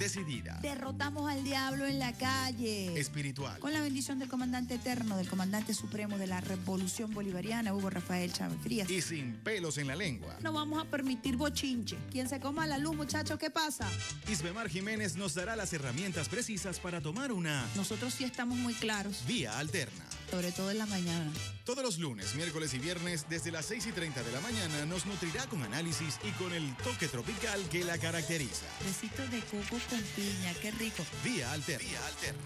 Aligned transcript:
Decidida. 0.00 0.58
Derrotamos 0.62 1.30
al 1.30 1.44
diablo 1.44 1.86
en 1.86 1.98
la 1.98 2.14
calle. 2.14 2.98
Espiritual. 2.98 3.58
Con 3.60 3.74
la 3.74 3.82
bendición 3.82 4.18
del 4.18 4.30
comandante 4.30 4.76
eterno, 4.76 5.18
del 5.18 5.28
comandante 5.28 5.74
supremo 5.74 6.16
de 6.16 6.26
la 6.26 6.40
Revolución 6.40 7.12
Bolivariana, 7.12 7.74
Hugo 7.74 7.90
Rafael 7.90 8.32
Chávez 8.32 8.58
Frías. 8.62 8.88
Y 8.90 9.02
sin 9.02 9.34
pelos 9.34 9.76
en 9.76 9.88
la 9.88 9.94
lengua. 9.96 10.38
No 10.40 10.54
vamos 10.54 10.82
a 10.82 10.86
permitir 10.86 11.36
bochinche. 11.36 11.98
Quien 12.10 12.30
se 12.30 12.40
coma 12.40 12.66
la 12.66 12.78
luz, 12.78 12.96
muchachos, 12.96 13.38
¿qué 13.38 13.50
pasa? 13.50 13.86
Isbemar 14.26 14.70
Jiménez 14.70 15.16
nos 15.16 15.34
dará 15.34 15.54
las 15.54 15.70
herramientas 15.74 16.30
precisas 16.30 16.80
para 16.80 17.02
tomar 17.02 17.30
una 17.30 17.66
Nosotros 17.76 18.14
sí 18.14 18.24
estamos 18.24 18.56
muy 18.56 18.72
claros, 18.72 19.24
vía 19.26 19.58
alterna. 19.58 20.06
sobre 20.30 20.50
todo 20.52 20.70
en 20.70 20.78
la 20.78 20.86
mañana. 20.86 21.30
Todos 21.64 21.84
los 21.84 21.98
lunes, 21.98 22.34
miércoles 22.36 22.72
y 22.74 22.78
viernes, 22.78 23.26
desde 23.28 23.50
las 23.52 23.66
6 23.66 23.88
y 23.88 23.92
30 23.92 24.22
de 24.22 24.32
la 24.32 24.40
mañana, 24.40 24.86
nos 24.86 25.04
nutrirá 25.06 25.46
con 25.46 25.62
análisis 25.62 26.18
y 26.24 26.30
con 26.42 26.52
el 26.52 26.74
toque 26.78 27.06
tropical 27.06 27.60
que 27.70 27.84
la 27.84 27.98
caracteriza. 27.98 28.64
Besitos 28.84 29.30
de 29.30 29.40
coco 29.40 29.76
con 29.90 30.00
piña, 30.14 30.54
qué 30.62 30.70
rico. 30.70 31.04
Vía 31.24 31.52
Alterna. 31.52 31.98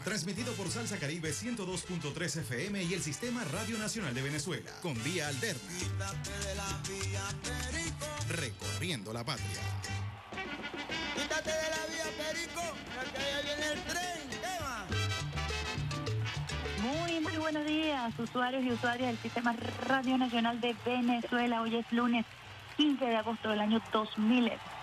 Transmitido 0.02 0.52
por 0.54 0.70
Salsa 0.70 0.98
Caribe 0.98 1.30
102.3 1.30 2.40
FM 2.40 2.82
y 2.82 2.94
el 2.94 3.02
Sistema 3.02 3.44
Radio 3.44 3.76
Nacional 3.78 4.14
de 4.14 4.22
Venezuela. 4.22 4.70
Con 4.80 4.94
Vía 5.04 5.28
Alterna. 5.28 5.60
Recorriendo 8.30 9.12
la 9.12 9.24
patria. 9.24 9.60
Quítate 11.14 11.50
de 11.50 11.70
la 11.70 11.86
vía, 11.86 12.04
Perico, 12.16 12.62
porque 12.96 13.18
allá 13.18 13.42
viene 13.42 13.72
el 13.72 13.82
tren. 13.84 14.14
Muy, 16.82 17.20
muy 17.20 17.36
buenos 17.36 17.66
días, 17.66 18.18
usuarios 18.18 18.64
y 18.64 18.72
usuarias 18.72 19.08
del 19.08 19.18
Sistema 19.18 19.54
Radio 19.86 20.16
Nacional 20.16 20.60
de 20.60 20.74
Venezuela. 20.84 21.60
Hoy 21.60 21.76
es 21.76 21.92
lunes 21.92 22.24
15 22.78 23.04
de 23.04 23.16
agosto 23.16 23.50
del 23.50 23.60
año 23.60 23.78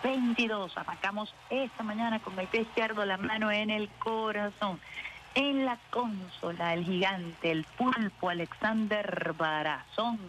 2022. 0.04 0.78
Arrancamos 0.78 1.34
esta 1.50 1.84
mañana 1.84 2.20
con 2.20 2.38
el 2.40 2.48
pie 2.48 2.62
izquierdo, 2.62 3.06
la 3.06 3.18
mano 3.18 3.52
en 3.52 3.70
el 3.70 3.90
corazón. 4.00 4.80
En 5.34 5.66
la 5.66 5.78
consola, 5.92 6.74
el 6.74 6.84
gigante, 6.84 7.52
el 7.52 7.64
pulpo 7.64 8.30
Alexander 8.30 9.34
Barazón. 9.38 10.20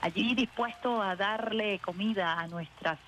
Allí 0.00 0.34
dispuesto 0.34 1.00
a 1.02 1.14
darle 1.16 1.78
comida 1.78 2.40
a 2.40 2.48
nuestras 2.48 2.98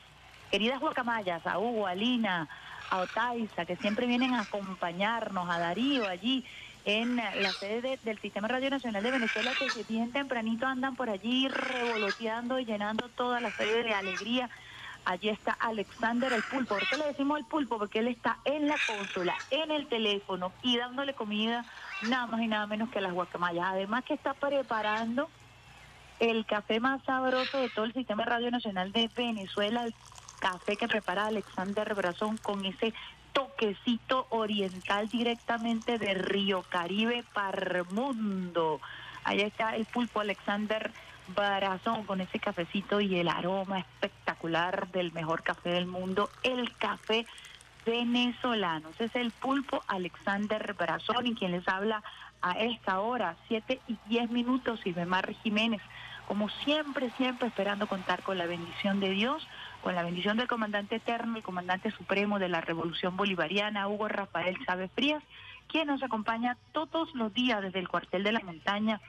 queridas 0.51 0.79
guacamayas, 0.81 1.45
a 1.47 1.59
Hugo, 1.59 1.87
a 1.87 1.95
Lina, 1.95 2.49
a 2.91 2.99
Otaiza, 2.99 3.65
que 3.67 3.77
siempre 3.77 4.07
vienen 4.07 4.35
a 4.35 4.43
acompañarnos, 4.43 5.51
a 5.51 5.59
Darío 5.59 6.07
allí 6.07 6.45
en 6.85 7.17
la 7.17 7.51
sede 7.59 7.81
de- 7.83 7.97
del 8.05 8.21
Sistema 8.21 8.47
Radio 8.47 8.71
Nacional 8.71 9.03
de 9.03 9.11
Venezuela, 9.11 9.51
que 9.59 9.83
bien 9.93 10.13
tempranito 10.13 10.67
andan 10.67 10.95
por 10.95 11.11
allí 11.11 11.49
revoloteando 11.49 12.61
y 12.61 12.65
llenando 12.65 13.09
toda 13.09 13.41
la 13.41 13.51
sede 13.51 13.83
de 13.83 13.93
alegría. 13.93 14.49
Allí 15.07 15.29
está 15.29 15.53
Alexander 15.53 16.33
el 16.33 16.43
pulpo. 16.43 16.75
¿Por 16.75 16.89
qué 16.89 16.97
le 16.97 17.07
decimos 17.07 17.39
el 17.39 17.45
pulpo? 17.45 17.79
Porque 17.79 18.01
él 18.01 18.09
está 18.09 18.39
en 18.45 18.67
la 18.67 18.75
consola, 18.89 19.37
en 19.53 19.71
el 19.71 19.87
teléfono 19.87 20.53
y 20.63 20.77
dándole 20.77 21.15
comida 21.15 21.65
nada 22.03 22.27
más 22.27 22.41
y 22.41 22.49
nada 22.49 22.67
menos 22.67 22.91
que 22.91 23.01
las 23.01 23.13
guacamayas. 23.13 23.67
Además 23.69 24.03
que 24.05 24.15
está 24.15 24.35
preparando 24.35 25.29
el 26.19 26.45
café 26.45 26.81
más 26.81 27.05
sabroso 27.05 27.57
de 27.57 27.69
todo 27.69 27.85
el 27.85 27.93
Sistema 27.93 28.25
Radio 28.25 28.51
Nacional 28.51 28.91
de 28.91 29.09
Venezuela, 29.17 29.85
el 29.85 29.95
café 30.41 30.77
que 30.77 30.89
prepara 30.89 31.27
Alexander 31.27 31.95
Brazón 31.95 32.37
con 32.39 32.65
ese 32.65 32.93
toquecito 33.33 34.27
oriental 34.31 35.09
directamente 35.09 35.99
de 35.99 36.15
Río 36.15 36.65
Caribe 36.69 37.25
para 37.33 37.85
mundo. 37.85 38.81
Ahí 39.23 39.41
está 39.41 39.77
el 39.77 39.85
pulpo 39.85 40.19
Alexander 40.19 40.91
Barazón 41.35 42.05
con 42.05 42.21
ese 42.21 42.39
cafecito 42.39 43.01
y 43.01 43.19
el 43.19 43.29
aroma 43.29 43.81
espectacular 43.81 44.89
del 44.93 45.13
mejor 45.13 45.43
café 45.43 45.71
del 45.71 45.87
mundo, 45.87 46.31
el 46.43 46.75
café 46.77 47.27
venezolano. 47.85 48.91
Es 48.99 49.15
el 49.17 49.31
pulpo 49.31 49.83
Alexander 49.87 50.75
Brazón 50.75 51.27
y 51.27 51.35
quien 51.35 51.53
les 51.53 51.67
habla 51.69 52.03
a 52.43 52.53
esta 52.53 53.01
hora, 53.01 53.37
7 53.49 53.81
y 53.89 53.97
10 54.09 54.31
minutos, 54.31 54.81
Silvemar 54.81 55.33
Jiménez. 55.43 55.81
Como 56.27 56.49
siempre, 56.49 57.11
siempre 57.17 57.49
esperando 57.49 57.87
contar 57.87 58.23
con 58.23 58.37
la 58.37 58.47
bendición 58.47 58.99
de 58.99 59.11
Dios, 59.11 59.47
con 59.83 59.95
la 59.95 60.03
bendición 60.03 60.37
del 60.37 60.49
comandante 60.49 60.97
eterno, 60.97 61.37
el 61.37 61.45
comandante 61.45 61.93
supremo 61.93 62.41
de 62.41 62.49
la 62.49 62.61
Revolución 62.61 63.17
Bolivariana, 63.17 63.87
Hugo 63.87 64.09
Rafael 64.09 64.57
Chávez 64.67 64.91
Frías, 64.95 65.23
quien 65.69 65.87
nos 65.87 66.03
acompaña 66.03 66.57
todos 66.73 67.15
los 67.15 67.33
días 67.33 67.63
desde 67.63 67.79
el 67.79 67.89
cuartel 67.89 68.25
de 68.25 68.33
la 68.33 68.41
montaña, 68.41 69.01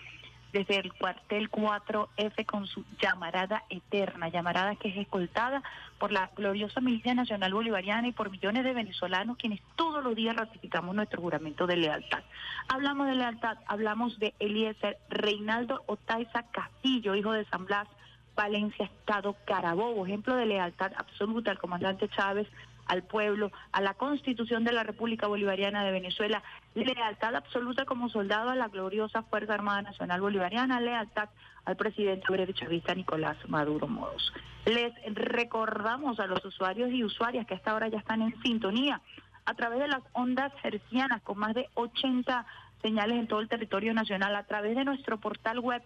desde 0.58 0.80
el 0.80 0.92
cuartel 0.94 1.52
4F 1.52 2.46
con 2.48 2.66
su 2.66 2.84
llamarada 3.00 3.64
eterna, 3.70 4.30
llamarada 4.30 4.76
que 4.76 4.90
es 4.90 4.98
escoltada 4.98 5.62
por 6.00 6.12
la 6.12 6.32
gloriosa 6.36 6.82
milicia 6.82 7.14
nacional 7.14 7.54
bolivariana 7.54 8.08
y 8.08 8.12
por 8.12 8.32
millones 8.32 8.64
de 8.64 8.74
venezolanos 8.74 9.38
quienes 9.38 9.62
todos 9.76 10.04
los 10.04 10.16
días 10.16 10.36
ratificamos 10.36 10.96
nuestro 10.96 11.22
juramento 11.22 11.68
de 11.68 11.78
lealtad. 11.78 12.24
Hablamos 12.70 13.08
de 13.08 13.16
lealtad, 13.16 13.58
hablamos 13.68 14.18
de 14.18 14.34
Eliezer 14.40 14.98
Reinaldo 15.10 15.84
Otaiza 15.86 16.44
Castillo, 16.52 17.14
hijo 17.14 17.34
de 17.34 17.46
San 17.46 17.66
Blas, 17.66 17.88
Valencia, 18.36 18.86
Estado 18.86 19.36
Carabobo, 19.46 20.08
ejemplo 20.08 20.36
de 20.36 20.48
lealtad 20.48 20.92
absoluta 20.98 21.52
al 21.52 21.60
comandante 21.60 22.10
Chávez, 22.10 22.48
al 22.88 23.04
pueblo, 23.04 23.52
a 23.72 23.82
la 23.82 23.94
constitución 23.94 24.64
de 24.64 24.72
la 24.72 24.84
República 24.84 25.28
Bolivariana 25.28 25.84
de 25.84 25.92
Venezuela, 25.92 26.44
lealtad 26.76 27.36
absoluta 27.36 27.86
como 27.86 28.10
soldado 28.10 28.50
a 28.50 28.56
la 28.56 28.68
gloriosa 28.68 29.24
Fuerza 29.24 29.54
Armada 29.54 29.82
Nacional 29.82 30.22
Bolivariana, 30.22 30.80
lealtad 30.80 31.30
al 31.66 31.76
presidente 31.76 32.26
breve 32.30 32.54
chavista 32.54 32.96
Nicolás 32.96 33.38
Maduro 33.48 33.88
Moros. 33.88 34.34
Les 34.66 34.94
recordamos 35.14 36.20
a 36.20 36.28
los 36.28 36.44
usuarios 36.46 36.92
y 36.92 37.04
usuarias 37.04 37.46
que 37.46 37.56
hasta 37.56 37.72
ahora 37.72 37.88
ya 37.90 38.00
están 38.00 38.22
en 38.22 38.42
sintonía 38.42 39.02
a 39.46 39.54
través 39.54 39.80
de 39.80 39.88
las 39.88 40.04
ondas 40.14 40.52
hercianas 40.64 41.22
con 41.22 41.40
más 41.40 41.56
de 41.56 41.70
80 41.76 42.46
señales 42.82 43.18
en 43.18 43.28
todo 43.28 43.40
el 43.40 43.48
territorio 43.48 43.94
nacional, 43.94 44.36
a 44.36 44.44
través 44.44 44.76
de 44.76 44.86
nuestro 44.86 45.20
portal 45.20 45.60
web, 45.60 45.82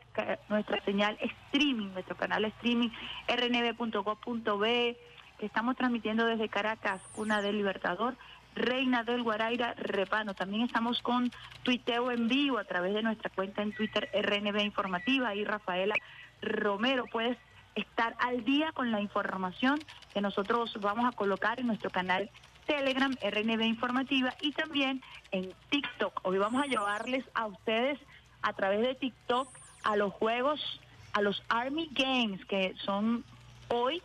nuestra 0.49 0.83
señal 0.83 1.17
streaming, 1.21 1.93
nuestro 1.93 2.15
canal 2.17 2.45
streaming 2.45 2.89
rnb.gov.be, 3.27 4.97
estamos 5.45 5.75
transmitiendo 5.75 6.25
desde 6.25 6.49
Caracas, 6.49 7.01
Cuna 7.13 7.41
del 7.41 7.57
Libertador, 7.57 8.15
Reina 8.55 9.03
del 9.03 9.23
Guaraira, 9.23 9.73
Repano. 9.75 10.33
También 10.33 10.63
estamos 10.63 11.01
con 11.01 11.31
tuiteo 11.63 12.11
en 12.11 12.27
vivo 12.27 12.57
a 12.57 12.65
través 12.65 12.93
de 12.93 13.01
nuestra 13.01 13.29
cuenta 13.29 13.61
en 13.61 13.73
Twitter 13.73 14.09
RNB 14.13 14.59
Informativa 14.59 15.33
y 15.35 15.45
Rafaela 15.45 15.95
Romero. 16.41 17.05
Puedes 17.11 17.37
estar 17.75 18.15
al 18.19 18.43
día 18.43 18.71
con 18.73 18.91
la 18.91 19.01
información 19.01 19.79
que 20.13 20.21
nosotros 20.21 20.77
vamos 20.81 21.05
a 21.05 21.15
colocar 21.15 21.59
en 21.59 21.67
nuestro 21.67 21.89
canal 21.89 22.29
Telegram 22.65 23.15
RNB 23.23 23.61
Informativa 23.61 24.33
y 24.41 24.51
también 24.51 25.01
en 25.31 25.53
TikTok. 25.69 26.19
Hoy 26.23 26.37
vamos 26.37 26.61
a 26.63 26.67
llevarles 26.67 27.25
a 27.33 27.47
ustedes 27.47 27.99
a 28.41 28.53
través 28.53 28.81
de 28.81 28.95
TikTok 28.95 29.47
a 29.83 29.95
los 29.95 30.13
juegos, 30.13 30.81
a 31.13 31.21
los 31.21 31.41
Army 31.47 31.89
Games 31.93 32.43
que 32.45 32.75
son 32.83 33.23
hoy 33.69 34.01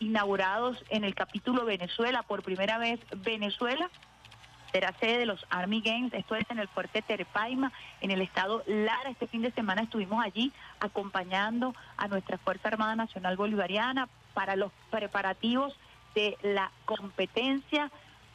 inaugurados 0.00 0.84
en 0.90 1.04
el 1.04 1.14
capítulo 1.14 1.64
Venezuela. 1.64 2.22
Por 2.22 2.42
primera 2.42 2.78
vez 2.78 3.00
Venezuela 3.16 3.90
será 4.72 4.92
sede 4.98 5.18
de 5.18 5.26
los 5.26 5.44
Army 5.50 5.80
Games. 5.80 6.12
Esto 6.12 6.34
es 6.34 6.44
en 6.50 6.58
el 6.58 6.68
fuerte 6.68 7.02
Terepaima, 7.02 7.72
en 8.00 8.10
el 8.10 8.20
estado 8.20 8.62
Lara. 8.66 9.10
Este 9.10 9.26
fin 9.26 9.42
de 9.42 9.52
semana 9.52 9.82
estuvimos 9.82 10.24
allí 10.24 10.52
acompañando 10.80 11.74
a 11.96 12.08
nuestra 12.08 12.38
Fuerza 12.38 12.68
Armada 12.68 12.96
Nacional 12.96 13.36
Bolivariana 13.36 14.08
para 14.34 14.56
los 14.56 14.72
preparativos 14.90 15.74
de 16.14 16.36
la 16.42 16.70
competencia 16.84 17.90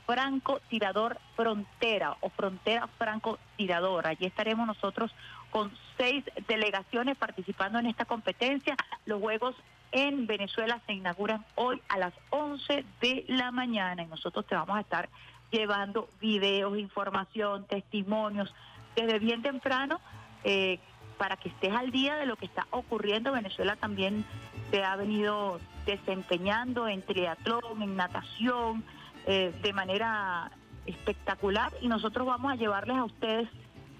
Franco 0.05 0.59
Tirador 0.69 1.19
Frontera 1.35 2.17
o 2.21 2.29
Frontera 2.29 2.87
Franco 2.97 3.39
Tirador. 3.55 4.07
Allí 4.07 4.25
estaremos 4.25 4.67
nosotros 4.67 5.11
con 5.51 5.71
seis 5.97 6.23
delegaciones 6.47 7.17
participando 7.17 7.79
en 7.79 7.85
esta 7.85 8.05
competencia. 8.05 8.75
Los 9.05 9.21
Juegos 9.21 9.55
en 9.91 10.27
Venezuela 10.27 10.81
se 10.85 10.93
inauguran 10.93 11.45
hoy 11.55 11.81
a 11.89 11.97
las 11.97 12.13
11 12.29 12.85
de 13.01 13.25
la 13.27 13.51
mañana 13.51 14.03
y 14.03 14.07
nosotros 14.07 14.45
te 14.47 14.55
vamos 14.55 14.77
a 14.77 14.81
estar 14.81 15.09
llevando 15.51 16.09
videos, 16.21 16.77
información, 16.77 17.65
testimonios 17.65 18.53
desde 18.95 19.19
bien 19.19 19.41
temprano 19.41 19.99
eh, 20.43 20.79
para 21.17 21.35
que 21.37 21.49
estés 21.49 21.73
al 21.73 21.91
día 21.91 22.15
de 22.15 22.25
lo 22.25 22.35
que 22.35 22.45
está 22.45 22.67
ocurriendo. 22.71 23.31
Venezuela 23.31 23.75
también 23.75 24.25
se 24.71 24.83
ha 24.83 24.95
venido 24.95 25.59
desempeñando 25.85 26.87
en 26.87 27.01
triatlón, 27.01 27.81
en 27.81 27.95
natación, 27.95 28.83
eh, 29.27 29.53
de 29.61 29.73
manera 29.73 30.51
espectacular 30.85 31.71
y 31.81 31.87
nosotros 31.87 32.25
vamos 32.25 32.51
a 32.51 32.55
llevarles 32.55 32.97
a 32.97 33.03
ustedes 33.03 33.47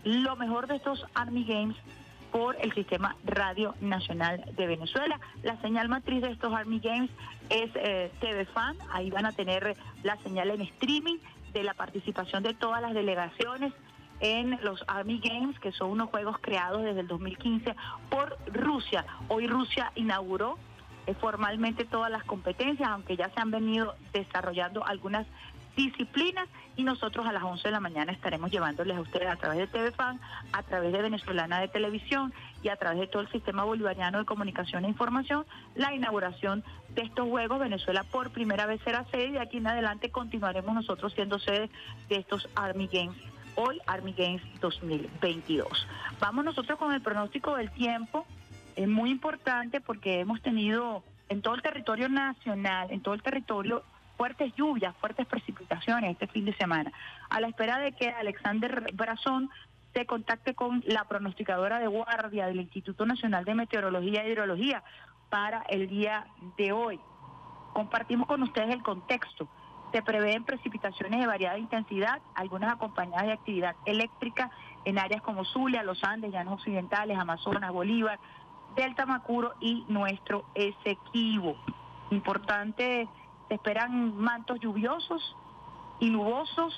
lo 0.03 0.35
mejor 0.35 0.67
de 0.67 0.77
estos 0.77 1.05
Army 1.13 1.43
Games 1.43 1.77
por 2.31 2.55
el 2.61 2.73
Sistema 2.73 3.15
Radio 3.23 3.75
Nacional 3.81 4.43
de 4.55 4.67
Venezuela. 4.67 5.19
La 5.43 5.59
señal 5.61 5.89
matriz 5.89 6.21
de 6.21 6.31
estos 6.31 6.53
Army 6.53 6.79
Games 6.79 7.09
es 7.49 7.69
eh, 7.75 8.11
TV 8.19 8.45
Fan, 8.45 8.77
ahí 8.91 9.09
van 9.09 9.25
a 9.25 9.31
tener 9.31 9.75
la 10.03 10.17
señal 10.17 10.49
en 10.51 10.61
streaming 10.61 11.17
de 11.53 11.63
la 11.63 11.73
participación 11.73 12.43
de 12.43 12.53
todas 12.53 12.81
las 12.81 12.93
delegaciones 12.93 13.73
en 14.21 14.59
los 14.63 14.83
Army 14.87 15.19
Games, 15.19 15.59
que 15.59 15.71
son 15.71 15.91
unos 15.91 16.09
juegos 16.09 16.37
creados 16.39 16.83
desde 16.83 17.01
el 17.01 17.07
2015 17.07 17.75
por 18.09 18.37
Rusia. 18.47 19.05
Hoy 19.27 19.47
Rusia 19.47 19.91
inauguró 19.95 20.57
eh, 21.07 21.15
formalmente 21.15 21.85
todas 21.85 22.11
las 22.11 22.23
competencias, 22.23 22.87
aunque 22.87 23.17
ya 23.17 23.29
se 23.29 23.41
han 23.41 23.51
venido 23.51 23.95
desarrollando 24.13 24.85
algunas 24.85 25.25
disciplinas 25.75 26.47
y 26.75 26.83
nosotros 26.83 27.25
a 27.25 27.31
las 27.31 27.43
11 27.43 27.67
de 27.67 27.71
la 27.71 27.79
mañana 27.79 28.11
estaremos 28.11 28.51
llevándoles 28.51 28.97
a 28.97 29.01
ustedes 29.01 29.27
a 29.27 29.35
través 29.35 29.59
de 29.59 29.67
TV 29.67 29.91
Fan, 29.91 30.19
a 30.51 30.63
través 30.63 30.91
de 30.91 31.01
Venezolana 31.01 31.59
de 31.59 31.67
Televisión 31.67 32.33
y 32.63 32.69
a 32.69 32.75
través 32.75 32.99
de 32.99 33.07
todo 33.07 33.21
el 33.21 33.31
sistema 33.31 33.63
bolivariano 33.63 34.19
de 34.19 34.25
comunicación 34.25 34.85
e 34.85 34.89
información 34.89 35.45
la 35.75 35.93
inauguración 35.93 36.63
de 36.89 37.03
estos 37.03 37.27
Juegos. 37.27 37.59
Venezuela 37.59 38.03
por 38.03 38.31
primera 38.31 38.65
vez 38.65 38.81
será 38.83 39.05
sede 39.05 39.27
y 39.27 39.31
de 39.31 39.39
aquí 39.39 39.57
en 39.57 39.67
adelante 39.67 40.09
continuaremos 40.09 40.73
nosotros 40.73 41.13
siendo 41.13 41.39
sede 41.39 41.69
de 42.09 42.15
estos 42.17 42.49
Army 42.55 42.89
Games. 42.91 43.17
Hoy 43.55 43.79
Army 43.85 44.13
Games 44.13 44.41
2022. 44.61 45.87
Vamos 46.19 46.45
nosotros 46.45 46.79
con 46.79 46.93
el 46.93 47.01
pronóstico 47.01 47.55
del 47.55 47.69
tiempo. 47.71 48.25
Es 48.75 48.87
muy 48.87 49.11
importante 49.11 49.81
porque 49.81 50.21
hemos 50.21 50.41
tenido 50.41 51.03
en 51.27 51.41
todo 51.41 51.55
el 51.55 51.61
territorio 51.61 52.09
nacional, 52.09 52.91
en 52.91 53.01
todo 53.01 53.13
el 53.13 53.21
territorio 53.21 53.83
fuertes 54.21 54.53
lluvias, 54.55 54.95
fuertes 54.97 55.25
precipitaciones 55.25 56.11
este 56.11 56.27
fin 56.27 56.45
de 56.45 56.53
semana. 56.53 56.91
A 57.31 57.41
la 57.41 57.47
espera 57.47 57.79
de 57.79 57.93
que 57.93 58.07
Alexander 58.07 58.93
Brazón 58.93 59.49
se 59.95 60.05
contacte 60.05 60.53
con 60.53 60.83
la 60.85 61.05
pronosticadora 61.05 61.79
de 61.79 61.87
guardia 61.87 62.45
del 62.45 62.59
Instituto 62.59 63.03
Nacional 63.07 63.45
de 63.45 63.55
Meteorología 63.55 64.23
e 64.23 64.29
Hidrología 64.29 64.83
para 65.31 65.63
el 65.69 65.87
día 65.87 66.27
de 66.55 66.71
hoy. 66.71 66.99
Compartimos 67.73 68.27
con 68.27 68.43
ustedes 68.43 68.69
el 68.69 68.83
contexto. 68.83 69.49
Se 69.91 70.03
prevén 70.03 70.43
precipitaciones 70.43 71.19
de 71.19 71.25
variada 71.25 71.57
intensidad, 71.57 72.21
algunas 72.35 72.71
acompañadas 72.71 73.25
de 73.25 73.33
actividad 73.33 73.75
eléctrica 73.87 74.51
en 74.85 74.99
áreas 74.99 75.23
como 75.23 75.45
Zulia, 75.45 75.81
Los 75.81 76.03
Andes, 76.03 76.31
Llanos 76.31 76.59
Occidentales, 76.59 77.17
Amazonas, 77.17 77.71
Bolívar, 77.71 78.19
Delta 78.75 79.07
Macuro 79.07 79.55
y 79.59 79.83
nuestro 79.87 80.45
Esequibo. 80.53 81.55
Importante 82.11 83.09
se 83.51 83.55
esperan 83.55 84.15
mantos 84.15 84.61
lluviosos 84.61 85.35
y 85.99 86.09
nubosos, 86.09 86.73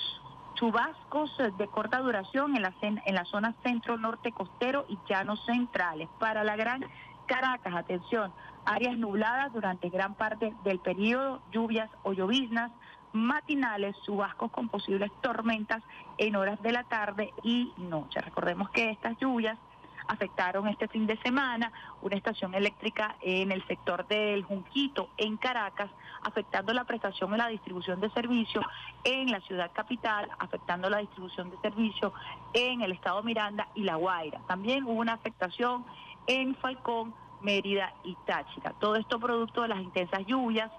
chubascos 0.55 1.29
de 1.37 1.67
corta 1.67 1.99
duración 1.99 2.55
en 2.55 2.63
la, 2.63 2.73
en 2.81 3.13
la 3.13 3.25
zona 3.25 3.53
centro-norte 3.61 4.31
costero 4.31 4.83
y 4.89 4.97
llanos 5.07 5.45
centrales. 5.45 6.09
Para 6.17 6.43
la 6.43 6.55
gran 6.55 6.83
Caracas, 7.27 7.75
atención, 7.75 8.33
áreas 8.65 8.97
nubladas 8.97 9.53
durante 9.53 9.89
gran 9.89 10.15
parte 10.15 10.55
del 10.63 10.79
periodo, 10.79 11.43
lluvias 11.51 11.91
o 12.01 12.13
lloviznas 12.13 12.71
matinales, 13.11 13.95
chubascos 14.03 14.49
con 14.49 14.67
posibles 14.67 15.11
tormentas 15.21 15.83
en 16.17 16.35
horas 16.35 16.59
de 16.63 16.71
la 16.71 16.85
tarde 16.85 17.31
y 17.43 17.71
noche. 17.77 18.19
Recordemos 18.19 18.71
que 18.71 18.89
estas 18.89 19.15
lluvias 19.19 19.59
afectaron 20.07 20.67
este 20.67 20.87
fin 20.87 21.07
de 21.07 21.17
semana 21.17 21.71
una 22.01 22.15
estación 22.15 22.53
eléctrica 22.53 23.15
en 23.21 23.51
el 23.51 23.65
sector 23.67 24.07
del 24.07 24.43
Junquito, 24.43 25.09
en 25.17 25.37
Caracas, 25.37 25.89
afectando 26.23 26.73
la 26.73 26.83
prestación 26.83 27.33
y 27.33 27.37
la 27.37 27.47
distribución 27.47 27.99
de 28.01 28.09
servicios 28.11 28.65
en 29.03 29.31
la 29.31 29.39
ciudad 29.41 29.71
capital, 29.73 30.29
afectando 30.39 30.89
la 30.89 30.99
distribución 30.99 31.49
de 31.51 31.57
servicios 31.59 32.13
en 32.53 32.81
el 32.81 32.91
estado 32.91 33.23
Miranda 33.23 33.67
y 33.75 33.83
La 33.83 33.95
Guaira. 33.95 34.39
También 34.47 34.83
hubo 34.83 34.99
una 34.99 35.13
afectación 35.13 35.85
en 36.27 36.55
Falcón, 36.55 37.13
Mérida 37.41 37.93
y 38.03 38.15
Táchira. 38.25 38.73
Todo 38.79 38.95
esto 38.95 39.19
producto 39.19 39.61
de 39.61 39.67
las 39.67 39.81
intensas 39.81 40.25
lluvias 40.25 40.71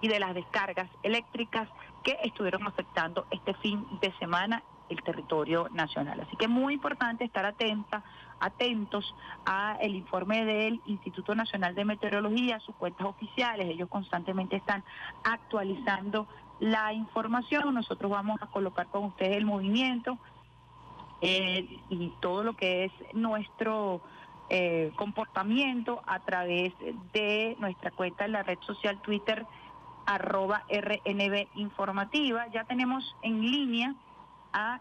y 0.00 0.08
de 0.08 0.20
las 0.20 0.34
descargas 0.34 0.88
eléctricas 1.02 1.68
que 2.02 2.18
estuvieron 2.22 2.66
afectando 2.66 3.26
este 3.30 3.54
fin 3.54 3.86
de 4.00 4.12
semana 4.18 4.62
el 4.88 5.02
territorio 5.02 5.68
nacional. 5.72 6.20
Así 6.20 6.36
que 6.36 6.44
es 6.46 6.50
muy 6.50 6.74
importante 6.74 7.24
estar 7.24 7.44
atenta, 7.46 8.02
atentos 8.40 9.14
a 9.46 9.76
el 9.80 9.94
informe 9.94 10.44
del 10.44 10.80
Instituto 10.86 11.34
Nacional 11.34 11.74
de 11.74 11.84
Meteorología, 11.84 12.60
sus 12.60 12.74
cuentas 12.76 13.06
oficiales. 13.06 13.68
Ellos 13.68 13.88
constantemente 13.88 14.56
están 14.56 14.84
actualizando 15.22 16.26
la 16.60 16.92
información. 16.92 17.74
Nosotros 17.74 18.10
vamos 18.10 18.40
a 18.42 18.46
colocar 18.46 18.86
con 18.88 19.04
ustedes 19.04 19.36
el 19.36 19.46
movimiento 19.46 20.18
eh, 21.20 21.78
y 21.88 22.12
todo 22.20 22.44
lo 22.44 22.54
que 22.54 22.84
es 22.84 22.92
nuestro 23.14 24.02
eh, 24.50 24.92
comportamiento 24.96 26.02
a 26.06 26.20
través 26.20 26.74
de 27.12 27.56
nuestra 27.58 27.90
cuenta 27.90 28.26
en 28.26 28.32
la 28.32 28.42
red 28.42 28.58
social 28.60 29.00
Twitter 29.00 29.46
arroba 30.06 30.64
RNB 30.68 31.48
informativa. 31.54 32.46
Ya 32.48 32.64
tenemos 32.64 33.16
en 33.22 33.40
línea 33.40 33.94
a 34.54 34.80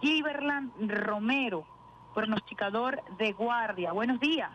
Iberland 0.00 0.72
Romero, 0.88 1.66
pronosticador 2.14 3.02
de 3.18 3.32
guardia. 3.32 3.92
Buenos 3.92 4.20
días. 4.20 4.50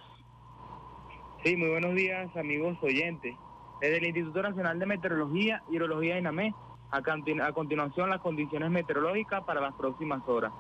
Sí, 1.44 1.56
muy 1.56 1.70
buenos 1.70 1.94
días, 1.94 2.36
amigos 2.36 2.78
oyentes. 2.82 3.36
Desde 3.82 3.98
el 3.98 4.06
Instituto 4.06 4.42
Nacional 4.42 4.80
de 4.80 4.86
Meteorología, 4.88 5.62
Hidrología 5.70 6.16
de 6.16 6.22
INAME, 6.22 6.56
a, 6.90 7.52
continuación 7.52 8.10
las 8.10 8.22
condiciones 8.22 8.72
meteorológicas 8.72 9.44
para 9.44 9.62
las 9.62 9.74
próximas 9.76 10.22
horas. 10.28 10.52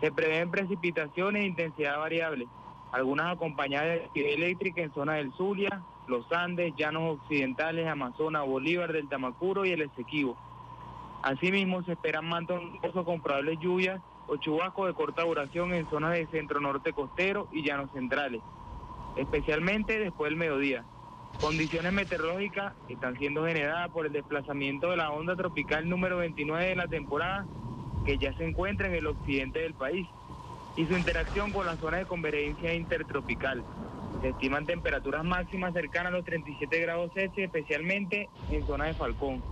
Se 0.00 0.10
prevén 0.10 0.50
precipitaciones 0.50 1.42
de 1.42 1.48
intensidad 1.48 1.98
variable, 1.98 2.48
algunas 2.90 3.32
acompañadas 3.32 4.00
de 4.00 4.04
actividad 4.04 4.78
en 4.78 4.92
zona 4.92 5.14
del 5.14 5.32
Zulia, 5.34 5.82
los 6.08 6.30
Andes, 6.32 6.74
Llanos 6.76 7.20
Occidentales, 7.20 7.86
Amazonas, 7.86 8.44
Bolívar, 8.44 8.92
del 8.92 9.08
Tamacuro 9.08 9.64
y 9.64 9.70
el 9.70 9.82
Esequibo 9.82 10.36
Asimismo, 11.22 11.84
se 11.84 11.92
esperan 11.92 12.28
mantos 12.28 12.60
con 13.04 13.20
probables 13.20 13.58
lluvias 13.60 14.00
o 14.26 14.36
chubascos 14.36 14.88
de 14.88 14.94
corta 14.94 15.22
duración 15.22 15.72
en 15.72 15.88
zonas 15.88 16.12
de 16.14 16.26
centro 16.26 16.60
norte 16.60 16.92
costero 16.92 17.48
y 17.52 17.62
llanos 17.62 17.90
centrales, 17.92 18.42
especialmente 19.16 20.00
después 20.00 20.30
del 20.30 20.38
mediodía. 20.38 20.84
Condiciones 21.40 21.92
meteorológicas 21.92 22.72
están 22.88 23.16
siendo 23.18 23.46
generadas 23.46 23.90
por 23.90 24.06
el 24.06 24.12
desplazamiento 24.12 24.90
de 24.90 24.96
la 24.96 25.10
onda 25.10 25.36
tropical 25.36 25.88
número 25.88 26.18
29 26.18 26.66
de 26.66 26.76
la 26.76 26.88
temporada, 26.88 27.46
que 28.04 28.18
ya 28.18 28.32
se 28.34 28.44
encuentra 28.44 28.88
en 28.88 28.94
el 28.94 29.06
occidente 29.06 29.60
del 29.60 29.74
país, 29.74 30.08
y 30.76 30.86
su 30.86 30.96
interacción 30.96 31.52
con 31.52 31.66
la 31.66 31.76
zona 31.76 31.98
de 31.98 32.06
convergencia 32.06 32.74
intertropical. 32.74 33.62
Se 34.22 34.28
estiman 34.28 34.66
temperaturas 34.66 35.24
máximas 35.24 35.72
cercanas 35.72 36.12
a 36.12 36.16
los 36.16 36.24
37 36.24 36.80
grados 36.80 37.12
Celsius, 37.12 37.46
especialmente 37.46 38.28
en 38.50 38.66
zona 38.66 38.86
de 38.86 38.94
Falcón. 38.94 39.51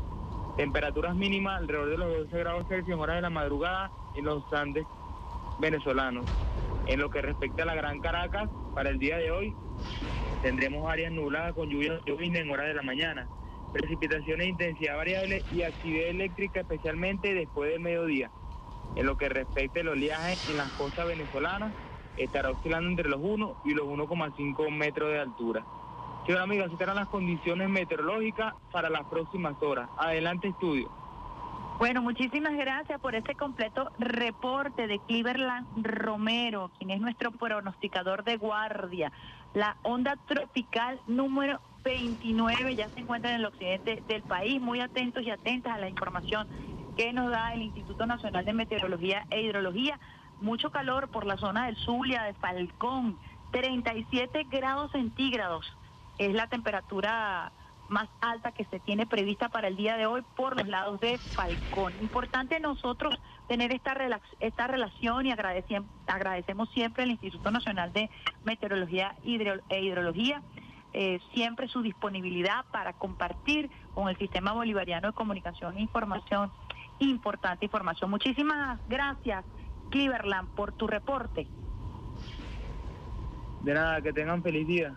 Temperaturas 0.61 1.17
mínimas 1.17 1.59
alrededor 1.59 1.89
de 1.89 1.97
los 1.97 2.17
12 2.25 2.39
grados 2.39 2.69
Celsius 2.69 2.95
en 2.95 3.01
horas 3.01 3.17
de 3.17 3.23
la 3.23 3.31
madrugada 3.31 3.91
en 4.15 4.27
los 4.27 4.45
Andes 4.53 4.85
venezolanos. 5.59 6.26
En 6.87 7.00
lo 7.00 7.09
que 7.09 7.23
respecta 7.23 7.62
a 7.62 7.64
la 7.64 7.75
Gran 7.75 7.99
Caracas, 8.00 8.50
para 8.75 8.90
el 8.90 8.99
día 8.99 9.17
de 9.17 9.31
hoy 9.31 9.55
tendremos 10.43 10.87
áreas 10.93 11.12
nubladas 11.12 11.55
con 11.55 11.71
lluvias 11.71 12.02
en 12.07 12.50
horas 12.50 12.67
de 12.67 12.75
la 12.75 12.83
mañana, 12.83 13.26
precipitaciones 13.73 14.45
de 14.45 14.50
intensidad 14.50 14.97
variable 14.99 15.43
y 15.50 15.62
actividad 15.62 16.09
eléctrica 16.09 16.61
especialmente 16.61 17.33
después 17.33 17.71
del 17.71 17.81
mediodía. 17.81 18.31
En 18.97 19.07
lo 19.07 19.17
que 19.17 19.31
respecta 19.31 19.81
al 19.81 19.88
oleaje 19.88 20.37
en 20.50 20.59
las 20.59 20.71
costas 20.73 21.07
venezolanas, 21.07 21.73
estará 22.19 22.50
oscilando 22.50 22.90
entre 22.90 23.09
los 23.09 23.21
1 23.23 23.62
y 23.64 23.73
los 23.73 23.87
1,5 23.87 24.71
metros 24.71 25.09
de 25.09 25.21
altura. 25.21 25.64
Sí, 26.31 26.37
amigos, 26.37 26.67
así 26.67 26.75
estarán 26.75 26.95
las 26.95 27.09
condiciones 27.09 27.69
meteorológicas 27.69 28.55
para 28.71 28.89
las 28.89 29.03
próximas 29.07 29.61
horas. 29.61 29.89
Adelante, 29.99 30.47
estudio. 30.47 30.89
Bueno, 31.81 32.03
muchísimas 32.03 32.53
gracias 32.53 33.01
por 33.01 33.17
este 33.17 33.35
completo 33.35 33.91
reporte 33.99 34.87
de 34.87 35.01
Cleveland 35.09 35.67
Romero, 35.85 36.71
quien 36.79 36.91
es 36.93 37.01
nuestro 37.01 37.33
pronosticador 37.33 38.23
de 38.23 38.37
guardia. 38.37 39.11
La 39.55 39.77
onda 39.83 40.15
tropical 40.29 41.01
número 41.09 41.59
29 41.83 42.77
ya 42.77 42.89
se 42.91 43.01
encuentra 43.01 43.31
en 43.31 43.41
el 43.41 43.47
occidente 43.47 44.01
del 44.07 44.23
país. 44.23 44.61
Muy 44.61 44.79
atentos 44.79 45.25
y 45.25 45.33
atentas 45.33 45.75
a 45.75 45.79
la 45.79 45.89
información 45.89 46.47
que 46.97 47.13
nos 47.13 47.29
da 47.33 47.55
el 47.55 47.63
Instituto 47.63 48.07
Nacional 48.07 48.45
de 48.45 48.53
Meteorología 48.53 49.27
e 49.31 49.43
Hidrología. 49.43 49.99
Mucho 50.41 50.71
calor 50.71 51.09
por 51.09 51.27
la 51.27 51.39
zona 51.39 51.67
del 51.67 51.75
Zulia, 51.75 52.23
de 52.23 52.35
Falcón, 52.35 53.19
37 53.51 54.47
grados 54.49 54.93
centígrados 54.93 55.77
es 56.19 56.35
la 56.35 56.47
temperatura 56.49 57.52
más 57.88 58.09
alta 58.21 58.52
que 58.52 58.64
se 58.67 58.79
tiene 58.79 59.07
prevista 59.07 59.49
para 59.49 59.67
el 59.67 59.76
día 59.76 59.97
de 59.97 60.07
hoy 60.07 60.23
por 60.37 60.57
los 60.57 60.69
lados 60.69 61.00
de 61.00 61.19
Falcón. 61.19 61.93
Importante 62.00 62.61
nosotros 62.61 63.19
tener 63.49 63.73
esta, 63.73 63.97
esta 64.38 64.67
relación 64.69 65.26
y 65.26 65.33
agradecemos 65.33 66.71
siempre 66.71 67.02
al 67.02 67.11
Instituto 67.11 67.50
Nacional 67.50 67.93
de 67.93 68.09
Meteorología 68.45 69.17
e 69.25 69.81
Hidrología 69.81 70.43
eh, 70.93 71.21
siempre 71.35 71.69
su 71.69 71.83
disponibilidad 71.83 72.64
para 72.73 72.93
compartir 72.93 73.71
con 73.95 74.09
el 74.09 74.17
Sistema 74.19 74.52
Bolivariano 74.52 75.09
de 75.09 75.14
Comunicación 75.14 75.76
e 75.76 75.83
Información 75.83 76.50
importante 77.00 77.64
información. 77.64 78.11
Muchísimas 78.11 78.79
gracias, 78.88 79.45
Cleveland, 79.90 80.49
por 80.50 80.73
tu 80.73 80.87
reporte. 80.87 81.47
De 83.62 83.75
nada, 83.75 84.00
que 84.00 84.12
tengan 84.12 84.43
feliz 84.43 84.67
día. 84.67 84.95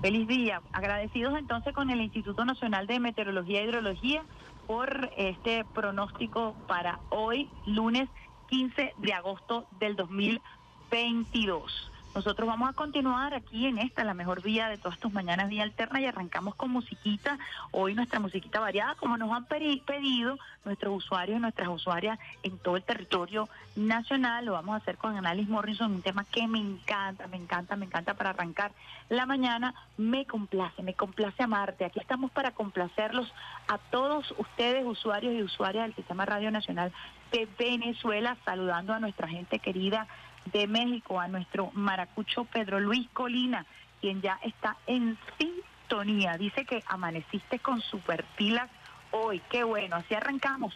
Feliz 0.00 0.26
día. 0.26 0.62
Agradecidos 0.72 1.38
entonces 1.38 1.72
con 1.74 1.90
el 1.90 2.00
Instituto 2.00 2.44
Nacional 2.44 2.86
de 2.86 2.98
Meteorología 3.00 3.60
e 3.60 3.64
Hidrología 3.64 4.24
por 4.66 5.10
este 5.16 5.64
pronóstico 5.64 6.56
para 6.66 6.98
hoy, 7.10 7.48
lunes 7.66 8.08
15 8.48 8.94
de 8.98 9.12
agosto 9.12 9.66
del 9.78 9.96
2022. 9.96 11.91
Nosotros 12.14 12.46
vamos 12.46 12.68
a 12.68 12.74
continuar 12.74 13.32
aquí 13.32 13.66
en 13.66 13.78
esta, 13.78 14.04
la 14.04 14.12
mejor 14.12 14.42
vía 14.42 14.68
de 14.68 14.76
todas 14.76 14.98
tus 14.98 15.10
mañanas, 15.10 15.48
vía 15.48 15.62
alterna, 15.62 15.98
y 15.98 16.04
arrancamos 16.04 16.54
con 16.54 16.70
musiquita. 16.70 17.38
Hoy 17.70 17.94
nuestra 17.94 18.20
musiquita 18.20 18.60
variada, 18.60 18.96
como 18.96 19.16
nos 19.16 19.32
han 19.32 19.46
pedido 19.46 20.38
nuestros 20.66 20.94
usuarios 20.94 21.38
y 21.38 21.40
nuestras 21.40 21.68
usuarias 21.68 22.18
en 22.42 22.58
todo 22.58 22.76
el 22.76 22.82
territorio 22.82 23.48
nacional. 23.76 24.44
Lo 24.44 24.52
vamos 24.52 24.74
a 24.74 24.76
hacer 24.76 24.98
con 24.98 25.16
Annalise 25.16 25.50
Morrison, 25.50 25.90
un 25.90 26.02
tema 26.02 26.24
que 26.24 26.46
me 26.46 26.58
encanta, 26.58 27.26
me 27.28 27.38
encanta, 27.38 27.76
me 27.76 27.86
encanta 27.86 28.12
para 28.12 28.30
arrancar 28.30 28.72
la 29.08 29.24
mañana. 29.24 29.74
Me 29.96 30.26
complace, 30.26 30.82
me 30.82 30.92
complace 30.92 31.42
amarte. 31.42 31.86
Aquí 31.86 31.98
estamos 31.98 32.30
para 32.30 32.50
complacerlos 32.50 33.32
a 33.68 33.78
todos 33.78 34.34
ustedes, 34.36 34.84
usuarios 34.84 35.32
y 35.32 35.42
usuarias 35.42 35.84
del 35.84 35.94
Sistema 35.94 36.26
Radio 36.26 36.50
Nacional 36.50 36.92
de 37.32 37.48
Venezuela, 37.58 38.36
saludando 38.44 38.92
a 38.92 39.00
nuestra 39.00 39.28
gente 39.28 39.58
querida 39.60 40.06
de 40.46 40.66
México, 40.66 41.20
a 41.20 41.28
nuestro 41.28 41.70
maracucho 41.74 42.44
Pedro 42.44 42.80
Luis 42.80 43.08
Colina, 43.12 43.66
quien 44.00 44.20
ya 44.20 44.38
está 44.42 44.76
en 44.86 45.18
sintonía. 45.38 46.36
Dice 46.36 46.64
que 46.64 46.82
amaneciste 46.86 47.58
con 47.58 47.80
super 47.80 48.24
pilas 48.36 48.70
hoy. 49.10 49.40
Qué 49.50 49.64
bueno, 49.64 49.96
así 49.96 50.14
arrancamos 50.14 50.74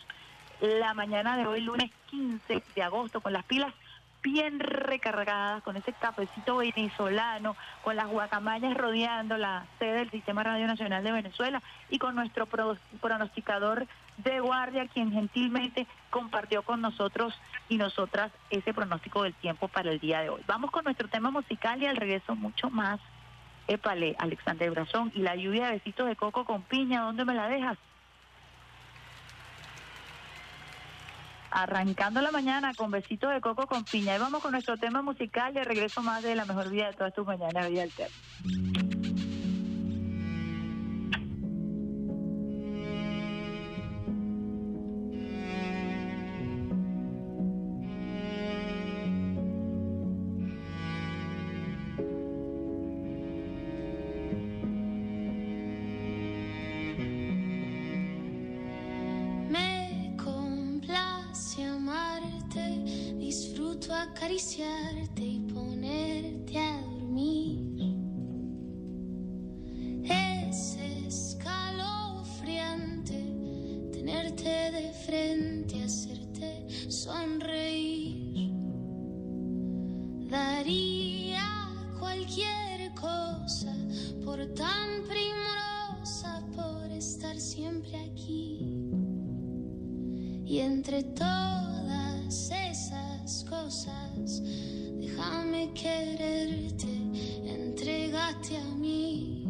la 0.60 0.94
mañana 0.94 1.36
de 1.36 1.46
hoy, 1.46 1.60
lunes 1.60 1.90
15 2.10 2.62
de 2.74 2.82
agosto, 2.82 3.20
con 3.20 3.32
las 3.32 3.44
pilas 3.44 3.72
bien 4.22 4.58
recargadas, 4.58 5.62
con 5.62 5.76
ese 5.76 5.92
cafecito 5.92 6.56
venezolano, 6.56 7.56
con 7.82 7.94
las 7.94 8.08
guacamayas 8.08 8.74
rodeando 8.76 9.36
la 9.36 9.66
sede 9.78 9.98
del 9.98 10.10
Sistema 10.10 10.42
Radio 10.42 10.66
Nacional 10.66 11.04
de 11.04 11.12
Venezuela 11.12 11.62
y 11.90 11.98
con 11.98 12.14
nuestro 12.16 12.46
pronosticador 12.46 13.86
de 14.18 14.40
guardia, 14.40 14.88
quien 14.88 15.12
gentilmente 15.12 15.86
compartió 16.10 16.62
con 16.62 16.80
nosotros 16.80 17.34
y 17.68 17.76
nosotras 17.76 18.32
ese 18.50 18.72
pronóstico 18.72 19.22
del 19.22 19.34
tiempo 19.34 19.68
para 19.68 19.90
el 19.90 19.98
día 19.98 20.20
de 20.20 20.30
hoy. 20.30 20.42
Vamos 20.46 20.70
con 20.70 20.84
nuestro 20.84 21.08
tema 21.08 21.30
musical 21.30 21.82
y 21.82 21.86
al 21.86 21.96
regreso 21.96 22.34
mucho 22.34 22.70
más. 22.70 23.00
Épale, 23.68 24.14
Alexander 24.18 24.70
Brazón 24.70 25.12
y 25.14 25.20
la 25.20 25.34
lluvia 25.34 25.66
de 25.66 25.72
besitos 25.72 26.06
de 26.06 26.16
coco 26.16 26.44
con 26.44 26.62
piña, 26.62 27.02
¿dónde 27.02 27.24
me 27.24 27.34
la 27.34 27.48
dejas? 27.48 27.76
Arrancando 31.50 32.20
la 32.20 32.30
mañana 32.30 32.74
con 32.74 32.90
besitos 32.90 33.32
de 33.32 33.40
coco 33.40 33.66
con 33.66 33.84
piña. 33.84 34.14
Y 34.14 34.18
vamos 34.18 34.42
con 34.42 34.52
nuestro 34.52 34.76
tema 34.76 35.02
musical 35.02 35.54
y 35.54 35.58
al 35.58 35.64
regreso 35.64 36.02
más 36.02 36.22
de 36.22 36.36
la 36.36 36.44
mejor 36.44 36.70
vida 36.70 36.88
de 36.88 36.92
todas 36.92 37.14
tus 37.14 37.26
mañanas, 37.26 37.68
Vida 37.68 37.82
Alterna. 37.82 38.85
Acariciarte 64.26 65.25
quererte, 95.76 96.88
entregate 97.44 98.56
a 98.56 98.64
mí. 98.76 99.42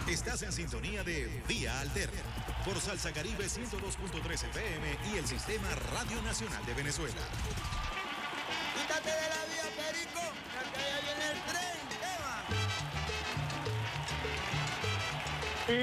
Estás 0.09 0.43
en 0.43 0.53
sintonía 0.53 1.03
de 1.05 1.43
Vía 1.49 1.81
Alterna 1.81 2.21
por 2.65 2.81
Salsa 2.81 3.13
Caribe 3.13 3.45
102.3 3.45 4.33
FM 4.33 4.99
y 5.13 5.19
el 5.19 5.27
Sistema 5.27 5.69
Radio 5.93 6.21
Nacional 6.23 6.65
de 6.67 6.75
Venezuela. 6.75 7.21
Quítate 8.75 9.11
de 9.11 9.29
la 9.29 9.45
vía, 9.47 9.65
Perico, 9.77 10.21
que 10.75 10.81
allá 10.81 11.01
viene 11.03 11.31
el 11.33 11.41
tren. 11.51 11.81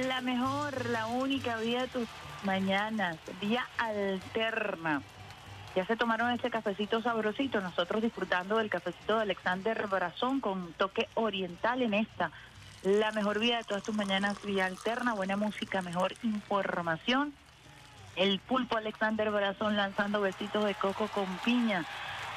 La 0.07 0.21
mejor, 0.21 0.85
la 0.87 1.07
única 1.07 1.57
vía 1.57 1.81
de 1.83 1.87
tus 1.87 2.07
mañanas, 2.43 3.17
vía 3.39 3.65
alterna. 3.77 5.01
Ya 5.75 5.85
se 5.85 5.95
tomaron 5.95 6.31
ese 6.31 6.49
cafecito 6.49 7.01
sabrosito, 7.01 7.61
nosotros 7.61 8.01
disfrutando 8.01 8.57
del 8.57 8.69
cafecito 8.69 9.15
de 9.15 9.21
Alexander 9.21 9.87
Brazón 9.87 10.41
con 10.41 10.73
toque 10.73 11.07
oriental 11.13 11.81
en 11.81 11.93
esta. 11.93 12.31
La 12.83 13.11
mejor 13.11 13.39
vía 13.39 13.57
de 13.57 13.63
todas 13.63 13.83
tus 13.83 13.95
mañanas, 13.95 14.41
vía 14.43 14.65
alterna, 14.65 15.13
buena 15.13 15.35
música, 15.35 15.81
mejor 15.81 16.13
información. 16.21 17.33
El 18.15 18.39
pulpo 18.39 18.77
Alexander 18.77 19.31
Brazón 19.31 19.75
lanzando 19.75 20.21
besitos 20.21 20.63
de 20.63 20.75
coco 20.75 21.07
con 21.07 21.25
piña 21.39 21.85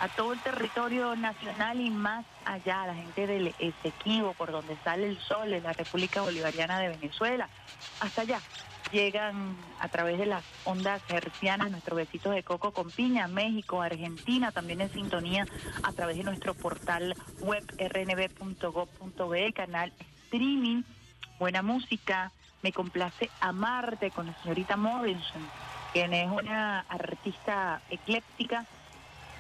a 0.00 0.08
todo 0.08 0.32
el 0.32 0.40
territorio 0.40 1.14
nacional 1.14 1.78
y 1.78 1.90
más 1.90 2.24
allá, 2.46 2.86
la 2.86 2.94
gente 2.94 3.26
del 3.26 3.54
Esequibo, 3.58 4.32
por 4.32 4.50
donde 4.50 4.76
sale 4.82 5.06
el 5.06 5.18
sol 5.18 5.52
en 5.52 5.62
la 5.62 5.74
República 5.74 6.22
Bolivariana 6.22 6.78
de 6.80 6.88
Venezuela, 6.88 7.48
hasta 8.00 8.22
allá. 8.22 8.40
Llegan 8.92 9.56
a 9.78 9.88
través 9.88 10.18
de 10.18 10.26
las 10.26 10.42
ondas 10.64 11.02
hercianas 11.10 11.70
nuestros 11.70 11.96
besitos 11.96 12.34
de 12.34 12.42
coco 12.42 12.72
con 12.72 12.90
piña, 12.90 13.28
México, 13.28 13.82
Argentina, 13.82 14.50
también 14.52 14.80
en 14.80 14.90
sintonía 14.90 15.46
a 15.82 15.92
través 15.92 16.16
de 16.16 16.24
nuestro 16.24 16.54
portal 16.54 17.14
web 17.40 17.62
rnb.gov.be, 17.78 19.52
canal 19.52 19.92
streaming, 20.30 20.84
buena 21.40 21.60
música, 21.60 22.30
me 22.62 22.72
complace 22.72 23.28
amarte 23.40 24.12
con 24.12 24.26
la 24.26 24.34
señorita 24.42 24.76
Morrison, 24.76 25.42
quien 25.92 26.14
es 26.14 26.30
una 26.30 26.80
artista 26.88 27.82
ecléptica 27.90 28.64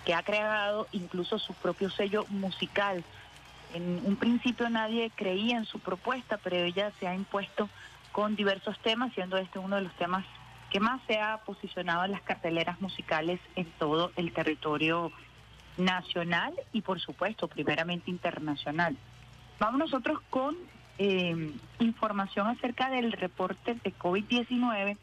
que 0.04 0.14
ha 0.14 0.24
creado 0.24 0.88
incluso 0.90 1.38
su 1.38 1.54
propio 1.54 1.90
sello 1.90 2.26
musical. 2.30 3.04
En 3.72 4.02
un 4.04 4.16
principio 4.16 4.68
nadie 4.68 5.12
creía 5.14 5.58
en 5.58 5.64
su 5.64 5.78
propuesta, 5.78 6.38
pero 6.38 6.56
ella 6.56 6.90
se 6.98 7.06
ha 7.06 7.14
impuesto 7.14 7.68
con 8.10 8.34
diversos 8.34 8.76
temas, 8.80 9.12
siendo 9.12 9.36
este 9.36 9.60
uno 9.60 9.76
de 9.76 9.82
los 9.82 9.94
temas 9.94 10.24
que 10.70 10.80
más 10.80 11.00
se 11.06 11.20
ha 11.20 11.38
posicionado 11.38 12.04
en 12.04 12.10
las 12.10 12.22
carteleras 12.22 12.80
musicales 12.80 13.38
en 13.54 13.66
todo 13.78 14.10
el 14.16 14.32
territorio 14.32 15.12
nacional 15.76 16.52
y 16.72 16.80
por 16.80 17.00
supuesto 17.00 17.46
primeramente 17.46 18.10
internacional. 18.10 18.96
Vamos 19.60 19.78
nosotros 19.78 20.20
con 20.30 20.56
eh, 21.02 21.50
información 21.78 22.46
acerca 22.46 22.90
del 22.90 23.12
reporte 23.12 23.74
de 23.82 23.94
COVID-19 23.94 24.98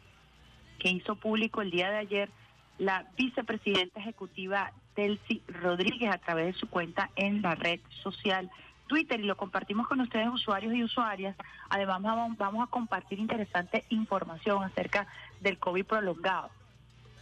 que 0.78 0.90
hizo 0.90 1.16
público 1.16 1.60
el 1.60 1.72
día 1.72 1.90
de 1.90 1.96
ayer 1.96 2.30
la 2.78 3.04
vicepresidenta 3.16 3.98
ejecutiva 3.98 4.70
Telsi 4.94 5.42
Rodríguez 5.48 6.14
a 6.14 6.18
través 6.18 6.54
de 6.54 6.60
su 6.60 6.68
cuenta 6.68 7.10
en 7.16 7.42
la 7.42 7.56
red 7.56 7.80
social 8.04 8.48
Twitter 8.86 9.18
y 9.18 9.24
lo 9.24 9.36
compartimos 9.36 9.88
con 9.88 10.00
ustedes 10.00 10.28
usuarios 10.28 10.72
y 10.72 10.84
usuarias. 10.84 11.34
Además 11.68 12.00
vamos 12.38 12.62
a 12.62 12.70
compartir 12.70 13.18
interesante 13.18 13.84
información 13.88 14.62
acerca 14.62 15.08
del 15.40 15.58
COVID 15.58 15.84
prolongado, 15.84 16.50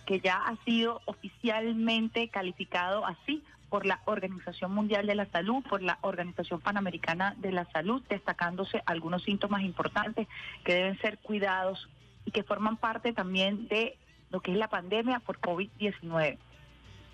que 0.05 0.21
ya 0.21 0.37
ha 0.37 0.55
sido 0.67 1.01
oficialmente 1.07 2.29
calificado 2.29 3.07
así 3.07 3.43
por 3.69 3.87
la 3.87 4.01
Organización 4.05 4.73
Mundial 4.73 5.07
de 5.07 5.15
la 5.15 5.27
Salud, 5.27 5.63
por 5.69 5.83
la 5.83 5.99
Organización 6.03 6.61
Panamericana 6.61 7.35
de 7.39 7.53
la 7.53 7.65
Salud, 7.67 8.03
destacándose 8.09 8.83
algunos 8.87 9.23
síntomas 9.25 9.63
importantes 9.63 10.29
que 10.65 10.75
deben 10.75 10.99
ser 10.99 11.19
cuidados 11.19 11.89
y 12.25 12.31
que 12.31 12.43
forman 12.43 12.77
parte 12.77 13.13
también 13.13 13.69
de 13.69 13.97
lo 14.31 14.41
que 14.41 14.53
es 14.53 14.59
la 14.59 14.69
pandemia 14.69 15.21
por 15.21 15.41
COVID-19, 15.41 16.39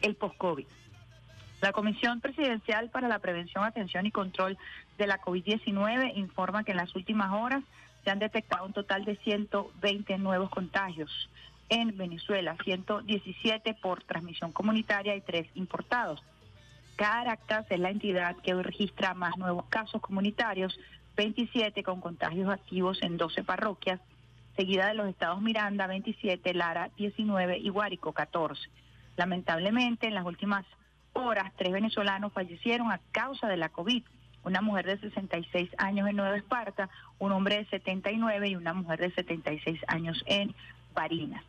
el 0.03 0.15
post-COVID. 0.17 0.67
La 1.61 1.73
Comisión 1.73 2.21
Presidencial 2.21 2.91
para 2.91 3.09
la 3.09 3.21
Prevención, 3.21 3.65
Atención 3.65 4.05
y 4.05 4.11
Control 4.11 4.59
de 4.99 5.07
la 5.07 5.21
COVID-19 5.21 6.17
informa 6.17 6.65
que 6.65 6.73
en 6.73 6.79
las 6.79 6.95
últimas 6.97 7.31
horas 7.33 7.63
se 8.03 8.11
han 8.11 8.19
detectado 8.19 8.67
un 8.67 8.73
total 8.73 9.05
de 9.05 9.17
120 9.17 10.19
nuevos 10.19 10.51
contagios 10.51 11.31
en 11.69 11.97
Venezuela, 11.97 12.57
117 12.65 13.75
por 13.75 14.03
transmisión 14.03 14.53
comunitaria 14.53 15.15
y 15.15 15.21
3 15.21 15.47
importados. 15.55 16.23
Caracas 16.97 17.67
es 17.71 17.79
la 17.79 17.91
entidad 17.91 18.37
que 18.37 18.55
registra 18.55 19.15
más 19.15 19.37
nuevos 19.37 19.67
casos 19.67 20.01
comunitarios, 20.01 20.79
27 21.17 21.83
con 21.83 22.01
contagios 22.01 22.49
activos 22.51 23.03
en 23.03 23.17
12 23.17 23.45
parroquias, 23.45 24.01
seguida 24.57 24.87
de 24.87 24.95
los 24.95 25.09
estados 25.09 25.41
Miranda 25.41 25.87
27, 25.87 26.55
Lara 26.55 26.91
19 26.97 27.59
y 27.59 27.69
Guárico 27.69 28.13
14. 28.13 28.69
Lamentablemente, 29.17 30.07
en 30.07 30.15
las 30.15 30.25
últimas 30.25 30.65
horas, 31.13 31.53
tres 31.57 31.73
venezolanos 31.73 32.33
fallecieron 32.33 32.91
a 32.91 33.01
causa 33.13 33.49
de 33.49 33.57
la 33.57 33.69
COVID. 33.69 34.03
Una 34.45 34.61
mujer 34.61 34.87
de 34.87 34.99
66 34.99 35.71
años 35.79 36.09
en 36.09 36.17
Nueva 36.17 36.37
Esparta, 36.37 36.89
un 37.19 37.33
hombre 37.33 37.59
de 37.59 37.67
79 37.67 38.49
y 38.49 38.57
una 38.57 38.73
mujer 38.73 39.01
de 39.01 39.13
76 39.13 39.81
años 39.87 40.23
en 40.27 40.55
Barinas. 40.95 41.45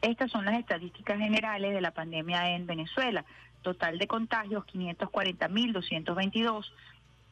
Estas 0.00 0.32
son 0.32 0.44
las 0.44 0.58
estadísticas 0.58 1.18
generales 1.18 1.72
de 1.72 1.80
la 1.80 1.92
pandemia 1.92 2.50
en 2.50 2.66
Venezuela. 2.66 3.24
Total 3.62 3.98
de 3.98 4.06
contagios 4.06 4.64
540.222, 4.66 6.70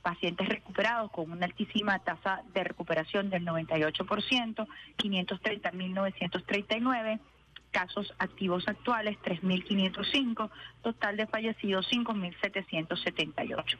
pacientes 0.02 0.48
recuperados 0.48 1.10
con 1.10 1.30
una 1.30 1.44
altísima 1.46 1.98
tasa 1.98 2.42
de 2.54 2.64
recuperación 2.64 3.28
del 3.30 3.44
98%, 3.44 4.66
530.939 4.96 7.20
casos 7.70 8.14
activos 8.18 8.66
actuales 8.68 9.16
3.505, 9.24 10.50
total 10.82 11.16
de 11.16 11.26
fallecidos 11.26 11.88
5.778. 11.90 13.78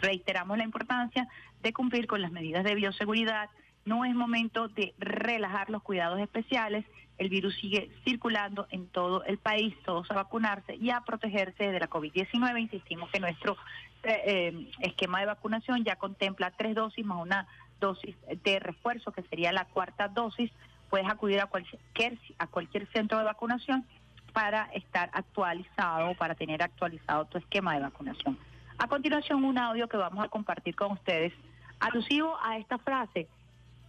Reiteramos 0.00 0.58
la 0.58 0.64
importancia 0.64 1.28
de 1.62 1.72
cumplir 1.72 2.06
con 2.06 2.22
las 2.22 2.30
medidas 2.30 2.64
de 2.64 2.74
bioseguridad. 2.74 3.50
No 3.88 4.04
es 4.04 4.14
momento 4.14 4.68
de 4.68 4.92
relajar 4.98 5.70
los 5.70 5.82
cuidados 5.82 6.20
especiales. 6.20 6.84
El 7.16 7.30
virus 7.30 7.56
sigue 7.56 7.90
circulando 8.04 8.66
en 8.70 8.86
todo 8.86 9.24
el 9.24 9.38
país, 9.38 9.74
todos 9.82 10.10
a 10.10 10.14
vacunarse 10.14 10.76
y 10.76 10.90
a 10.90 11.00
protegerse 11.00 11.72
de 11.72 11.80
la 11.80 11.88
COVID-19. 11.88 12.60
Insistimos 12.60 13.10
que 13.10 13.18
nuestro 13.18 13.56
eh, 14.02 14.22
eh, 14.26 14.70
esquema 14.80 15.20
de 15.20 15.26
vacunación 15.26 15.84
ya 15.84 15.96
contempla 15.96 16.50
tres 16.50 16.74
dosis 16.74 17.04
más 17.06 17.22
una 17.22 17.46
dosis 17.80 18.14
de 18.44 18.58
refuerzo, 18.58 19.10
que 19.10 19.22
sería 19.22 19.52
la 19.52 19.64
cuarta 19.64 20.08
dosis 20.08 20.52
puedes 20.90 21.08
acudir 21.08 21.40
a 21.40 21.46
cualquier, 21.46 22.18
a 22.38 22.46
cualquier 22.46 22.86
centro 22.92 23.18
de 23.18 23.24
vacunación 23.24 23.86
para 24.34 24.64
estar 24.74 25.10
actualizado, 25.14 26.14
para 26.14 26.34
tener 26.34 26.62
actualizado 26.62 27.24
tu 27.24 27.38
esquema 27.38 27.74
de 27.74 27.80
vacunación. 27.80 28.38
A 28.78 28.86
continuación, 28.86 29.44
un 29.44 29.58
audio 29.58 29.88
que 29.88 29.96
vamos 29.96 30.22
a 30.22 30.28
compartir 30.28 30.76
con 30.76 30.92
ustedes, 30.92 31.32
alusivo 31.80 32.36
a 32.42 32.58
esta 32.58 32.78
frase, 32.78 33.28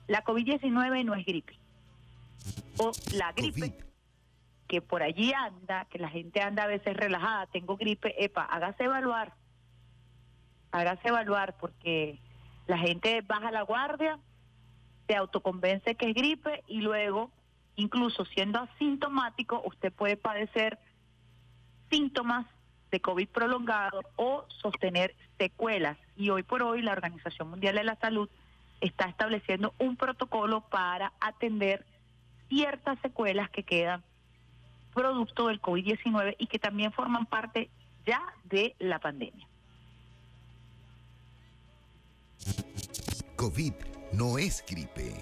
la 0.09 0.23
COVID-19 0.23 1.05
no 1.05 1.13
es 1.13 1.25
gripe. 1.25 1.57
O 2.77 2.91
la 3.13 3.31
gripe, 3.31 3.77
que 4.67 4.81
por 4.81 5.03
allí 5.03 5.31
anda, 5.33 5.85
que 5.85 5.99
la 5.99 6.09
gente 6.09 6.41
anda 6.41 6.63
a 6.63 6.67
veces 6.67 6.97
relajada, 6.97 7.45
tengo 7.45 7.77
gripe, 7.77 8.23
epa, 8.23 8.43
hágase 8.43 8.85
evaluar, 8.85 9.33
hágase 10.71 11.09
evaluar, 11.09 11.55
porque 11.59 12.19
la 12.65 12.79
gente 12.79 13.21
baja 13.21 13.51
la 13.51 13.61
guardia 13.61 14.19
se 15.07 15.15
autoconvence 15.15 15.95
que 15.95 16.09
es 16.09 16.15
gripe 16.15 16.63
y 16.67 16.81
luego, 16.81 17.31
incluso 17.75 18.25
siendo 18.25 18.59
asintomático, 18.59 19.61
usted 19.65 19.93
puede 19.93 20.17
padecer 20.17 20.79
síntomas 21.91 22.47
de 22.89 22.99
COVID 22.99 23.27
prolongado 23.29 24.01
o 24.15 24.45
sostener 24.47 25.15
secuelas. 25.37 25.97
Y 26.15 26.31
hoy 26.31 26.41
por 26.41 26.63
hoy 26.63 26.81
la 26.81 26.93
Organización 26.93 27.49
Mundial 27.49 27.75
de 27.75 27.83
la 27.83 27.95
Salud 27.95 28.27
está 28.81 29.05
estableciendo 29.05 29.73
un 29.77 29.95
protocolo 29.95 30.61
para 30.61 31.13
atender 31.19 31.85
ciertas 32.47 32.99
secuelas 33.01 33.49
que 33.49 33.63
quedan 33.63 34.03
producto 34.93 35.47
del 35.47 35.61
COVID-19 35.61 36.35
y 36.39 36.47
que 36.47 36.59
también 36.59 36.91
forman 36.91 37.25
parte 37.25 37.69
ya 38.05 38.21
de 38.45 38.75
la 38.79 38.99
pandemia. 38.99 39.47
COVID 43.35 43.73
no 44.13 44.37
es 44.37 44.63
gripe. 44.67 45.13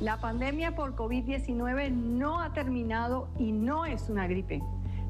La 0.00 0.20
pandemia 0.20 0.74
por 0.74 0.94
COVID-19 0.94 1.90
no 1.90 2.40
ha 2.40 2.52
terminado 2.52 3.28
y 3.38 3.52
no 3.52 3.84
es 3.84 4.08
una 4.08 4.26
gripe. 4.26 4.62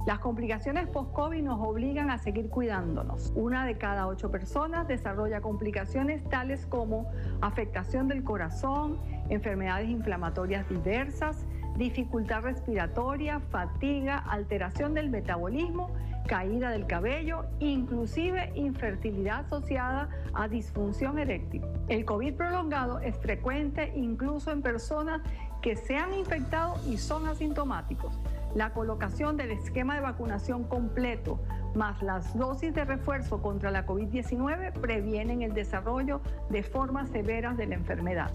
Las 0.07 0.19
complicaciones 0.19 0.87
post-COVID 0.89 1.43
nos 1.43 1.59
obligan 1.67 2.11
a 2.11 2.19
seguir 2.19 2.51
cuidándonos. 2.51 3.33
Una 3.35 3.65
de 3.65 3.79
cada 3.79 4.07
ocho 4.07 4.31
personas 4.31 4.87
desarrolla 4.87 5.41
complicaciones 5.41 6.23
tales 6.29 6.67
como 6.67 7.11
afectación 7.41 8.07
del 8.09 8.23
corazón, 8.23 8.99
enfermedades 9.31 9.89
inflamatorias 9.89 10.69
diversas, 10.69 11.47
dificultad 11.79 12.43
respiratoria, 12.43 13.41
fatiga, 13.41 14.19
alteración 14.19 14.93
del 14.93 15.09
metabolismo 15.09 15.91
caída 16.27 16.71
del 16.71 16.87
cabello, 16.87 17.47
inclusive 17.59 18.53
infertilidad 18.55 19.41
asociada 19.41 20.09
a 20.35 20.49
disfunción 20.49 21.19
eréctil. 21.19 21.63
El 21.89 22.05
COVID 22.05 22.35
prolongado 22.35 22.99
es 22.99 23.17
frecuente 23.19 23.93
incluso 23.95 24.51
en 24.51 24.63
personas 24.63 25.23
que 25.63 25.77
se 25.77 25.97
han 25.97 26.13
infectado 26.15 26.77
y 26.87 26.99
son 26.99 27.27
asintomáticos. 27.27 28.19
La 28.55 28.73
colocación 28.73 29.37
del 29.37 29.51
esquema 29.51 29.95
de 29.97 30.01
vacunación 30.01 30.65
completo 30.65 31.41
más 31.75 32.01
las 32.03 32.37
dosis 32.39 32.73
de 32.73 32.85
refuerzo 32.85 33.43
contra 33.43 33.71
la 33.73 33.85
COVID-19 33.85 34.73
previenen 34.81 35.43
el 35.43 35.53
desarrollo 35.55 36.21
de 36.51 36.63
formas 36.63 37.09
severas 37.11 37.57
de 37.57 37.67
la 37.67 37.75
enfermedad. 37.75 38.31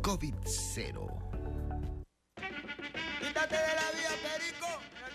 COVID-0. 0.00 1.08
Quítate 3.20 3.54
de 3.54 3.74
la 3.74 3.88
vía, 3.92 4.12
Perico, 4.22 4.66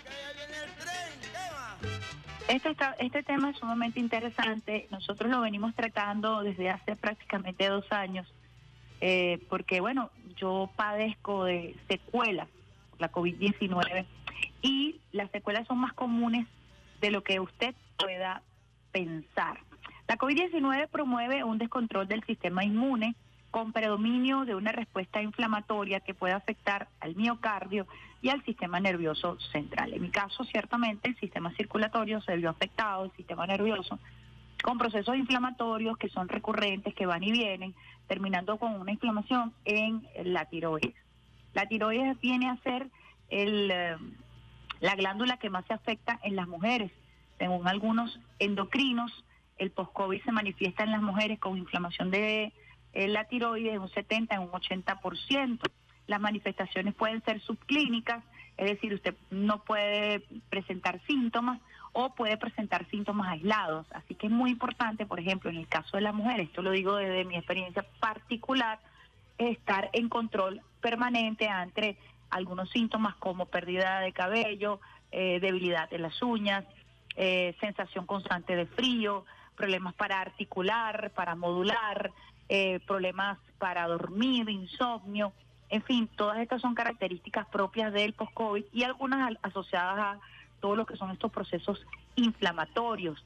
que 0.04 0.10
ya 0.10 0.32
viene 0.36 0.56
el 0.64 0.74
tren. 0.76 1.20
¿Qué 1.20 1.52
va? 1.52 2.54
Este, 2.54 2.70
está- 2.70 2.94
este 3.00 3.22
tema 3.24 3.50
es 3.50 3.56
sumamente 3.58 3.98
interesante. 3.98 4.86
Nosotros 4.92 5.28
lo 5.28 5.40
venimos 5.40 5.74
tratando 5.74 6.42
desde 6.44 6.70
hace 6.70 6.94
prácticamente 6.94 7.66
dos 7.66 7.84
años, 7.90 8.32
eh, 9.00 9.44
porque 9.50 9.80
bueno, 9.80 10.10
yo 10.36 10.70
padezco 10.76 11.44
de 11.44 11.74
secuelas, 11.88 12.48
la 12.98 13.10
COVID-19, 13.10 14.06
y 14.62 15.00
las 15.12 15.30
secuelas 15.30 15.66
son 15.66 15.78
más 15.78 15.92
comunes 15.92 16.46
de 17.00 17.10
lo 17.10 17.22
que 17.22 17.40
usted 17.40 17.74
pueda 17.98 18.42
pensar. 18.92 19.60
La 20.08 20.16
COVID-19 20.16 20.88
promueve 20.88 21.44
un 21.44 21.58
descontrol 21.58 22.08
del 22.08 22.24
sistema 22.24 22.64
inmune 22.64 23.14
con 23.50 23.72
predominio 23.72 24.44
de 24.44 24.54
una 24.54 24.72
respuesta 24.72 25.22
inflamatoria 25.22 26.00
que 26.00 26.14
puede 26.14 26.34
afectar 26.34 26.88
al 27.00 27.14
miocardio 27.16 27.86
y 28.20 28.28
al 28.28 28.44
sistema 28.44 28.80
nervioso 28.80 29.38
central. 29.52 29.94
En 29.94 30.02
mi 30.02 30.10
caso, 30.10 30.44
ciertamente, 30.44 31.08
el 31.08 31.16
sistema 31.16 31.52
circulatorio 31.54 32.20
se 32.20 32.36
vio 32.36 32.50
afectado, 32.50 33.04
el 33.04 33.12
sistema 33.12 33.46
nervioso, 33.46 33.98
con 34.62 34.76
procesos 34.76 35.16
inflamatorios 35.16 35.96
que 35.96 36.08
son 36.08 36.28
recurrentes, 36.28 36.94
que 36.94 37.06
van 37.06 37.22
y 37.22 37.32
vienen, 37.32 37.74
terminando 38.06 38.58
con 38.58 38.74
una 38.80 38.92
inflamación 38.92 39.54
en 39.64 40.06
la 40.24 40.46
tiroides. 40.46 40.94
La 41.54 41.66
tiroides 41.66 42.20
viene 42.20 42.48
a 42.48 42.56
ser 42.58 42.88
el, 43.30 43.70
eh, 43.70 43.96
la 44.80 44.94
glándula 44.94 45.38
que 45.38 45.50
más 45.50 45.64
se 45.66 45.74
afecta 45.74 46.18
en 46.22 46.36
las 46.36 46.48
mujeres. 46.48 46.92
Según 47.38 47.66
algunos 47.68 48.18
endocrinos, 48.38 49.24
el 49.58 49.70
post-COVID 49.70 50.22
se 50.22 50.32
manifiesta 50.32 50.84
en 50.84 50.92
las 50.92 51.02
mujeres 51.02 51.38
con 51.38 51.56
inflamación 51.56 52.10
de 52.10 52.52
eh, 52.92 53.08
la 53.08 53.24
tiroides 53.24 53.74
en 53.74 53.80
un 53.80 53.88
70, 53.88 54.34
en 54.34 54.42
un 54.42 54.50
80%. 54.50 55.60
Las 56.06 56.20
manifestaciones 56.20 56.94
pueden 56.94 57.22
ser 57.24 57.40
subclínicas, 57.42 58.24
es 58.56 58.70
decir, 58.70 58.94
usted 58.94 59.14
no 59.30 59.62
puede 59.62 60.20
presentar 60.48 61.00
síntomas 61.06 61.60
o 61.92 62.14
puede 62.14 62.36
presentar 62.36 62.88
síntomas 62.90 63.28
aislados. 63.28 63.86
Así 63.92 64.14
que 64.14 64.26
es 64.26 64.32
muy 64.32 64.50
importante, 64.50 65.06
por 65.06 65.20
ejemplo, 65.20 65.50
en 65.50 65.56
el 65.56 65.68
caso 65.68 65.96
de 65.96 66.02
la 66.02 66.12
mujer, 66.12 66.40
esto 66.40 66.62
lo 66.62 66.70
digo 66.70 66.96
desde 66.96 67.24
mi 67.24 67.36
experiencia 67.36 67.84
particular, 68.00 68.78
estar 69.38 69.88
en 69.92 70.08
control 70.08 70.60
permanente 70.80 71.48
ante 71.48 71.96
algunos 72.30 72.70
síntomas 72.70 73.14
como 73.16 73.46
pérdida 73.46 74.00
de 74.00 74.12
cabello, 74.12 74.80
eh, 75.12 75.38
debilidad 75.40 75.88
de 75.88 75.98
las 75.98 76.20
uñas, 76.20 76.64
eh, 77.16 77.56
sensación 77.60 78.04
constante 78.06 78.54
de 78.54 78.66
frío, 78.66 79.24
problemas 79.56 79.94
para 79.94 80.20
articular, 80.20 81.10
para 81.14 81.34
modular, 81.34 82.12
eh, 82.48 82.80
problemas 82.86 83.38
para 83.58 83.86
dormir, 83.88 84.48
insomnio, 84.50 85.32
en 85.70 85.82
fin, 85.82 86.08
todas 86.16 86.38
estas 86.38 86.60
son 86.62 86.74
características 86.74 87.46
propias 87.48 87.92
del 87.92 88.12
post-COVID 88.14 88.64
y 88.72 88.84
algunas 88.84 89.26
al- 89.26 89.38
asociadas 89.42 89.98
a 89.98 90.20
todo 90.60 90.76
lo 90.76 90.86
que 90.86 90.96
son 90.96 91.10
estos 91.10 91.30
procesos 91.30 91.84
inflamatorios, 92.16 93.24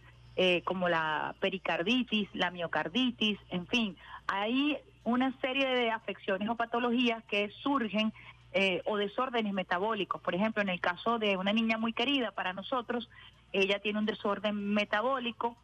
como 0.65 0.89
la 0.89 1.35
pericarditis, 1.41 2.27
la 2.33 2.51
miocarditis, 2.51 3.39
en 3.51 3.67
fin, 3.67 3.97
hay 4.27 4.79
una 5.05 5.33
serie 5.41 5.67
de 5.69 5.91
afecciones 5.91 6.49
o 6.49 6.57
patologías 6.57 7.23
que 7.25 7.51
surgen 7.63 8.13
eh, 8.53 8.83
o 8.85 8.97
desórdenes 8.97 9.53
metabólicos. 9.53 10.21
Por 10.21 10.35
ejemplo, 10.35 10.63
en 10.63 10.69
el 10.69 10.81
caso 10.81 11.19
de 11.19 11.37
una 11.37 11.53
niña 11.53 11.79
muy 11.79 11.93
querida 11.93 12.33
para 12.33 12.53
nosotros, 12.53 13.09
ella 13.53 13.79
tiene 13.81 13.99
un 13.99 14.07
desorden 14.07 14.75
metabólico 14.75 15.57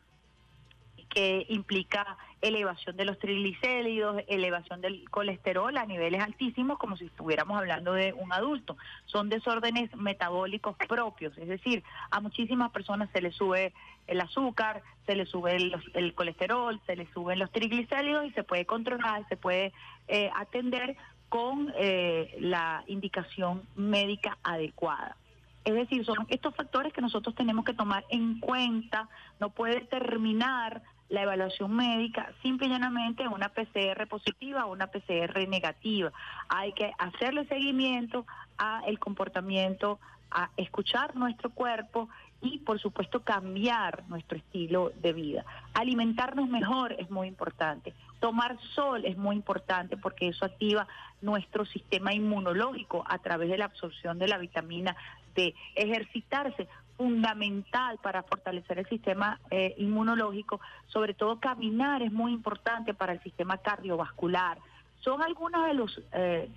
que 1.08 1.46
implica 1.48 2.16
elevación 2.40 2.96
de 2.96 3.04
los 3.04 3.18
triglicéridos, 3.18 4.22
elevación 4.28 4.80
del 4.80 5.08
colesterol 5.10 5.76
a 5.76 5.86
niveles 5.86 6.22
altísimos, 6.22 6.78
como 6.78 6.96
si 6.96 7.06
estuviéramos 7.06 7.58
hablando 7.58 7.92
de 7.92 8.12
un 8.12 8.32
adulto. 8.32 8.76
Son 9.06 9.28
desórdenes 9.28 9.94
metabólicos 9.96 10.76
propios, 10.88 11.36
es 11.38 11.48
decir, 11.48 11.82
a 12.10 12.20
muchísimas 12.20 12.70
personas 12.70 13.08
se 13.12 13.20
les 13.20 13.34
sube 13.34 13.72
el 14.08 14.20
azúcar, 14.20 14.82
se 15.06 15.14
les 15.14 15.28
sube 15.28 15.56
el, 15.56 16.14
colesterol, 16.14 16.80
se 16.86 16.96
les 16.96 17.08
suben 17.10 17.38
los 17.38 17.50
triglicéridos 17.52 18.26
y 18.26 18.30
se 18.32 18.42
puede 18.42 18.66
controlar, 18.66 19.26
se 19.28 19.36
puede 19.36 19.72
eh, 20.08 20.30
atender 20.34 20.96
con 21.28 21.72
eh, 21.76 22.34
la 22.40 22.84
indicación 22.86 23.62
médica 23.76 24.38
adecuada. 24.42 25.16
Es 25.64 25.74
decir, 25.74 26.04
son 26.04 26.26
estos 26.28 26.54
factores 26.54 26.92
que 26.92 27.02
nosotros 27.02 27.34
tenemos 27.34 27.64
que 27.64 27.74
tomar 27.74 28.04
en 28.08 28.40
cuenta. 28.40 29.08
No 29.38 29.50
puede 29.50 29.82
terminar 29.82 30.82
la 31.08 31.22
evaluación 31.22 31.74
médica 31.74 32.32
simple 32.42 32.66
y 32.66 32.70
llanamente 32.70 33.22
en 33.22 33.32
una 33.32 33.50
PCR 33.50 34.06
positiva 34.08 34.66
o 34.66 34.72
una 34.72 34.86
PCR 34.88 35.46
negativa. 35.48 36.12
Hay 36.48 36.72
que 36.72 36.90
hacerle 36.98 37.46
seguimiento 37.46 38.26
a 38.56 38.82
el 38.86 38.98
comportamiento, 38.98 39.98
a 40.30 40.50
escuchar 40.56 41.16
nuestro 41.16 41.50
cuerpo 41.50 42.08
y 42.40 42.58
por 42.58 42.78
supuesto 42.78 43.20
cambiar 43.20 44.04
nuestro 44.08 44.38
estilo 44.38 44.92
de 45.00 45.12
vida. 45.12 45.44
Alimentarnos 45.74 46.48
mejor 46.48 46.92
es 46.92 47.10
muy 47.10 47.26
importante. 47.26 47.94
Tomar 48.20 48.58
sol 48.74 49.04
es 49.04 49.16
muy 49.16 49.36
importante 49.36 49.96
porque 49.96 50.28
eso 50.28 50.44
activa 50.44 50.86
nuestro 51.20 51.64
sistema 51.64 52.14
inmunológico 52.14 53.04
a 53.08 53.18
través 53.18 53.48
de 53.48 53.58
la 53.58 53.66
absorción 53.66 54.18
de 54.18 54.28
la 54.28 54.38
vitamina 54.38 54.96
D. 55.34 55.54
Ejercitarse, 55.74 56.68
fundamental 56.96 57.98
para 58.02 58.24
fortalecer 58.24 58.80
el 58.80 58.88
sistema 58.88 59.40
eh, 59.50 59.74
inmunológico, 59.78 60.60
sobre 60.88 61.14
todo 61.14 61.38
caminar 61.38 62.02
es 62.02 62.12
muy 62.12 62.32
importante 62.32 62.92
para 62.92 63.12
el 63.12 63.22
sistema 63.22 63.58
cardiovascular. 63.58 64.58
Son 65.00 65.22
algunas 65.22 65.66
de 65.66 65.74
los 65.74 66.02
eh, 66.12 66.48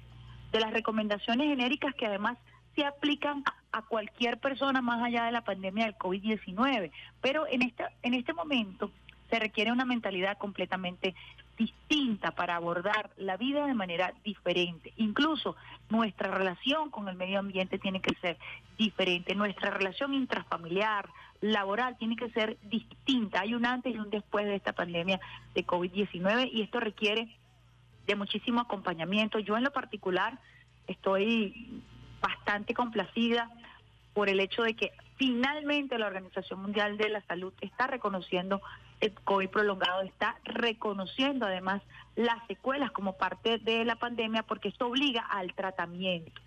de 0.52 0.60
las 0.60 0.72
recomendaciones 0.72 1.48
genéricas 1.48 1.96
que 1.96 2.08
además 2.08 2.38
se 2.76 2.86
aplican 2.86 3.44
a 3.72 3.82
cualquier 3.84 4.40
persona 4.40 4.82
más 4.82 5.02
allá 5.02 5.26
de 5.26 5.32
la 5.32 5.44
pandemia 5.44 5.86
del 5.86 5.98
COVID-19, 5.98 6.92
pero 7.22 7.48
en 7.48 7.62
esta 7.62 7.92
en 8.04 8.14
este 8.14 8.34
momento 8.34 8.92
se 9.30 9.40
requiere 9.40 9.72
una 9.72 9.86
mentalidad 9.86 10.38
completamente 10.38 11.16
distinta 11.58 12.32
para 12.32 12.56
abordar 12.56 13.12
la 13.18 13.38
vida 13.38 13.66
de 13.66 13.74
manera 13.74 14.14
diferente. 14.24 14.94
Incluso 14.98 15.56
nuestra 15.90 16.32
relación 16.32 16.90
con 16.90 17.08
el 17.08 17.16
medio 17.16 17.40
ambiente 17.40 17.78
tiene 17.78 18.02
que 18.02 18.16
ser 18.16 18.38
diferente, 18.78 19.36
nuestra 19.36 19.70
relación 19.70 20.14
intrafamiliar, 20.14 21.08
laboral, 21.40 21.98
tiene 21.98 22.16
que 22.16 22.30
ser 22.32 22.58
distinta. 22.64 23.42
Hay 23.42 23.54
un 23.54 23.66
antes 23.66 23.94
y 23.94 23.98
un 23.98 24.10
después 24.10 24.46
de 24.46 24.56
esta 24.56 24.74
pandemia 24.74 25.20
de 25.54 25.66
COVID-19 25.66 26.50
y 26.52 26.62
esto 26.62 26.80
requiere 26.80 27.36
de 28.08 28.16
muchísimo 28.16 28.62
acompañamiento. 28.62 29.40
Yo 29.40 29.56
en 29.56 29.64
lo 29.64 29.72
particular 29.72 30.40
estoy 30.88 31.84
bastante 32.22 32.74
complacida 32.74 33.50
por 34.14 34.30
el 34.30 34.40
hecho 34.40 34.64
de 34.64 34.76
que 34.76 34.92
finalmente 35.18 35.98
la 35.98 36.08
Organización 36.08 36.62
Mundial 36.62 36.98
de 36.98 37.10
la 37.10 37.22
Salud 37.22 37.54
está 37.62 37.88
reconociendo 37.88 38.62
el 39.00 39.14
COVID 39.14 39.50
prolongado, 39.50 40.02
está 40.02 40.38
reconociendo 40.44 41.46
además 41.46 41.82
las 42.16 42.46
secuelas 42.48 42.92
como 42.92 43.18
parte 43.18 43.58
de 43.58 43.86
la 43.86 43.96
pandemia 43.96 44.44
porque 44.44 44.70
esto 44.70 44.88
obliga 44.88 45.22
al 45.22 45.54
tratamiento. 45.54 46.42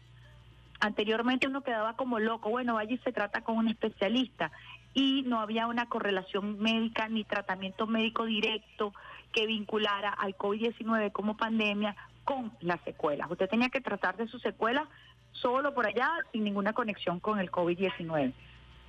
Anteriormente 0.80 1.48
uno 1.48 1.62
quedaba 1.62 1.96
como 1.96 2.18
loco, 2.18 2.50
bueno, 2.50 2.80
y 2.82 2.98
se 2.98 3.12
trata 3.12 3.42
con 3.42 3.56
un 3.56 3.68
especialista 3.68 4.50
y 4.92 5.22
no 5.22 5.40
había 5.40 5.66
una 5.66 5.86
correlación 5.86 6.58
médica 6.58 7.08
ni 7.08 7.24
tratamiento 7.24 7.86
médico 7.86 8.24
directo 8.24 8.92
que 9.32 9.46
vinculara 9.46 10.10
al 10.10 10.36
COVID-19 10.36 11.10
como 11.12 11.36
pandemia 11.36 11.96
con 12.24 12.52
las 12.60 12.80
secuelas. 12.82 13.30
Usted 13.30 13.48
tenía 13.48 13.68
que 13.68 13.80
tratar 13.80 14.16
de 14.16 14.28
sus 14.28 14.42
secuelas 14.42 14.88
solo 15.34 15.74
por 15.74 15.86
allá 15.86 16.10
sin 16.32 16.44
ninguna 16.44 16.72
conexión 16.72 17.20
con 17.20 17.38
el 17.38 17.50
COVID-19. 17.50 18.32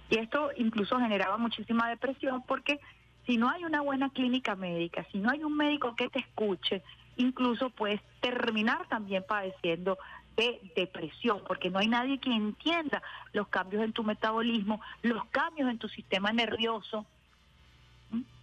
Y 0.09 0.17
esto 0.17 0.51
incluso 0.55 0.99
generaba 0.99 1.37
muchísima 1.37 1.89
depresión 1.89 2.43
porque 2.47 2.79
si 3.25 3.37
no 3.37 3.49
hay 3.49 3.65
una 3.65 3.81
buena 3.81 4.09
clínica 4.09 4.55
médica, 4.55 5.05
si 5.11 5.17
no 5.17 5.31
hay 5.31 5.43
un 5.43 5.57
médico 5.57 5.95
que 5.95 6.09
te 6.09 6.19
escuche, 6.19 6.83
incluso 7.17 7.69
puedes 7.69 8.01
terminar 8.21 8.87
también 8.87 9.23
padeciendo 9.27 9.97
de 10.37 10.59
depresión, 10.75 11.41
porque 11.47 11.69
no 11.69 11.79
hay 11.79 11.87
nadie 11.87 12.19
que 12.19 12.29
entienda 12.31 13.01
los 13.33 13.47
cambios 13.47 13.83
en 13.83 13.93
tu 13.93 14.03
metabolismo, 14.03 14.81
los 15.01 15.25
cambios 15.27 15.69
en 15.69 15.77
tu 15.77 15.87
sistema 15.87 16.33
nervioso, 16.33 17.05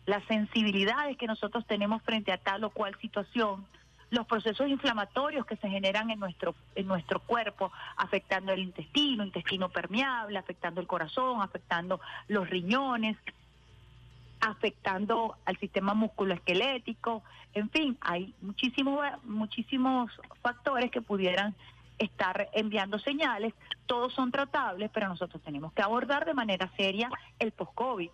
las 0.07 0.25
sensibilidades 0.25 1.17
que 1.17 1.27
nosotros 1.27 1.67
tenemos 1.67 2.03
frente 2.03 2.33
a 2.33 2.39
tal 2.39 2.65
o 2.65 2.71
cual 2.71 2.97
situación, 3.01 3.65
los 4.13 4.27
procesos 4.27 4.69
inflamatorios 4.69 5.47
que 5.47 5.57
se 5.57 5.71
generan 5.71 6.11
en 6.11 6.21
nuestro, 6.21 6.55
en 6.75 6.87
nuestro 6.87 7.19
cuerpo, 7.21 7.73
afectando 7.97 8.53
el 8.53 8.61
intestino, 8.61 9.25
intestino 9.25 9.71
permeable, 9.71 10.39
afectando 10.39 10.83
el 10.83 10.87
corazón, 10.87 11.41
afectando 11.41 11.99
los 12.29 12.49
riñones, 12.49 13.17
afectando 14.39 15.37
al 15.47 15.57
sistema 15.57 15.95
musculoesquelético, 15.95 17.23
en 17.55 17.71
fin, 17.71 17.97
hay 18.03 18.35
muchísimos, 18.43 19.03
muchísimos 19.25 20.13
factores 20.43 20.91
que 20.91 21.01
pudieran 21.01 21.55
estar 21.99 22.51
enviando 22.53 22.99
señales, 22.99 23.55
todos 23.87 24.13
son 24.13 24.31
tratables, 24.31 24.91
pero 24.93 25.09
nosotros 25.09 25.43
tenemos 25.43 25.73
que 25.73 25.81
abordar 25.81 26.27
de 26.27 26.35
manera 26.35 26.71
seria 26.77 27.09
el 27.39 27.53
post-COVID 27.53 28.11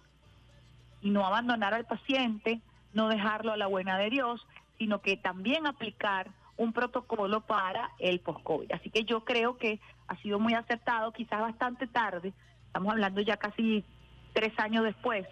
y 1.03 1.11
no 1.11 1.27
abandonar 1.27 1.75
al 1.75 1.87
paciente, 1.87 2.61
no 2.93 3.09
dejarlo 3.09 3.53
a 3.53 3.57
la 3.57 3.67
buena 3.67 3.99
de 3.99 4.11
Dios, 4.11 4.47
sino 4.79 5.01
que 5.01 5.17
también 5.17 5.67
aplicar 5.67 6.31
un 6.57 6.73
protocolo 6.73 7.41
para 7.41 7.91
el 7.99 8.21
post-COVID. 8.21 8.73
Así 8.73 8.91
que 8.91 9.05
yo 9.05 9.25
creo 9.25 9.59
que 9.59 9.81
ha 10.09 10.17
sido 10.17 10.39
muy 10.39 10.55
acertado, 10.55 11.13
quizás 11.13 11.41
bastante 11.41 11.87
tarde, 11.87 12.33
estamos 12.67 12.93
hablando 12.93 13.21
ya 13.21 13.37
casi 13.37 13.85
tres 14.33 14.53
años 14.59 14.85
después, 14.85 15.27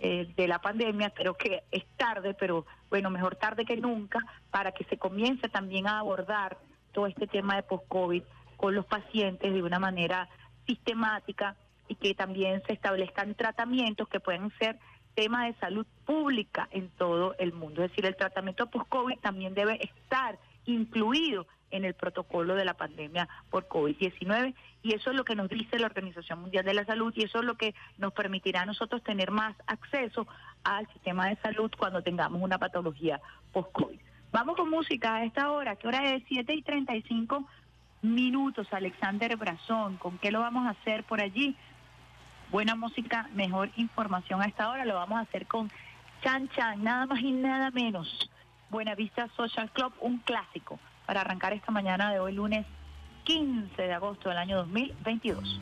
eh, 0.00 0.32
de 0.36 0.48
la 0.48 0.58
pandemia, 0.58 1.10
creo 1.10 1.34
que 1.34 1.62
es 1.70 1.84
tarde, 1.96 2.34
pero 2.34 2.66
bueno, 2.90 3.10
mejor 3.10 3.36
tarde 3.36 3.64
que 3.64 3.76
nunca, 3.76 4.18
para 4.50 4.72
que 4.72 4.84
se 4.84 4.98
comience 4.98 5.48
también 5.48 5.86
a 5.86 6.00
abordar 6.00 6.58
todo 6.92 7.06
este 7.06 7.26
tema 7.28 7.56
de 7.56 7.62
post-COVID 7.62 8.22
con 8.56 8.74
los 8.74 8.86
pacientes 8.86 9.52
de 9.52 9.62
una 9.62 9.78
manera 9.78 10.28
sistemática 10.66 11.56
y 11.88 11.94
que 11.94 12.14
también 12.14 12.62
se 12.66 12.72
establezcan 12.72 13.34
tratamientos 13.34 14.08
que 14.08 14.20
puedan 14.20 14.50
ser 14.58 14.78
temas 15.14 15.46
de 15.46 15.60
salud 15.60 15.86
pública 16.04 16.68
en 16.70 16.88
todo 16.90 17.34
el 17.38 17.52
mundo. 17.52 17.82
Es 17.82 17.90
decir, 17.90 18.06
el 18.06 18.16
tratamiento 18.16 18.66
post-COVID 18.66 19.18
también 19.20 19.54
debe 19.54 19.82
estar 19.82 20.38
incluido 20.66 21.46
en 21.70 21.84
el 21.84 21.94
protocolo 21.94 22.54
de 22.54 22.64
la 22.64 22.74
pandemia 22.74 23.28
por 23.50 23.68
COVID-19 23.68 24.54
y 24.82 24.94
eso 24.94 25.10
es 25.10 25.16
lo 25.16 25.24
que 25.24 25.34
nos 25.34 25.48
dice 25.48 25.78
la 25.78 25.86
Organización 25.86 26.40
Mundial 26.40 26.64
de 26.64 26.74
la 26.74 26.84
Salud 26.84 27.12
y 27.16 27.24
eso 27.24 27.40
es 27.40 27.44
lo 27.44 27.56
que 27.56 27.74
nos 27.98 28.12
permitirá 28.12 28.62
a 28.62 28.66
nosotros 28.66 29.02
tener 29.02 29.32
más 29.32 29.56
acceso 29.66 30.26
al 30.62 30.86
sistema 30.92 31.28
de 31.28 31.36
salud 31.36 31.72
cuando 31.76 32.02
tengamos 32.02 32.40
una 32.40 32.58
patología 32.58 33.20
post-COVID. 33.52 33.98
Vamos 34.30 34.56
con 34.56 34.70
música 34.70 35.16
a 35.16 35.24
esta 35.24 35.50
hora, 35.50 35.76
que 35.76 35.88
hora 35.88 36.14
es 36.14 36.22
7 36.28 36.54
y 36.54 36.62
35 36.62 37.44
minutos, 38.02 38.68
Alexander 38.70 39.36
Brazón, 39.36 39.96
¿con 39.96 40.18
qué 40.18 40.30
lo 40.30 40.40
vamos 40.40 40.66
a 40.66 40.70
hacer 40.70 41.04
por 41.04 41.20
allí? 41.20 41.56
Buena 42.54 42.76
música, 42.76 43.28
mejor 43.34 43.70
información 43.76 44.40
a 44.40 44.44
esta 44.44 44.70
hora, 44.70 44.84
lo 44.84 44.94
vamos 44.94 45.18
a 45.18 45.22
hacer 45.22 45.44
con 45.48 45.72
Chan 46.22 46.48
Chan, 46.50 46.84
nada 46.84 47.04
más 47.04 47.20
y 47.20 47.32
nada 47.32 47.72
menos. 47.72 48.30
Buena 48.70 48.94
Vista 48.94 49.28
Social 49.36 49.72
Club, 49.72 49.92
un 49.98 50.18
clásico 50.18 50.78
para 51.04 51.22
arrancar 51.22 51.52
esta 51.52 51.72
mañana 51.72 52.12
de 52.12 52.20
hoy 52.20 52.32
lunes 52.32 52.64
15 53.24 53.82
de 53.82 53.92
agosto 53.92 54.28
del 54.28 54.38
año 54.38 54.58
2022. 54.58 55.60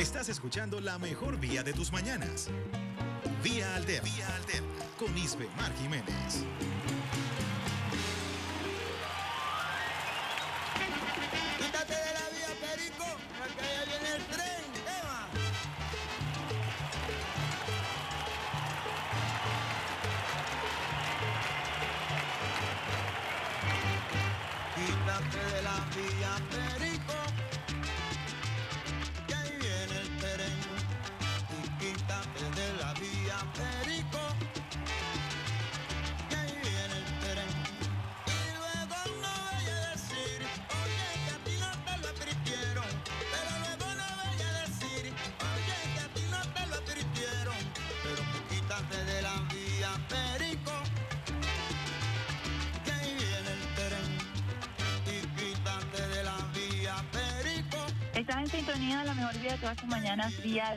Estás 0.00 0.30
escuchando 0.30 0.80
la 0.80 0.98
mejor 0.98 1.38
vía 1.38 1.62
de 1.62 1.74
tus 1.74 1.92
mañanas. 1.92 2.48
Vía 3.44 3.76
Alterna. 3.76 4.08
Vía 4.10 4.34
Alterna. 4.34 4.66
Con 4.98 5.16
Isbe 5.18 5.46
Mar 5.58 5.70
Jiménez. 5.78 6.42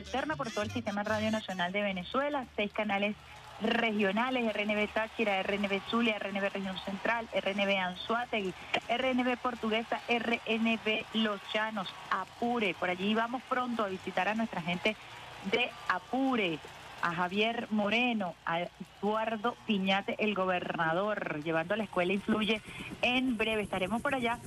Alterna 0.04 0.36
por 0.36 0.50
todo 0.50 0.64
el 0.64 0.70
Sistema 0.70 1.02
Radio 1.02 1.30
Nacional 1.30 1.72
de 1.72 1.82
Venezuela, 1.82 2.46
seis 2.56 2.72
canales 2.72 3.16
regionales, 3.62 4.52
RNB 4.52 4.88
Táchira, 4.92 5.42
RNB 5.42 5.80
Zulia, 5.88 6.18
RNB 6.18 6.52
Región 6.52 6.76
Central, 6.84 7.26
RNB 7.32 7.78
Anzuategui, 7.78 8.52
RNB 8.88 9.36
Portuguesa, 9.38 10.00
RNB 10.08 11.04
Los 11.14 11.40
Llanos, 11.54 11.88
Apure. 12.10 12.74
Por 12.74 12.90
allí 12.90 13.14
vamos 13.14 13.42
pronto 13.48 13.84
a 13.84 13.88
visitar 13.88 14.28
a 14.28 14.34
nuestra 14.34 14.60
gente 14.60 14.94
de 15.50 15.70
Apure, 15.88 16.58
a 17.00 17.14
Javier 17.14 17.68
Moreno, 17.70 18.34
a 18.44 18.60
Eduardo 19.00 19.56
Piñate, 19.66 20.16
el 20.18 20.34
gobernador, 20.34 21.42
llevando 21.42 21.74
a 21.74 21.76
la 21.76 21.84
escuela 21.84 22.12
Influye. 22.12 22.60
En 23.00 23.36
breve 23.36 23.62
estaremos 23.62 24.02
por 24.02 24.14
allá 24.14 24.38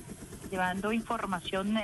llevando 0.50 0.92
información 0.92 1.74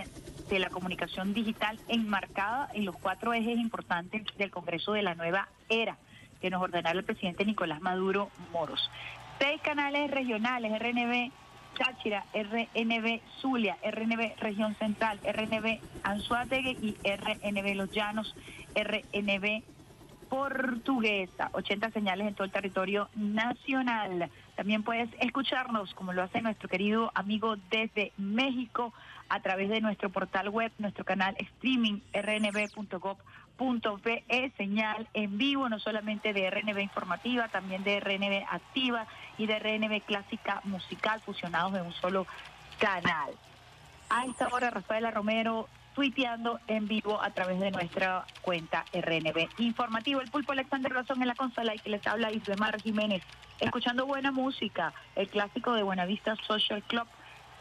de 0.48 0.58
la 0.58 0.70
comunicación 0.70 1.34
digital 1.34 1.78
enmarcada 1.88 2.68
en 2.74 2.84
los 2.84 2.96
cuatro 2.96 3.32
ejes 3.32 3.58
importantes 3.58 4.22
del 4.36 4.50
Congreso 4.50 4.92
de 4.92 5.02
la 5.02 5.14
Nueva 5.14 5.48
Era 5.68 5.96
que 6.40 6.50
nos 6.50 6.62
ordenara 6.62 6.98
el 6.98 7.04
presidente 7.04 7.44
Nicolás 7.46 7.80
Maduro 7.80 8.30
Moros. 8.52 8.90
Seis 9.38 9.60
canales 9.62 10.10
regionales, 10.10 10.78
RNB 10.78 11.32
Cháchira, 11.74 12.24
RNB 12.34 13.20
Zulia, 13.40 13.78
RNB 13.82 14.38
Región 14.38 14.74
Central, 14.74 15.18
RNB 15.24 15.80
Anzuategui 16.02 16.76
y 16.82 16.96
RNB 17.02 17.74
Los 17.74 17.90
Llanos, 17.92 18.34
RNB 18.74 19.62
Portuguesa, 20.28 21.50
80 21.52 21.90
señales 21.90 22.26
en 22.26 22.34
todo 22.34 22.44
el 22.44 22.52
territorio 22.52 23.08
nacional. 23.14 24.30
También 24.56 24.82
puedes 24.82 25.08
escucharnos, 25.20 25.94
como 25.94 26.12
lo 26.12 26.22
hace 26.22 26.42
nuestro 26.42 26.68
querido 26.68 27.10
amigo 27.14 27.56
desde 27.70 28.12
México, 28.16 28.92
a 29.28 29.40
través 29.40 29.68
de 29.68 29.80
nuestro 29.80 30.10
portal 30.10 30.48
web, 30.48 30.72
nuestro 30.78 31.04
canal 31.04 31.34
streaming 31.38 32.00
rnb.gov.be, 32.12 33.22
señal 34.56 35.08
en 35.14 35.38
vivo, 35.38 35.68
no 35.68 35.78
solamente 35.78 36.32
de 36.32 36.50
RNB 36.50 36.78
informativa, 36.80 37.48
también 37.48 37.84
de 37.84 38.00
RNB 38.00 38.46
activa 38.50 39.06
y 39.38 39.46
de 39.46 39.58
RNB 39.58 40.02
clásica 40.02 40.60
musical, 40.64 41.20
fusionados 41.20 41.74
en 41.74 41.86
un 41.86 41.92
solo 41.94 42.26
canal. 42.78 43.30
A 44.10 44.26
esta 44.26 44.48
hora, 44.48 44.70
Rafaela 44.70 45.10
Romero 45.10 45.68
tuiteando 45.94 46.60
en 46.66 46.88
vivo 46.88 47.22
a 47.22 47.30
través 47.30 47.60
de 47.60 47.70
nuestra 47.70 48.26
cuenta 48.42 48.84
RNB 48.92 49.48
Informativo. 49.58 50.20
El 50.20 50.30
pulpo 50.30 50.52
Alexander 50.52 50.92
Razón 50.92 51.22
en 51.22 51.28
la 51.28 51.34
consola 51.34 51.74
y 51.74 51.78
que 51.78 51.90
les 51.90 52.06
habla 52.06 52.32
Islemar 52.32 52.80
Jiménez. 52.80 53.22
Escuchando 53.60 54.04
buena 54.04 54.32
música, 54.32 54.92
el 55.14 55.28
clásico 55.28 55.72
de 55.72 55.84
Buenavista 55.84 56.36
Social 56.46 56.82
Club, 56.82 57.06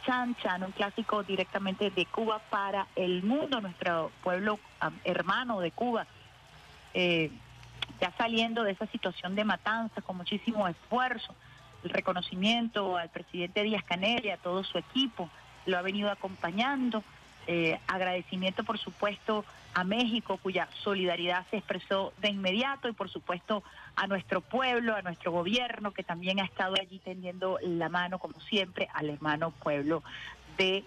Chan 0.05 0.35
Chan, 0.41 0.63
un 0.63 0.71
clásico 0.71 1.23
directamente 1.23 1.89
de 1.89 2.05
Cuba 2.05 2.39
para 2.49 2.87
el 2.95 3.23
mundo, 3.23 3.61
nuestro 3.61 4.11
pueblo 4.23 4.59
hermano 5.03 5.59
de 5.59 5.71
Cuba. 5.71 6.05
Eh, 6.93 7.31
ya 7.99 8.11
saliendo 8.17 8.63
de 8.63 8.71
esa 8.71 8.85
situación 8.87 9.35
de 9.35 9.43
matanza 9.43 10.01
con 10.01 10.17
muchísimo 10.17 10.67
esfuerzo, 10.67 11.33
el 11.83 11.89
reconocimiento 11.89 12.97
al 12.97 13.09
presidente 13.09 13.63
Díaz 13.63 13.83
Canel 13.83 14.25
y 14.25 14.29
a 14.29 14.37
todo 14.37 14.63
su 14.63 14.77
equipo, 14.77 15.29
lo 15.65 15.77
ha 15.77 15.81
venido 15.81 16.11
acompañando. 16.11 17.03
Eh, 17.47 17.77
agradecimiento, 17.87 18.63
por 18.63 18.77
supuesto, 18.77 19.43
a 19.73 19.83
México, 19.83 20.37
cuya 20.37 20.67
solidaridad 20.83 21.45
se 21.49 21.57
expresó 21.57 22.13
de 22.19 22.29
inmediato, 22.29 22.87
y 22.87 22.93
por 22.93 23.09
supuesto 23.09 23.63
a 23.95 24.07
nuestro 24.07 24.41
pueblo, 24.41 24.95
a 24.95 25.01
nuestro 25.01 25.31
gobierno, 25.31 25.91
que 25.91 26.03
también 26.03 26.39
ha 26.39 26.45
estado 26.45 26.75
allí 26.79 26.99
tendiendo 26.99 27.57
la 27.61 27.89
mano, 27.89 28.19
como 28.19 28.39
siempre, 28.41 28.87
al 28.93 29.09
hermano 29.09 29.51
pueblo 29.51 30.03
de 30.57 30.83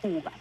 Cuba. 0.00 0.32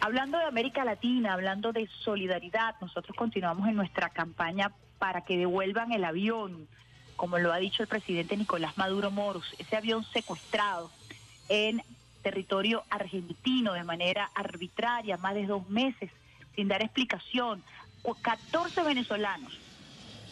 Hablando 0.00 0.38
de 0.38 0.44
América 0.44 0.84
Latina, 0.84 1.32
hablando 1.32 1.72
de 1.72 1.88
solidaridad, 2.04 2.74
nosotros 2.80 3.16
continuamos 3.16 3.68
en 3.68 3.76
nuestra 3.76 4.10
campaña 4.10 4.70
para 4.98 5.22
que 5.22 5.38
devuelvan 5.38 5.92
el 5.92 6.04
avión, 6.04 6.68
como 7.16 7.38
lo 7.38 7.52
ha 7.52 7.58
dicho 7.58 7.82
el 7.82 7.88
presidente 7.88 8.36
Nicolás 8.36 8.76
Maduro 8.76 9.10
Moros, 9.10 9.54
ese 9.58 9.76
avión 9.76 10.04
secuestrado 10.04 10.90
en 11.48 11.82
territorio 12.22 12.82
argentino 12.90 13.72
de 13.72 13.84
manera 13.84 14.30
arbitraria, 14.34 15.16
más 15.16 15.34
de 15.34 15.46
dos 15.46 15.68
meses, 15.70 16.10
sin 16.56 16.68
dar 16.68 16.82
explicación. 16.82 17.62
O 18.02 18.14
14 18.14 18.82
venezolanos, 18.82 19.58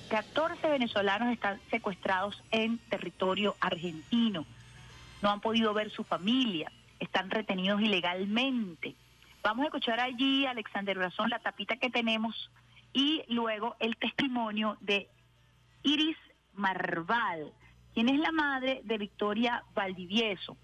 14 0.09 0.69
venezolanos 0.69 1.33
están 1.33 1.61
secuestrados 1.71 2.43
en 2.51 2.79
territorio 2.79 3.57
argentino. 3.61 4.47
No 5.23 5.31
han 5.31 5.41
podido 5.41 5.73
ver 5.75 5.91
su 5.91 6.05
familia, 6.05 6.71
están 7.01 7.31
retenidos 7.31 7.81
ilegalmente. 7.81 8.95
Vamos 9.43 9.65
a 9.65 9.67
escuchar 9.67 10.01
allí, 10.01 10.47
Alexander 10.47 10.97
Brazón, 10.97 11.31
la 11.31 11.39
tapita 11.39 11.77
que 11.77 11.91
tenemos 11.91 12.51
y 12.93 13.25
luego 13.29 13.77
el 13.81 13.97
testimonio 13.97 14.77
de 14.81 15.09
Iris 15.83 16.17
Marval, 16.55 17.53
quien 17.93 18.09
es 18.09 18.19
la 18.19 18.33
madre 18.33 18.81
de 18.85 18.99
Victoria 18.99 19.65
Valdivieso, 19.75 20.57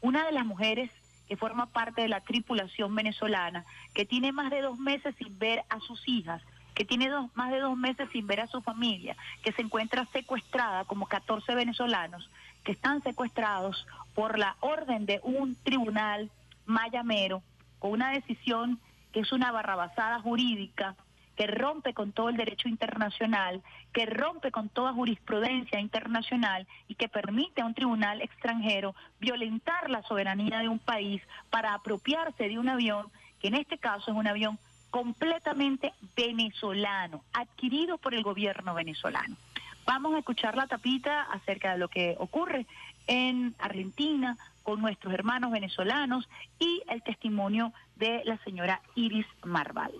una 0.00 0.26
de 0.26 0.32
las 0.32 0.44
mujeres 0.44 0.90
que 1.28 1.36
forma 1.36 1.66
parte 1.66 2.02
de 2.02 2.08
la 2.08 2.20
tripulación 2.20 2.94
venezolana, 2.94 3.64
que 3.94 4.04
tiene 4.04 4.32
más 4.32 4.50
de 4.50 4.62
dos 4.62 4.78
meses 4.78 5.14
sin 5.18 5.38
ver 5.38 5.64
a 5.68 5.80
sus 5.80 6.06
hijas, 6.08 6.42
que 6.74 6.84
tiene 6.84 7.08
dos, 7.08 7.34
más 7.34 7.50
de 7.50 7.60
dos 7.60 7.76
meses 7.76 8.08
sin 8.12 8.26
ver 8.26 8.40
a 8.40 8.46
su 8.46 8.60
familia, 8.60 9.16
que 9.42 9.52
se 9.52 9.62
encuentra 9.62 10.04
secuestrada 10.12 10.84
como 10.84 11.06
14 11.06 11.54
venezolanos, 11.54 12.30
que 12.64 12.72
están 12.72 13.02
secuestrados 13.02 13.86
por 14.14 14.38
la 14.38 14.56
orden 14.60 15.06
de 15.06 15.20
un 15.22 15.56
tribunal 15.62 16.30
mayamero, 16.66 17.42
con 17.78 17.92
una 17.92 18.10
decisión 18.10 18.78
que 19.12 19.20
es 19.20 19.32
una 19.32 19.52
barrabasada 19.52 20.20
jurídica, 20.20 20.94
que 21.36 21.46
rompe 21.46 21.92
con 21.92 22.12
todo 22.12 22.30
el 22.30 22.36
derecho 22.36 22.68
internacional, 22.68 23.62
que 23.92 24.06
rompe 24.06 24.50
con 24.50 24.68
toda 24.68 24.92
jurisprudencia 24.92 25.78
internacional 25.78 26.66
y 26.88 26.94
que 26.94 27.08
permite 27.08 27.60
a 27.60 27.66
un 27.66 27.74
tribunal 27.74 28.22
extranjero 28.22 28.94
violentar 29.20 29.90
la 29.90 30.02
soberanía 30.02 30.60
de 30.60 30.68
un 30.68 30.78
país 30.78 31.22
para 31.50 31.74
apropiarse 31.74 32.48
de 32.48 32.58
un 32.58 32.68
avión, 32.68 33.06
que 33.40 33.48
en 33.48 33.54
este 33.54 33.78
caso 33.78 34.10
es 34.10 34.16
un 34.16 34.26
avión 34.26 34.58
completamente 34.90 35.92
venezolano, 36.16 37.22
adquirido 37.34 37.98
por 37.98 38.14
el 38.14 38.22
gobierno 38.22 38.74
venezolano. 38.74 39.36
Vamos 39.84 40.14
a 40.14 40.18
escuchar 40.18 40.56
la 40.56 40.66
tapita 40.66 41.22
acerca 41.22 41.72
de 41.72 41.78
lo 41.78 41.88
que 41.88 42.16
ocurre 42.18 42.66
en 43.06 43.54
Argentina 43.58 44.36
con 44.62 44.80
nuestros 44.80 45.12
hermanos 45.14 45.52
venezolanos 45.52 46.28
y 46.58 46.82
el 46.88 47.02
testimonio 47.02 47.72
de 47.94 48.22
la 48.24 48.36
señora 48.38 48.80
Iris 48.94 49.26
Marval. 49.44 49.92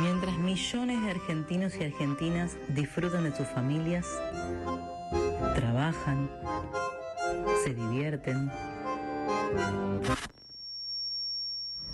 Mientras 0.00 0.38
millones 0.38 1.02
de 1.02 1.10
argentinos 1.10 1.76
y 1.76 1.84
argentinas 1.84 2.56
disfrutan 2.68 3.24
de 3.24 3.36
sus 3.36 3.46
familias, 3.46 4.06
trabajan, 5.54 6.30
se 7.64 7.74
divierten. 7.74 8.50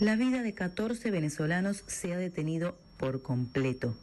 La 0.00 0.16
vida 0.16 0.42
de 0.42 0.54
14 0.54 1.10
venezolanos 1.10 1.84
se 1.86 2.12
ha 2.12 2.16
detenido 2.16 2.76
por 2.96 3.22
completo. 3.22 3.94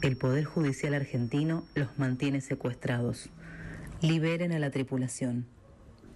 El 0.00 0.16
Poder 0.16 0.44
Judicial 0.44 0.94
argentino 0.94 1.64
los 1.74 1.98
mantiene 1.98 2.40
secuestrados. 2.40 3.30
Liberen 4.00 4.52
a 4.52 4.60
la 4.60 4.70
tripulación. 4.70 5.48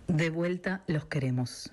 De 0.06 0.30
vuelta 0.30 0.84
los 0.86 1.06
queremos. 1.06 1.72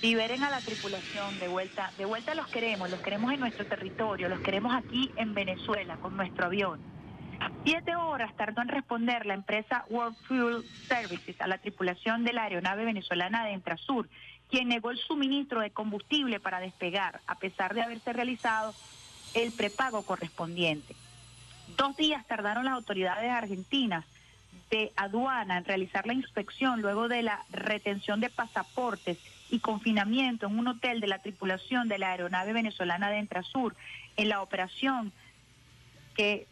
Liberen 0.00 0.42
a 0.42 0.48
la 0.48 0.60
tripulación, 0.60 1.38
de 1.40 1.48
vuelta, 1.48 1.92
de 1.98 2.06
vuelta 2.06 2.34
los 2.34 2.46
queremos, 2.46 2.90
los 2.90 3.00
queremos 3.00 3.32
en 3.32 3.40
nuestro 3.40 3.66
territorio, 3.66 4.30
los 4.30 4.40
queremos 4.40 4.74
aquí 4.74 5.10
en 5.16 5.34
Venezuela 5.34 5.98
con 5.98 6.16
nuestro 6.16 6.46
avión. 6.46 6.80
Siete 7.64 7.96
horas 7.96 8.34
tardó 8.34 8.62
en 8.62 8.68
responder 8.68 9.26
la 9.26 9.34
empresa 9.34 9.84
World 9.90 10.16
Fuel 10.26 10.64
Services 10.88 11.38
a 11.42 11.46
la 11.46 11.58
tripulación 11.58 12.24
de 12.24 12.32
la 12.32 12.44
aeronave 12.44 12.86
venezolana 12.86 13.44
de 13.44 13.52
Entrasur, 13.52 14.08
quien 14.50 14.68
negó 14.68 14.90
el 14.90 14.98
suministro 14.98 15.60
de 15.60 15.70
combustible 15.70 16.40
para 16.40 16.60
despegar, 16.60 17.20
a 17.26 17.34
pesar 17.38 17.74
de 17.74 17.82
haberse 17.82 18.14
realizado 18.14 18.74
el 19.34 19.52
prepago 19.52 20.02
correspondiente. 20.02 20.94
Dos 21.76 21.96
días 21.96 22.26
tardaron 22.26 22.64
las 22.64 22.74
autoridades 22.74 23.30
argentinas 23.30 24.04
de 24.70 24.92
aduana 24.96 25.58
en 25.58 25.64
realizar 25.64 26.06
la 26.06 26.14
inspección 26.14 26.80
luego 26.80 27.08
de 27.08 27.22
la 27.22 27.44
retención 27.50 28.20
de 28.20 28.30
pasaportes 28.30 29.18
y 29.50 29.60
confinamiento 29.60 30.46
en 30.46 30.58
un 30.58 30.68
hotel 30.68 31.00
de 31.00 31.06
la 31.06 31.20
tripulación 31.20 31.88
de 31.88 31.98
la 31.98 32.10
aeronave 32.10 32.52
venezolana 32.52 33.10
de 33.10 33.18
Entrasur 33.18 33.74
en 34.16 34.28
la 34.28 34.42
operación 34.42 35.12
que 36.14 36.46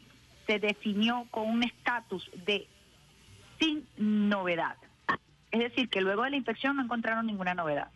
se 0.47 0.59
definió 0.59 1.27
con 1.31 1.49
un 1.49 1.63
estatus 1.63 2.29
de 2.45 2.67
sin 3.59 3.87
novedad. 3.97 4.77
Es 5.51 5.61
decir, 5.61 5.89
que 5.89 6.01
luego 6.01 6.25
de 6.25 6.31
la 6.31 6.37
inspección 6.37 6.77
no 6.77 6.83
encontraron 6.83 7.27
ninguna 7.27 7.55
novedad. 7.55 7.89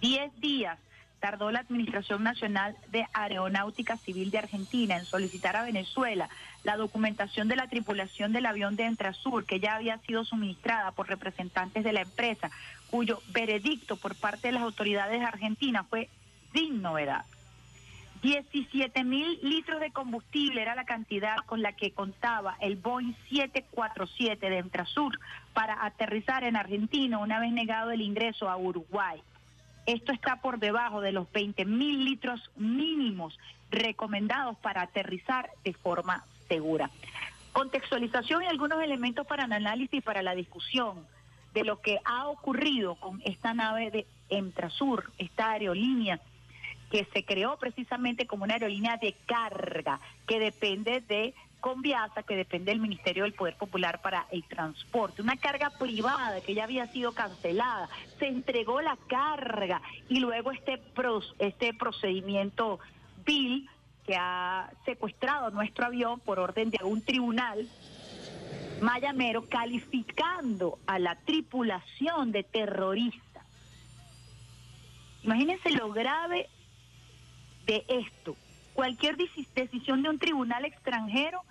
Diez 0.00 0.30
días 0.40 0.78
tardó 1.20 1.50
la 1.50 1.60
Administración 1.60 2.22
Nacional 2.22 2.76
de 2.90 3.06
Aeronáutica 3.12 3.96
Civil 3.96 4.30
de 4.30 4.38
Argentina 4.38 4.96
en 4.96 5.04
solicitar 5.04 5.56
a 5.56 5.62
Venezuela 5.62 6.28
la 6.64 6.76
documentación 6.76 7.48
de 7.48 7.56
la 7.56 7.68
tripulación 7.68 8.32
del 8.32 8.46
avión 8.46 8.76
de 8.76 8.84
Entrasur, 8.84 9.44
que 9.44 9.60
ya 9.60 9.74
había 9.74 9.98
sido 9.98 10.24
suministrada 10.24 10.92
por 10.92 11.08
representantes 11.08 11.84
de 11.84 11.92
la 11.92 12.02
empresa, 12.02 12.50
cuyo 12.90 13.20
veredicto 13.28 13.96
por 13.96 14.14
parte 14.14 14.48
de 14.48 14.52
las 14.52 14.62
autoridades 14.62 15.22
argentinas 15.22 15.86
fue 15.88 16.08
sin 16.52 16.82
novedad. 16.82 17.24
17 18.22 19.04
mil 19.04 19.38
litros 19.42 19.80
de 19.80 19.92
combustible 19.92 20.60
era 20.60 20.74
la 20.74 20.84
cantidad 20.84 21.36
con 21.46 21.62
la 21.62 21.72
que 21.72 21.92
contaba 21.92 22.56
el 22.60 22.74
Boeing 22.74 23.14
747 23.28 24.50
de 24.50 24.58
Entrasur 24.58 25.20
para 25.54 25.84
aterrizar 25.84 26.42
en 26.42 26.56
Argentina 26.56 27.18
una 27.18 27.38
vez 27.38 27.52
negado 27.52 27.92
el 27.92 28.00
ingreso 28.00 28.48
a 28.48 28.56
Uruguay. 28.56 29.22
Esto 29.88 30.12
está 30.12 30.36
por 30.42 30.58
debajo 30.58 31.00
de 31.00 31.12
los 31.12 31.32
20 31.32 31.64
mil 31.64 32.04
litros 32.04 32.50
mínimos 32.56 33.38
recomendados 33.70 34.58
para 34.58 34.82
aterrizar 34.82 35.48
de 35.64 35.72
forma 35.72 36.26
segura. 36.46 36.90
Contextualización 37.54 38.42
y 38.42 38.46
algunos 38.48 38.82
elementos 38.82 39.26
para 39.26 39.46
el 39.46 39.52
análisis 39.52 39.94
y 39.94 40.00
para 40.02 40.22
la 40.22 40.34
discusión 40.34 41.06
de 41.54 41.64
lo 41.64 41.80
que 41.80 42.00
ha 42.04 42.28
ocurrido 42.28 42.96
con 42.96 43.22
esta 43.24 43.54
nave 43.54 43.90
de 43.90 44.06
Entrasur, 44.28 45.10
esta 45.16 45.52
aerolínea 45.52 46.20
que 46.90 47.06
se 47.06 47.24
creó 47.24 47.56
precisamente 47.56 48.26
como 48.26 48.44
una 48.44 48.54
aerolínea 48.54 48.98
de 48.98 49.14
carga 49.24 50.00
que 50.26 50.38
depende 50.38 51.00
de 51.00 51.32
Conviasa, 51.60 52.22
que 52.22 52.36
depende 52.36 52.70
del 52.72 52.80
Ministerio 52.80 53.24
del 53.24 53.34
Poder 53.34 53.56
Popular 53.56 54.00
para 54.00 54.26
el 54.30 54.44
Transporte, 54.44 55.22
una 55.22 55.36
carga 55.36 55.70
privada 55.70 56.40
que 56.40 56.54
ya 56.54 56.64
había 56.64 56.86
sido 56.92 57.12
cancelada, 57.12 57.88
se 58.18 58.26
entregó 58.26 58.80
la 58.80 58.96
carga 59.08 59.82
y 60.08 60.20
luego 60.20 60.52
este, 60.52 60.78
pro- 60.78 61.22
este 61.38 61.74
procedimiento 61.74 62.78
Bill 63.24 63.68
que 64.06 64.16
ha 64.16 64.70
secuestrado 64.84 65.50
nuestro 65.50 65.86
avión 65.86 66.20
por 66.20 66.38
orden 66.38 66.70
de 66.70 66.78
un 66.84 67.02
tribunal 67.02 67.68
mayamero 68.80 69.46
calificando 69.48 70.78
a 70.86 70.98
la 70.98 71.16
tripulación 71.16 72.32
de 72.32 72.44
terrorista. 72.44 73.44
Imagínense 75.24 75.70
lo 75.72 75.90
grave 75.92 76.48
de 77.66 77.84
esto. 77.88 78.36
Cualquier 78.78 79.16
deci- 79.16 79.48
decisión 79.56 80.04
de 80.04 80.08
un 80.08 80.20
tribunal 80.20 80.64
extranjero 80.64 81.42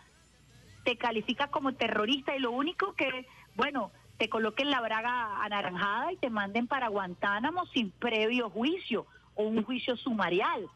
te 0.85 0.95
califica 0.95 1.47
como 1.49 1.73
terrorista 1.73 2.33
y 2.33 2.39
lo 2.39 2.51
único 2.51 2.93
que, 2.93 3.27
bueno, 3.57 3.91
te 4.17 4.29
coloquen 4.29 4.71
la 4.71 4.79
braga 4.79 5.43
anaranjada 5.43 6.13
y 6.13 6.15
te 6.15 6.29
manden 6.29 6.67
para 6.67 6.87
Guantánamo 6.87 7.65
sin 7.65 7.91
previo 7.91 8.49
juicio 8.49 9.05
o 9.35 9.43
un 9.43 9.61
juicio 9.61 9.97
sumarial. 9.97 10.69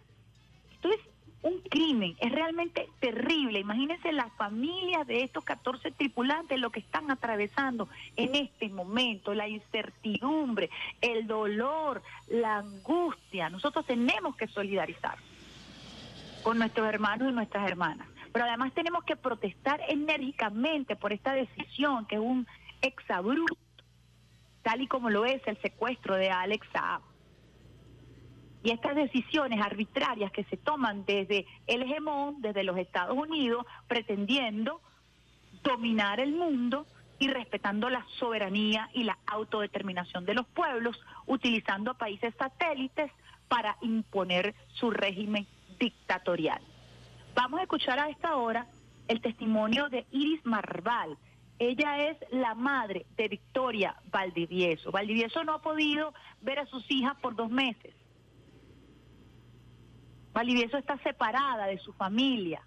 Esto 0.73 0.89
es 0.89 0.99
un 1.41 1.61
crimen, 1.61 2.17
es 2.19 2.33
realmente 2.33 2.89
terrible. 2.99 3.59
Imagínense 3.59 4.11
las 4.11 4.33
familias 4.33 5.07
de 5.07 5.23
estos 5.23 5.45
14 5.45 5.91
tripulantes 5.91 6.59
lo 6.59 6.69
que 6.69 6.81
están 6.81 7.09
atravesando 7.11 7.87
en 8.17 8.35
este 8.35 8.67
momento, 8.67 9.33
la 9.33 9.47
incertidumbre, 9.47 10.69
el 10.99 11.27
dolor, 11.27 12.03
la 12.27 12.57
angustia. 12.57 13.49
Nosotros 13.49 13.85
tenemos 13.85 14.35
que 14.35 14.47
solidarizar 14.47 15.17
con 16.43 16.59
nuestros 16.59 16.87
hermanos 16.87 17.29
y 17.29 17.33
nuestras 17.33 17.69
hermanas. 17.69 18.07
Pero 18.31 18.45
además 18.45 18.73
tenemos 18.73 19.03
que 19.03 19.15
protestar 19.15 19.81
enérgicamente 19.87 20.95
por 20.95 21.13
esta 21.13 21.33
decisión, 21.33 22.05
que 22.05 22.15
es 22.15 22.21
un 22.21 22.47
exabrupto, 22.81 23.55
tal 24.61 24.81
y 24.81 24.87
como 24.87 25.09
lo 25.09 25.25
es 25.25 25.41
el 25.47 25.59
secuestro 25.61 26.15
de 26.15 26.29
Alex 26.29 26.67
Saab. 26.71 27.01
Y 28.63 28.71
estas 28.71 28.95
decisiones 28.95 29.59
arbitrarias 29.59 30.31
que 30.31 30.43
se 30.45 30.57
toman 30.57 31.03
desde 31.05 31.45
el 31.67 31.81
hegemón, 31.81 32.41
desde 32.41 32.63
los 32.63 32.77
Estados 32.77 33.17
Unidos, 33.17 33.65
pretendiendo 33.87 34.81
dominar 35.63 36.19
el 36.19 36.33
mundo 36.33 36.85
y 37.19 37.27
respetando 37.27 37.89
la 37.89 38.05
soberanía 38.19 38.89
y 38.93 39.03
la 39.03 39.17
autodeterminación 39.27 40.25
de 40.25 40.35
los 40.35 40.47
pueblos, 40.47 40.99
utilizando 41.25 41.95
países 41.95 42.33
satélites 42.37 43.11
para 43.47 43.77
imponer 43.81 44.55
su 44.73 44.91
régimen 44.91 45.47
dictatorial. 45.81 46.61
Vamos 47.33 47.59
a 47.59 47.63
escuchar 47.63 47.99
a 47.99 48.09
esta 48.09 48.35
hora 48.35 48.67
el 49.07 49.19
testimonio 49.19 49.89
de 49.89 50.05
Iris 50.11 50.45
Marval. 50.45 51.17
Ella 51.57 52.09
es 52.09 52.17
la 52.31 52.53
madre 52.53 53.07
de 53.17 53.27
Victoria 53.27 53.95
Valdivieso. 54.11 54.91
Valdivieso 54.91 55.43
no 55.43 55.55
ha 55.55 55.61
podido 55.61 56.13
ver 56.41 56.59
a 56.59 56.67
sus 56.67 56.89
hijas 56.91 57.15
por 57.19 57.35
dos 57.35 57.49
meses. 57.49 57.95
Valdivieso 60.33 60.77
está 60.77 60.97
separada 60.99 61.65
de 61.65 61.79
su 61.79 61.93
familia, 61.93 62.61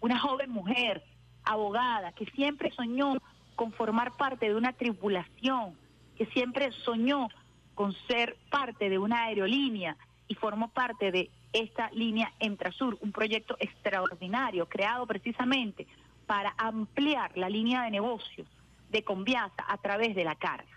una 0.00 0.18
joven 0.18 0.50
mujer, 0.50 1.02
abogada, 1.44 2.12
que 2.12 2.26
siempre 2.26 2.70
soñó 2.72 3.14
con 3.56 3.72
formar 3.72 4.16
parte 4.16 4.48
de 4.48 4.54
una 4.54 4.74
tripulación, 4.74 5.76
que 6.16 6.26
siempre 6.26 6.70
soñó 6.84 7.28
con 7.74 7.94
ser 8.06 8.36
parte 8.50 8.90
de 8.90 8.98
una 8.98 9.24
aerolínea 9.24 9.96
y 10.28 10.34
formó 10.34 10.68
parte 10.68 11.10
de 11.10 11.30
esta 11.52 11.90
línea 11.90 12.32
Entrasur, 12.38 12.98
un 13.00 13.12
proyecto 13.12 13.56
extraordinario 13.58 14.68
creado 14.68 15.06
precisamente 15.06 15.86
para 16.26 16.54
ampliar 16.58 17.36
la 17.36 17.48
línea 17.48 17.82
de 17.82 17.90
negocios 17.90 18.46
de 18.90 19.02
Conviasa 19.02 19.64
a 19.68 19.78
través 19.78 20.14
de 20.14 20.24
la 20.24 20.36
carga. 20.36 20.68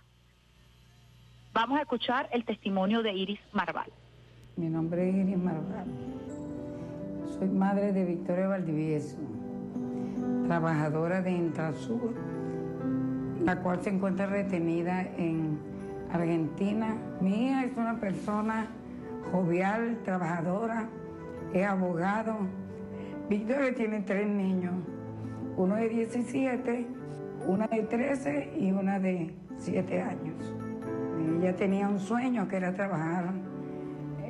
Vamos 1.53 1.77
a 1.77 1.81
escuchar 1.81 2.29
el 2.31 2.45
testimonio 2.45 3.03
de 3.03 3.13
Iris 3.13 3.39
Marval. 3.51 3.91
Mi 4.55 4.67
nombre 4.67 5.09
es 5.09 5.15
Iris 5.15 5.37
Marval. 5.37 5.85
Soy 7.37 7.47
madre 7.49 7.93
de 7.93 8.05
Victoria 8.05 8.47
Valdivieso, 8.47 9.17
trabajadora 10.47 11.21
de 11.21 11.31
Intrasur, 11.31 12.15
la 13.43 13.59
cual 13.61 13.81
se 13.83 13.89
encuentra 13.91 14.25
retenida 14.25 15.01
en 15.17 15.59
Argentina. 16.11 16.95
Mi 17.21 17.47
hija 17.47 17.65
es 17.65 17.77
una 17.77 17.99
persona 17.99 18.67
jovial, 19.31 19.97
trabajadora, 20.03 20.87
es 21.53 21.65
abogado. 21.65 22.35
Victoria 23.29 23.73
tiene 23.73 24.01
tres 24.01 24.27
niños, 24.27 24.73
uno 25.57 25.75
de 25.75 25.89
17, 25.89 26.85
una 27.47 27.67
de 27.67 27.83
13 27.83 28.53
y 28.59 28.71
una 28.71 28.99
de 28.99 29.33
7 29.57 30.01
años. 30.01 30.53
Ella 31.39 31.55
tenía 31.55 31.87
un 31.89 31.99
sueño 31.99 32.47
que 32.47 32.57
era 32.57 32.73
trabajar 32.73 33.25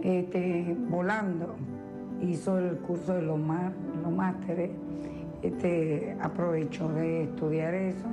este, 0.03 0.75
volando. 0.89 1.55
Hizo 2.21 2.57
el 2.57 2.77
curso 2.77 3.13
de 3.15 3.21
los, 3.23 3.39
má- 3.39 3.73
másteres, 4.15 4.71
este, 5.41 6.15
aprovechó 6.21 6.87
de 6.89 7.23
estudiar 7.23 7.73
eso 7.73 8.07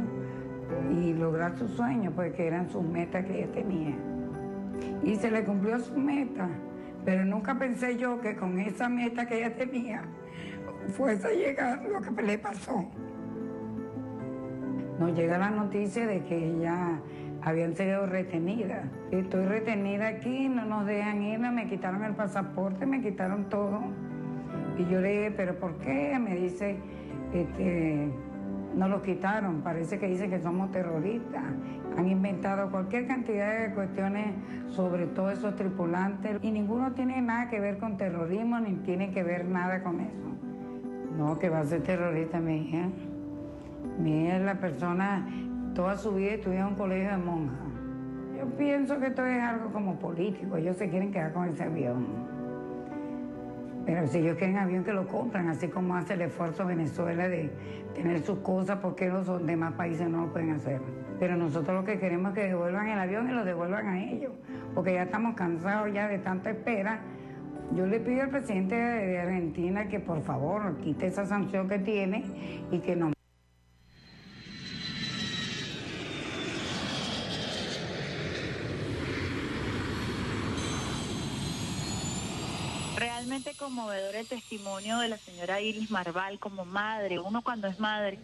y 0.91 1.13
lograr 1.15 1.57
sus 1.59 1.71
sueños, 1.73 2.13
porque 2.15 2.47
eran 2.47 2.69
sus 2.71 2.83
metas 2.83 3.25
que 3.25 3.39
ella 3.43 3.53
tenía. 3.53 3.95
Y 5.05 5.17
se 5.17 5.31
le 5.31 5.45
cumplió 5.45 5.79
su 5.79 5.97
meta, 5.97 6.49
pero 7.05 7.25
nunca 7.25 7.59
pensé 7.59 7.97
yo 7.97 8.21
que 8.21 8.37
con 8.37 8.59
esa 8.59 8.89
meta 8.89 9.27
que 9.27 9.39
ella 9.39 9.55
tenía 9.55 10.03
fuese 10.89 11.29
a 11.29 11.31
llegar 11.31 11.83
lo 11.85 12.01
que 12.01 12.23
le 12.23 12.39
pasó. 12.39 12.85
Nos 14.99 15.15
llega 15.15 15.39
la 15.39 15.51
noticia 15.51 16.07
de 16.07 16.23
que 16.25 16.37
ella 16.37 17.01
habían 17.43 17.75
sido 17.75 18.07
retenidas. 18.07 18.85
Estoy 19.11 19.47
retenida 19.47 20.09
aquí, 20.09 20.49
no 20.49 20.65
nos 20.67 20.87
dejan 20.87 21.23
ir, 21.23 21.39
me 21.39 21.67
quitaron 21.69 22.05
el 22.05 22.15
pasaporte, 22.15 22.85
me 22.85 23.01
quitaron 23.01 23.49
todo. 23.49 23.81
Y 24.79 24.85
yo 24.91 25.01
le 25.01 25.11
dije, 25.11 25.31
¿pero 25.31 25.59
por 25.59 25.79
qué? 25.79 26.19
Me 26.19 26.35
dice, 26.37 26.77
este, 27.33 28.11
nos 28.75 28.91
los 28.91 29.03
quitaron. 29.03 29.63
Parece 29.63 29.99
que 29.99 30.07
dicen 30.07 30.31
que 30.31 30.41
somos 30.41 30.71
terroristas. 30.73 31.45
Han 31.97 32.09
inventado 32.09 32.71
cualquier 32.71 33.07
cantidad 33.07 33.61
de 33.61 33.75
cuestiones 33.75 34.35
sobre 34.69 35.07
todos 35.07 35.35
esos 35.35 35.57
tripulantes 35.57 36.39
y 36.43 36.51
ninguno 36.51 36.93
tiene 36.93 37.21
nada 37.21 37.49
que 37.49 37.61
ver 37.61 37.79
con 37.79 37.97
terrorismo 37.97 38.61
ni 38.61 38.75
tiene 38.77 39.11
que 39.11 39.23
ver 39.23 39.45
nada 39.45 39.83
con 39.83 40.01
eso. 40.01 40.31
No, 41.19 41.39
que 41.39 41.49
va 41.49 41.61
a 41.61 41.65
ser 41.65 41.83
terrorista 41.83 42.41
mi 42.41 42.69
hija. 42.69 42.89
Mi 43.99 44.25
hija 44.25 44.37
es 44.37 44.43
la 44.43 44.55
persona, 44.55 45.27
toda 45.75 45.97
su 45.97 46.13
vida 46.13 46.33
estudió 46.33 46.61
en 46.61 46.67
un 46.67 46.75
colegio 46.77 47.11
de 47.11 47.17
monjas. 47.19 47.59
Yo 48.39 48.47
pienso 48.57 48.99
que 48.99 49.09
esto 49.09 49.27
es 49.27 49.43
algo 49.43 49.71
como 49.71 49.99
político. 49.99 50.57
Ellos 50.57 50.77
se 50.77 50.89
quieren 50.89 51.13
quedar 51.13 51.33
con 51.33 51.49
ese 51.49 51.65
avión. 51.65 52.30
Pero 53.91 54.07
si 54.07 54.19
ellos 54.19 54.37
quieren 54.37 54.57
avión, 54.57 54.85
que 54.85 54.93
lo 54.93 55.09
compran, 55.09 55.49
así 55.49 55.67
como 55.67 55.97
hace 55.97 56.15
el 56.15 56.21
esfuerzo 56.21 56.65
Venezuela 56.65 57.29
de 57.29 57.51
tener 57.93 58.23
sus 58.23 58.39
cosas, 58.39 58.79
porque 58.81 59.09
los 59.09 59.45
demás 59.45 59.73
países 59.73 60.09
no 60.09 60.27
lo 60.27 60.33
pueden 60.33 60.51
hacer? 60.51 60.81
Pero 61.19 61.37
nosotros 61.37 61.81
lo 61.81 61.85
que 61.85 61.99
queremos 61.99 62.31
es 62.31 62.35
que 62.37 62.49
devuelvan 62.51 62.87
el 62.87 63.01
avión 63.01 63.29
y 63.29 63.33
lo 63.33 63.45
devuelvan 63.45 63.89
a 63.89 64.01
ellos, 64.01 64.31
porque 64.77 64.93
ya 64.93 65.03
estamos 65.03 65.35
cansados 65.35 65.93
ya 65.93 66.07
de 66.07 66.19
tanta 66.19 66.51
espera. 66.51 67.01
Yo 67.75 67.85
le 67.85 67.99
pido 67.99 68.23
al 68.23 68.31
presidente 68.31 68.77
de 68.77 69.19
Argentina 69.19 69.89
que 69.89 69.99
por 69.99 70.23
favor 70.23 70.77
quite 70.77 71.09
esa 71.09 71.27
sanción 71.27 71.69
que 71.69 71.81
tiene 71.81 72.23
y 72.71 72.79
que 72.79 72.95
no 72.95 73.11
Realmente 83.01 83.55
conmovedor 83.71 84.17
el 84.17 84.27
testimonio 84.27 84.99
de 84.99 85.09
la 85.09 85.17
señora 85.17 85.61
Iris 85.61 85.93
Marval 85.93 86.41
como 86.41 86.65
madre. 86.65 87.21
Uno 87.21 87.41
cuando 87.41 87.69
es 87.69 87.79
madre 87.79 88.19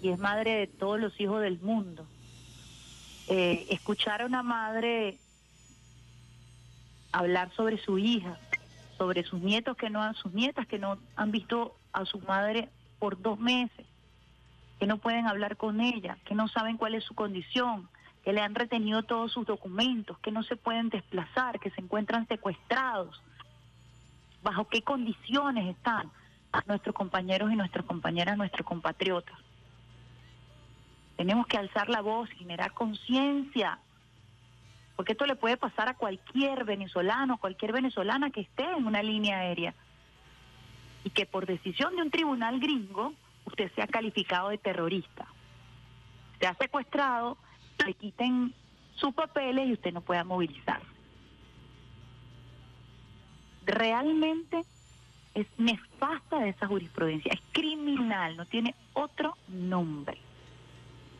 y 0.00 0.10
es 0.10 0.20
madre 0.20 0.52
de 0.52 0.66
todos 0.68 1.00
los 1.00 1.20
hijos 1.20 1.42
del 1.42 1.58
mundo, 1.58 2.06
eh, 3.26 3.66
escuchar 3.70 4.22
a 4.22 4.26
una 4.26 4.44
madre 4.44 5.18
hablar 7.10 7.50
sobre 7.56 7.78
su 7.78 7.98
hija, 7.98 8.38
sobre 8.96 9.24
sus 9.24 9.40
nietos 9.40 9.76
que 9.76 9.90
no 9.90 10.00
han, 10.00 10.14
sus 10.14 10.32
nietas 10.32 10.68
que 10.68 10.78
no 10.78 10.96
han 11.16 11.32
visto 11.32 11.76
a 11.92 12.04
su 12.04 12.20
madre 12.20 12.68
por 13.00 13.20
dos 13.20 13.36
meses, 13.40 13.84
que 14.78 14.86
no 14.86 14.98
pueden 14.98 15.26
hablar 15.26 15.56
con 15.56 15.80
ella, 15.80 16.18
que 16.24 16.36
no 16.36 16.46
saben 16.46 16.76
cuál 16.76 16.94
es 16.94 17.02
su 17.02 17.16
condición, 17.16 17.88
que 18.22 18.32
le 18.32 18.42
han 18.42 18.54
retenido 18.54 19.02
todos 19.02 19.32
sus 19.32 19.44
documentos, 19.44 20.20
que 20.20 20.30
no 20.30 20.44
se 20.44 20.54
pueden 20.54 20.88
desplazar, 20.88 21.58
que 21.58 21.70
se 21.70 21.80
encuentran 21.80 22.28
secuestrados. 22.28 23.20
¿Bajo 24.42 24.68
qué 24.68 24.82
condiciones 24.82 25.74
están 25.74 26.10
nuestros 26.66 26.94
compañeros 26.94 27.52
y 27.52 27.56
nuestras 27.56 27.84
compañeras, 27.84 28.36
nuestros 28.36 28.66
compatriotas? 28.66 29.36
Tenemos 31.16 31.46
que 31.46 31.58
alzar 31.58 31.88
la 31.88 32.00
voz, 32.00 32.30
generar 32.30 32.72
conciencia, 32.72 33.78
porque 34.94 35.12
esto 35.12 35.26
le 35.26 35.36
puede 35.36 35.56
pasar 35.56 35.88
a 35.88 35.94
cualquier 35.94 36.64
venezolano, 36.64 37.38
cualquier 37.38 37.72
venezolana 37.72 38.30
que 38.30 38.42
esté 38.42 38.64
en 38.64 38.86
una 38.86 39.02
línea 39.02 39.38
aérea 39.38 39.74
y 41.04 41.10
que 41.10 41.26
por 41.26 41.46
decisión 41.46 41.96
de 41.96 42.02
un 42.02 42.10
tribunal 42.10 42.60
gringo 42.60 43.14
usted 43.44 43.72
sea 43.74 43.86
calificado 43.86 44.50
de 44.50 44.58
terrorista. 44.58 45.26
Se 46.38 46.46
ha 46.46 46.54
secuestrado, 46.54 47.36
le 47.84 47.94
quiten 47.94 48.54
sus 48.94 49.14
papeles 49.14 49.68
y 49.68 49.72
usted 49.72 49.92
no 49.92 50.00
pueda 50.00 50.24
movilizarse. 50.24 50.97
Realmente 53.68 54.64
es 55.34 55.46
nefasta 55.58 56.46
esa 56.46 56.66
jurisprudencia, 56.66 57.30
es 57.34 57.40
criminal, 57.52 58.34
no 58.34 58.46
tiene 58.46 58.74
otro 58.94 59.36
nombre. 59.48 60.16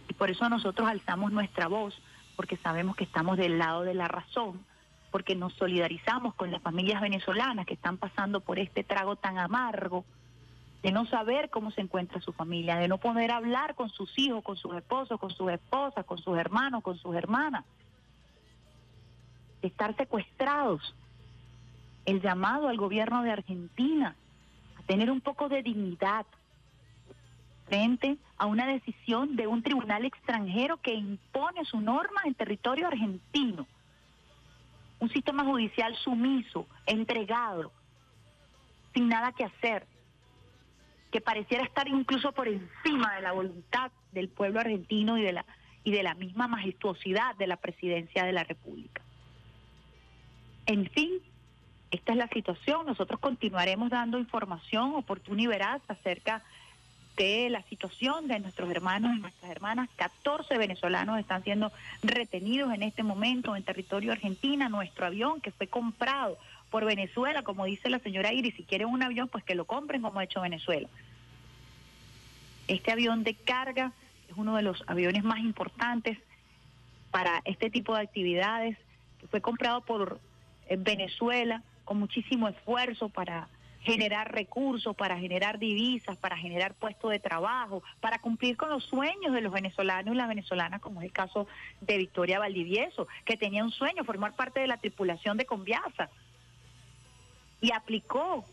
Y 0.09 0.14
por 0.14 0.30
eso 0.30 0.49
nosotros 0.49 0.88
alzamos 0.88 1.30
nuestra 1.30 1.68
voz, 1.68 2.01
porque 2.36 2.57
sabemos 2.57 2.96
que 2.96 3.05
estamos 3.05 3.36
del 3.36 3.59
lado 3.59 3.82
de 3.82 3.92
la 3.92 4.09
razón, 4.09 4.64
porque 5.11 5.36
nos 5.36 5.53
solidarizamos 5.55 6.34
con 6.36 6.51
las 6.51 6.62
familias 6.62 7.03
venezolanas 7.03 7.66
que 7.66 7.74
están 7.74 7.99
pasando 7.99 8.40
por 8.40 8.59
este 8.59 8.82
trago 8.82 9.16
tan 9.16 9.36
amargo, 9.36 10.07
de 10.82 10.90
no 10.90 11.05
saber 11.05 11.51
cómo 11.51 11.70
se 11.70 11.82
encuentra 11.82 12.18
su 12.22 12.32
familia, 12.32 12.76
de 12.76 12.88
no 12.88 12.96
poder 12.96 13.30
hablar 13.30 13.74
con 13.74 13.90
sus 13.90 14.18
hijos, 14.18 14.42
con 14.42 14.57
sus 14.57 14.74
esposos, 14.74 15.20
con 15.20 15.30
sus 15.30 15.51
esposas, 15.51 16.07
con 16.07 16.16
sus 16.16 16.38
hermanos, 16.38 16.82
con 16.82 16.96
sus 16.96 17.14
hermanas, 17.14 17.66
de 19.61 19.68
estar 19.68 19.94
secuestrados. 19.96 20.94
El 22.09 22.22
llamado 22.22 22.68
al 22.68 22.78
gobierno 22.78 23.22
de 23.22 23.30
Argentina 23.30 24.16
a 24.78 24.82
tener 24.84 25.11
un 25.11 25.20
poco 25.20 25.50
de 25.50 25.62
dignidad, 25.62 26.24
frente 27.66 28.16
a 28.38 28.46
una 28.46 28.66
decisión 28.66 29.36
de 29.36 29.46
un 29.46 29.62
tribunal 29.62 30.06
extranjero 30.06 30.78
que 30.78 30.94
impone 30.94 31.66
su 31.66 31.82
norma 31.82 32.22
en 32.24 32.32
territorio 32.32 32.86
argentino. 32.86 33.66
Un 35.00 35.11
sistema 35.11 35.44
judicial 35.44 35.94
sumiso, 35.96 36.66
entregado, 36.86 37.72
sin 38.94 39.11
nada 39.11 39.32
que 39.32 39.44
hacer, 39.44 39.86
que 41.12 41.20
pareciera 41.20 41.62
estar 41.62 41.88
incluso 41.88 42.32
por 42.32 42.48
encima 42.48 43.16
de 43.16 43.20
la 43.20 43.32
voluntad 43.32 43.92
del 44.12 44.30
pueblo 44.30 44.61
argentino 44.61 45.18
y 45.18 45.22
de 45.24 45.34
la 45.34 45.44
y 45.84 45.90
de 45.90 46.02
la 46.02 46.14
misma 46.14 46.48
majestuosidad 46.48 47.36
de 47.36 47.48
la 47.48 47.59
presidencia 47.59 48.24
de 48.24 48.32
la 48.32 48.44
República. 48.44 49.02
En 50.64 50.88
fin, 50.88 51.20
esta 51.91 52.12
es 52.12 52.18
la 52.18 52.28
situación. 52.28 52.86
Nosotros 52.86 53.18
continuaremos 53.20 53.91
dando 53.91 54.18
información 54.18 54.95
oportuna 54.95 55.43
y 55.43 55.47
veraz 55.47 55.80
acerca 55.89 56.43
de 57.16 57.51
la 57.51 57.62
situación 57.62 58.28
de 58.28 58.39
nuestros 58.39 58.70
hermanos 58.70 59.16
y 59.16 59.20
nuestras 59.20 59.51
hermanas. 59.51 59.89
14 59.97 60.57
venezolanos 60.57 61.18
están 61.18 61.43
siendo 61.43 61.72
retenidos 62.03 62.72
en 62.72 62.82
este 62.82 63.03
momento 63.03 63.57
en 63.57 63.64
territorio 63.64 64.12
argentino. 64.12 64.68
Nuestro 64.68 65.07
avión 65.07 65.41
que 65.41 65.51
fue 65.51 65.66
comprado 65.66 66.39
por 66.70 66.84
Venezuela, 66.84 67.43
como 67.43 67.64
dice 67.64 67.89
la 67.89 67.99
señora 67.99 68.32
Iris, 68.32 68.55
si 68.55 68.62
quieren 68.62 68.89
un 68.89 69.03
avión, 69.03 69.28
pues 69.28 69.43
que 69.43 69.55
lo 69.55 69.64
compren 69.64 70.03
como 70.03 70.20
ha 70.20 70.24
hecho 70.24 70.43
Venezuela. 70.43 70.89
Este 72.68 72.93
avión 72.93 73.24
de 73.24 73.34
carga 73.34 73.93
es 74.28 74.36
uno 74.36 74.55
de 74.55 74.62
los 74.62 74.84
aviones 74.86 75.24
más 75.24 75.39
importantes 75.39 76.18
para 77.11 77.41
este 77.47 77.70
tipo 77.70 77.95
de 77.95 78.03
actividades, 78.03 78.76
que 79.18 79.26
fue 79.26 79.41
comprado 79.41 79.80
por 79.80 80.20
eh, 80.68 80.76
Venezuela 80.78 81.62
con 81.89 81.99
muchísimo 81.99 82.49
esfuerzo 82.49 83.09
para 83.09 83.49
generar 83.80 84.30
recursos, 84.30 84.95
para 84.95 85.18
generar 85.18 85.59
divisas, 85.59 86.18
para 86.18 86.36
generar 86.36 86.74
puestos 86.74 87.11
de 87.11 87.18
trabajo, 87.18 87.82
para 88.01 88.18
cumplir 88.18 88.59
con 88.59 88.68
los 88.68 88.84
sueños 88.84 89.32
de 89.32 89.41
los 89.41 89.51
venezolanos 89.51 90.14
y 90.14 90.18
las 90.18 90.28
venezolanas, 90.28 90.82
como 90.82 91.01
es 91.01 91.07
el 91.07 91.12
caso 91.12 91.47
de 91.80 91.97
Victoria 91.97 92.39
Valdivieso, 92.39 93.09
que 93.24 93.39
tenía 93.39 93.64
un 93.64 93.70
sueño, 93.70 94.05
formar 94.05 94.36
parte 94.36 94.61
de 94.61 94.66
la 94.66 94.76
tripulación 94.76 95.39
de 95.39 95.47
Conviasa. 95.47 96.11
Y 97.62 97.72
aplicó, 97.72 98.45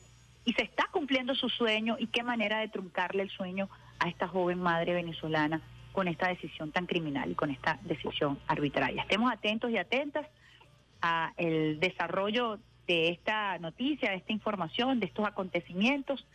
y 0.46 0.54
se 0.54 0.64
está 0.64 0.88
cumpliendo 0.90 1.36
su 1.36 1.50
sueño, 1.50 1.98
y 2.00 2.08
qué 2.08 2.24
manera 2.24 2.60
de 2.60 2.70
truncarle 2.70 3.24
el 3.24 3.30
sueño 3.30 3.68
a 4.00 4.08
esta 4.08 4.30
joven 4.30 4.62
madre 4.62 4.94
venezolana 4.94 5.60
con 5.92 6.08
esta 6.08 6.30
decisión 6.30 6.72
tan 6.72 6.86
criminal 6.86 7.32
y 7.32 7.36
con 7.36 7.52
esta 7.52 7.80
decisión 7.84 8.40
arbitraria. 8.48 9.02
Estemos 9.02 9.30
atentos 9.30 9.72
y 9.72 9.78
atentas 9.78 10.26
a 11.02 11.34
el 11.36 11.82
desarrollo 11.82 12.60
de 12.88 13.10
esta 13.10 13.58
noticia, 13.60 14.12
de 14.12 14.18
esta 14.18 14.34
información, 14.34 15.00
de 15.00 15.08
estos 15.08 15.26
acontecimientos. 15.26 16.26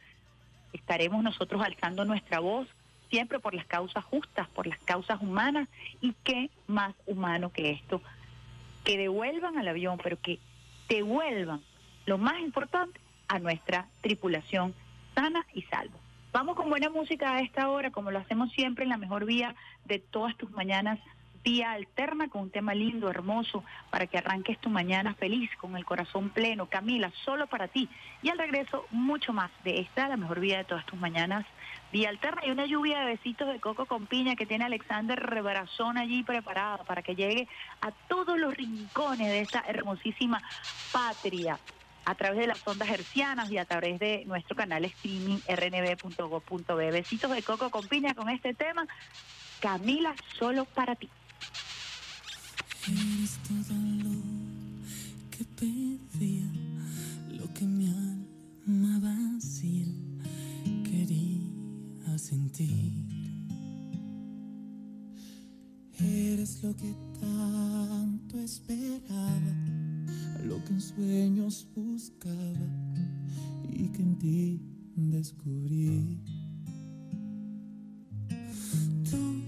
Estaremos 0.72 1.22
nosotros 1.22 1.62
alzando 1.64 2.05
nuestra 2.05 2.40
voz 2.40 2.68
siempre 3.11 3.40
por 3.40 3.55
las 3.55 3.66
causas 3.66 4.05
justas, 4.05 4.48
por 4.48 4.66
las 4.66 4.78
causas 4.80 5.20
humanas 5.20 5.68
y 6.01 6.14
qué 6.24 6.51
más 6.66 6.94
humano 7.07 7.53
que 7.53 7.70
esto, 7.70 8.01
que 8.84 8.96
devuelvan 8.96 9.59
al 9.59 9.68
avión, 9.68 9.98
pero 10.03 10.20
que 10.20 10.38
devuelvan 10.88 11.61
lo 12.07 12.18
más 12.18 12.40
importante 12.40 13.01
a 13.28 13.38
nuestra 13.38 13.86
tripulación 14.01 14.74
sana 15.14 15.46
y 15.55 15.62
salva. 15.62 15.98
Vamos 16.32 16.57
con 16.57 16.70
buena 16.70 16.88
música 16.88 17.34
a 17.34 17.40
esta 17.40 17.68
hora, 17.68 17.90
como 17.90 18.12
lo 18.12 18.18
hacemos 18.20 18.53
siempre 18.53 18.84
en 18.84 18.90
la 18.90 18.96
mejor 18.96 19.24
vía 19.24 19.57
de 19.84 19.98
todas 19.98 20.36
tus 20.36 20.51
mañanas, 20.53 21.01
vía 21.43 21.72
alterna, 21.72 22.28
con 22.28 22.43
un 22.43 22.51
tema 22.51 22.74
lindo, 22.74 23.09
hermoso, 23.09 23.64
para 23.91 24.07
que 24.07 24.18
arranques 24.18 24.59
tu 24.59 24.68
mañana 24.68 25.14
feliz, 25.14 25.51
con 25.57 25.76
el 25.76 25.84
corazón 25.84 26.30
pleno. 26.30 26.66
Camila, 26.66 27.12
solo 27.24 27.47
para 27.47 27.68
ti. 27.68 27.88
Y 28.22 28.28
al 28.28 28.38
regreso, 28.38 28.86
mucho 28.91 29.32
más 29.32 29.51
de 29.64 29.80
esta, 29.80 30.09
la 30.09 30.16
mejor 30.16 30.41
vía 30.41 30.59
de 30.59 30.64
todas 30.64 30.86
tus 30.86 30.99
mañanas, 30.99 31.47
vía 31.93 32.09
alterna. 32.09 32.43
Y 32.47 32.51
una 32.51 32.66
lluvia 32.66 33.01
de 33.01 33.07
besitos 33.07 33.49
de 33.49 33.61
coco 33.61 33.86
con 33.86 34.07
piña 34.07 34.36
que 34.36 34.47
tiene 34.47 34.64
Alexander 34.64 35.18
Rebrazón 35.18 35.99
allí 35.99 36.22
preparada 36.22 36.84
para 36.84 37.03
que 37.03 37.14
llegue 37.14 37.49
a 37.80 37.91
todos 38.09 38.38
los 38.38 38.55
rincones 38.55 39.28
de 39.28 39.41
esta 39.41 39.64
hermosísima 39.66 40.43
patria 40.93 41.59
a 42.05 42.14
través 42.14 42.41
de 42.41 42.47
las 42.47 42.66
ondas 42.66 42.88
hercianas 42.88 43.51
y 43.51 43.59
a 43.59 43.64
través 43.64 43.99
de 43.99 44.24
nuestro 44.26 44.57
canal 44.57 44.84
streaming 44.84 45.38
rnb.go.be. 45.47 46.91
Besitos 46.91 47.30
de 47.30 47.43
coco 47.43 47.70
con 47.70 47.86
piña 47.86 48.14
con 48.14 48.28
este 48.28 48.55
tema. 48.55 48.86
Camila, 49.61 50.14
solo 50.38 50.64
para 50.64 50.97
ti. 50.97 51.11
Eres 52.88 53.38
todo 53.46 53.76
lo 54.04 54.16
que 55.30 55.44
pedía, 55.44 56.50
lo 57.30 57.52
que 57.52 57.66
mi 57.66 57.86
alma 57.88 58.98
vacía 59.00 59.86
quería 60.84 62.18
sentir. 62.18 63.10
eres 66.02 66.62
lo 66.62 66.74
que 66.74 66.94
tanto 67.20 68.38
esperaba, 68.38 69.54
lo 70.44 70.64
que 70.64 70.72
en 70.72 70.80
sueños 70.80 71.68
buscaba 71.74 72.66
y 73.68 73.88
que 73.88 74.02
en 74.02 74.18
ti 74.18 74.60
descubrí. 74.96 76.18
Tú 79.10 79.42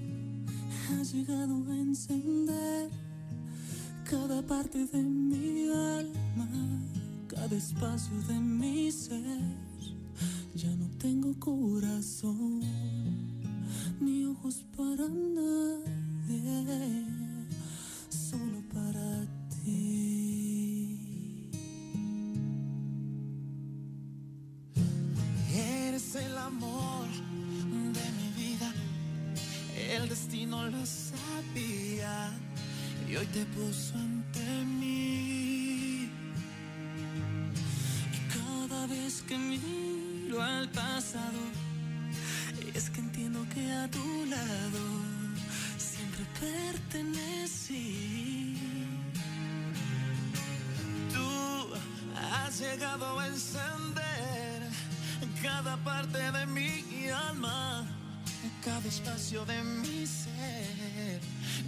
has 0.90 1.14
llegado 1.14 1.64
a 1.70 1.78
encender 1.78 2.90
cada 4.12 4.42
parte 4.42 4.84
de 4.92 5.02
mi 5.02 5.70
alma, 5.70 6.46
cada 7.28 7.56
espacio 7.56 8.14
de 8.28 8.34
mi 8.34 8.92
ser. 8.92 9.40
Ya 10.54 10.68
no 10.76 10.86
tengo 10.98 11.32
corazón 11.38 12.60
ni 14.00 14.26
ojos 14.26 14.66
para 14.76 15.08
nadie, 15.08 17.06
solo 18.10 18.62
para 18.74 19.26
ti. 19.64 21.48
Eres 25.54 26.14
el 26.16 26.36
amor 26.36 27.06
de 27.96 28.06
mi 28.18 28.28
vida, 28.36 28.74
el 29.90 30.06
destino 30.10 30.58
sabía 30.70 31.01
y 33.12 33.16
hoy 33.16 33.26
te 33.26 33.44
puso 33.46 33.94
ante 33.94 34.64
mí. 34.64 36.08
Y 38.16 38.18
cada 38.32 38.86
vez 38.86 39.22
que 39.28 39.36
miro 39.36 40.42
al 40.42 40.70
pasado, 40.70 41.40
es 42.74 42.88
que 42.88 43.00
entiendo 43.00 43.46
que 43.54 43.70
a 43.70 43.88
tu 43.90 44.24
lado 44.26 44.82
siempre 45.76 46.24
pertenecí. 46.40 47.76
Tú 51.12 51.74
has 52.16 52.58
llegado 52.60 53.20
a 53.20 53.26
encender 53.26 54.62
cada 55.42 55.76
parte 55.84 56.18
de 56.18 56.46
mi 56.46 57.08
alma, 57.10 57.86
cada 58.64 58.88
espacio 58.88 59.44
de 59.44 59.62
mi 59.62 60.06
ser. 60.06 60.71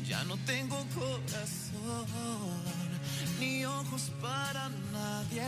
Ya 0.09 0.23
no 0.25 0.37
tengo 0.45 0.77
corazón 0.95 2.07
ni 3.41 3.65
ojos 3.65 4.13
para 4.21 4.69
nadie, 4.93 5.43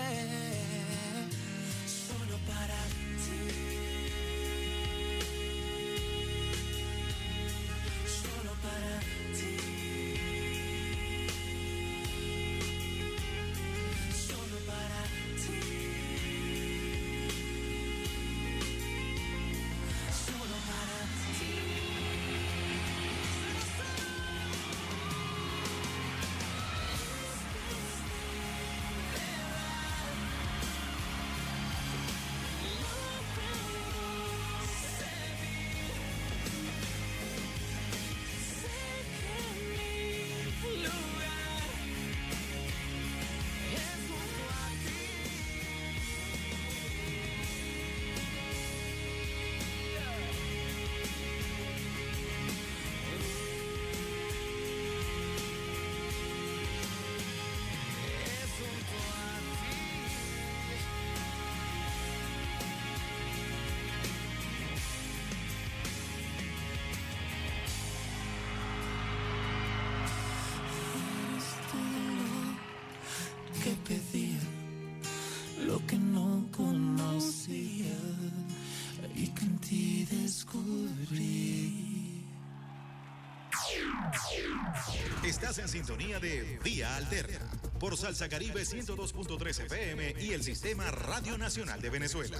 sintonía 85.77 86.18
de 86.18 86.59
Vía 86.64 86.97
Alterna 86.97 87.39
por 87.79 87.99
Salsa 87.99 88.31
Caribe 88.31 88.62
102.3 88.62 89.66
FM 89.66 90.14
y 90.20 90.33
el 90.33 90.43
Sistema 90.43 90.91
Radio 90.91 91.37
Nacional 91.37 91.83
de 91.83 91.91
Venezuela. 91.91 92.39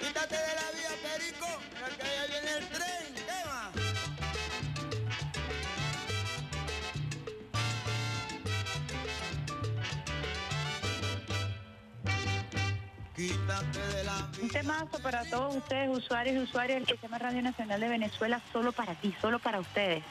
Quítate 0.00 0.34
de 0.34 0.54
la 0.56 0.70
vía, 0.74 0.90
Perico, 1.04 1.46
que 1.96 2.02
allá 2.02 2.26
viene 2.26 2.58
el 2.58 2.68
tren. 2.70 3.14
¿Qué 3.14 3.46
va? 3.46 3.72
Quítate 13.14 13.96
de 13.96 14.04
la 14.04 14.28
Un 14.42 14.48
temazo 14.48 14.98
para 15.00 15.24
todos 15.30 15.54
ustedes, 15.54 15.96
usuarios 15.96 16.34
y 16.34 16.38
usuarias 16.40 16.80
del 16.80 16.88
Sistema 16.88 17.18
Radio 17.18 17.42
Nacional 17.42 17.80
de 17.80 17.88
Venezuela, 17.88 18.42
solo 18.52 18.72
para 18.72 18.96
ti, 18.96 19.14
solo 19.20 19.38
para 19.38 19.60
ustedes. 19.60 20.02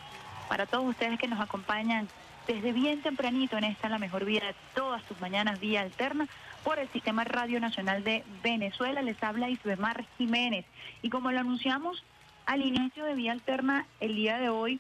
Para 0.48 0.66
todos 0.66 0.86
ustedes 0.86 1.20
que 1.20 1.28
nos 1.28 1.40
acompañan 1.40 2.08
desde 2.48 2.72
bien 2.72 3.02
tempranito 3.02 3.58
en 3.58 3.64
esta 3.64 3.90
La 3.90 3.98
Mejor 3.98 4.26
Vida 4.26 4.54
todas 4.76 5.04
tus 5.04 5.20
mañanas, 5.20 5.60
vía 5.60 5.82
alterna, 5.82 6.28
por 6.64 6.80
el 6.80 6.88
Sistema 6.90 7.24
Radio 7.24 7.60
Nacional 7.60 8.04
de 8.04 8.24
Venezuela. 8.44 9.02
Les 9.02 9.22
habla 9.24 9.50
Isbemar 9.50 10.06
Jiménez. 10.18 10.66
Y 11.02 11.10
como 11.10 11.32
lo 11.32 11.40
anunciamos 11.40 12.04
al 12.46 12.62
inicio 12.62 13.06
de 13.06 13.16
Vía 13.16 13.32
Alterna 13.32 13.88
el 14.00 14.16
día 14.16 14.38
de 14.38 14.50
hoy, 14.50 14.80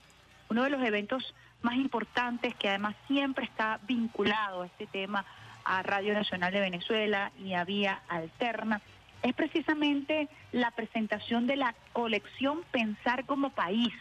uno 0.49 0.63
de 0.63 0.69
los 0.69 0.83
eventos 0.83 1.33
más 1.61 1.75
importantes 1.75 2.53
que 2.55 2.69
además 2.69 2.95
siempre 3.07 3.45
está 3.45 3.79
vinculado 3.87 4.61
a 4.61 4.65
este 4.67 4.85
tema, 4.85 5.25
a 5.63 5.81
Radio 5.81 6.13
Nacional 6.13 6.53
de 6.53 6.59
Venezuela 6.59 7.31
y 7.43 7.53
a 7.53 7.63
Vía 7.63 8.01
Alterna, 8.07 8.81
es 9.23 9.33
precisamente 9.33 10.29
la 10.51 10.69
presentación 10.69 11.47
de 11.47 11.55
la 11.55 11.73
colección 11.93 12.61
Pensar 12.71 13.25
como 13.25 13.49
País, 13.49 13.91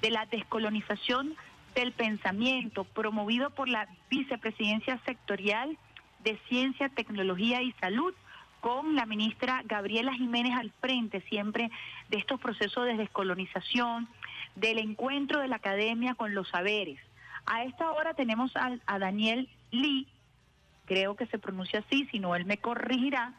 de 0.00 0.10
la 0.10 0.26
descolonización 0.26 1.34
del 1.74 1.92
pensamiento, 1.92 2.84
promovido 2.84 3.50
por 3.50 3.68
la 3.68 3.88
Vicepresidencia 4.10 5.00
Sectorial 5.04 5.76
de 6.24 6.38
Ciencia, 6.48 6.88
Tecnología 6.88 7.62
y 7.62 7.72
Salud, 7.72 8.14
con 8.60 8.96
la 8.96 9.06
ministra 9.06 9.62
Gabriela 9.64 10.12
Jiménez 10.14 10.56
al 10.56 10.72
frente 10.80 11.20
siempre 11.22 11.70
de 12.08 12.18
estos 12.18 12.40
procesos 12.40 12.86
de 12.86 12.96
descolonización, 12.96 14.08
del 14.56 14.78
encuentro 14.78 15.40
de 15.40 15.48
la 15.48 15.56
academia 15.56 16.14
con 16.14 16.34
los 16.34 16.48
saberes. 16.48 16.98
A 17.46 17.62
esta 17.64 17.90
hora 17.92 18.14
tenemos 18.14 18.52
a, 18.56 18.98
Daniel 18.98 19.48
Lee, 19.70 20.08
creo 20.86 21.16
que 21.16 21.26
se 21.26 21.38
pronuncia 21.38 21.80
así, 21.80 22.06
si 22.10 22.18
no 22.18 22.34
él 22.34 22.44
me 22.44 22.58
corregirá, 22.58 23.34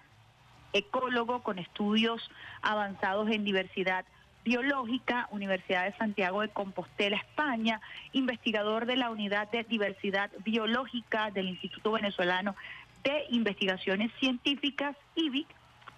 ecólogo 0.71 1.43
con 1.43 1.59
estudios 1.59 2.31
avanzados 2.61 3.29
en 3.29 3.43
diversidad 3.43 4.05
biológica, 4.43 5.27
Universidad 5.31 5.85
de 5.85 5.97
Santiago 5.97 6.41
de 6.41 6.49
Compostela, 6.49 7.17
España, 7.17 7.81
investigador 8.13 8.85
de 8.85 8.95
la 8.95 9.09
Unidad 9.09 9.49
de 9.51 9.63
Diversidad 9.63 10.31
Biológica 10.43 11.31
del 11.31 11.49
Instituto 11.49 11.91
Venezolano 11.91 12.55
de 13.03 13.25
Investigaciones 13.29 14.11
Científicas, 14.19 14.95
IBIC, 15.15 15.47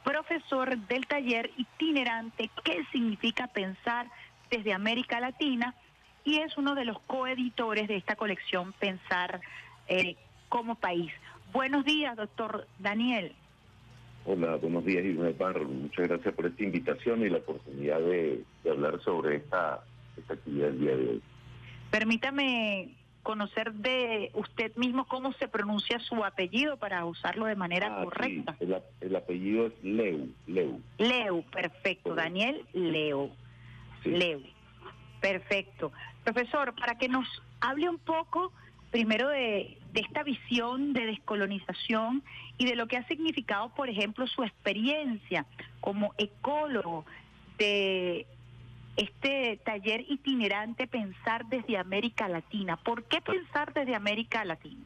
profesor 0.03 0.77
del 0.77 1.05
taller 1.07 1.51
itinerante 1.57 2.49
¿Qué 2.63 2.83
significa 2.91 3.47
pensar 3.47 4.07
desde 4.49 4.73
América 4.73 5.19
Latina? 5.19 5.75
y 6.23 6.37
es 6.37 6.57
uno 6.57 6.75
de 6.75 6.85
los 6.85 6.99
coeditores 7.01 7.87
de 7.87 7.97
esta 7.97 8.15
colección 8.15 8.73
Pensar 8.73 9.41
eh, 9.87 10.15
como 10.49 10.75
País. 10.75 11.11
Buenos 11.51 11.83
días, 11.83 12.15
doctor 12.15 12.67
Daniel. 12.79 13.33
Hola, 14.25 14.55
buenos 14.57 14.85
días, 14.85 15.03
Irma 15.03 15.31
Parro. 15.37 15.65
Muchas 15.67 16.07
gracias 16.07 16.33
por 16.35 16.45
esta 16.45 16.63
invitación 16.63 17.21
y 17.25 17.29
la 17.29 17.39
oportunidad 17.39 17.99
de, 17.99 18.43
de 18.63 18.69
hablar 18.69 19.01
sobre 19.01 19.37
esta, 19.37 19.83
esta 20.17 20.33
actividad 20.35 20.67
del 20.67 20.79
día 20.79 20.95
de 20.95 21.09
hoy. 21.09 21.21
Permítame 21.89 22.95
conocer 23.23 23.73
de 23.73 24.31
usted 24.35 24.75
mismo 24.75 25.05
cómo 25.07 25.33
se 25.33 25.47
pronuncia 25.47 25.99
su 25.99 26.23
apellido 26.23 26.77
para 26.77 27.05
usarlo 27.05 27.45
de 27.45 27.55
manera 27.55 27.87
Ah, 27.87 27.99
sí, 28.01 28.05
correcta. 28.05 28.55
el, 28.59 28.73
a- 28.75 28.83
el 29.01 29.15
apellido 29.15 29.67
es 29.67 29.73
Leu, 29.83 30.29
Leu. 30.47 30.81
Leo, 30.99 31.41
perfecto. 31.51 32.13
Daniel 32.15 32.65
Leo. 32.73 33.31
Sí. 34.03 34.09
Leo. 34.11 34.41
Perfecto. 35.19 35.91
Profesor, 36.23 36.73
para 36.75 36.97
que 36.97 37.07
nos 37.09 37.27
hable 37.59 37.89
un 37.89 37.99
poco 37.99 38.53
primero 38.91 39.29
de, 39.29 39.77
esta 39.93 40.23
visión 40.23 40.93
de 40.93 41.05
descolonización 41.07 42.23
y 42.57 42.65
de 42.65 42.75
lo 42.75 42.87
que 42.87 42.97
ha 42.97 43.07
significado, 43.07 43.69
por 43.73 43.89
ejemplo, 43.89 44.27
su 44.27 44.43
experiencia 44.43 45.45
como 45.79 46.13
ecólogo 46.17 47.05
de 47.57 48.25
este 48.97 49.59
taller 49.63 50.05
itinerante 50.09 50.87
Pensar 50.87 51.45
desde 51.47 51.77
América 51.77 52.27
Latina. 52.27 52.77
¿Por 52.77 53.03
qué 53.05 53.21
pensar 53.21 53.73
desde 53.73 53.95
América 53.95 54.45
Latina? 54.45 54.83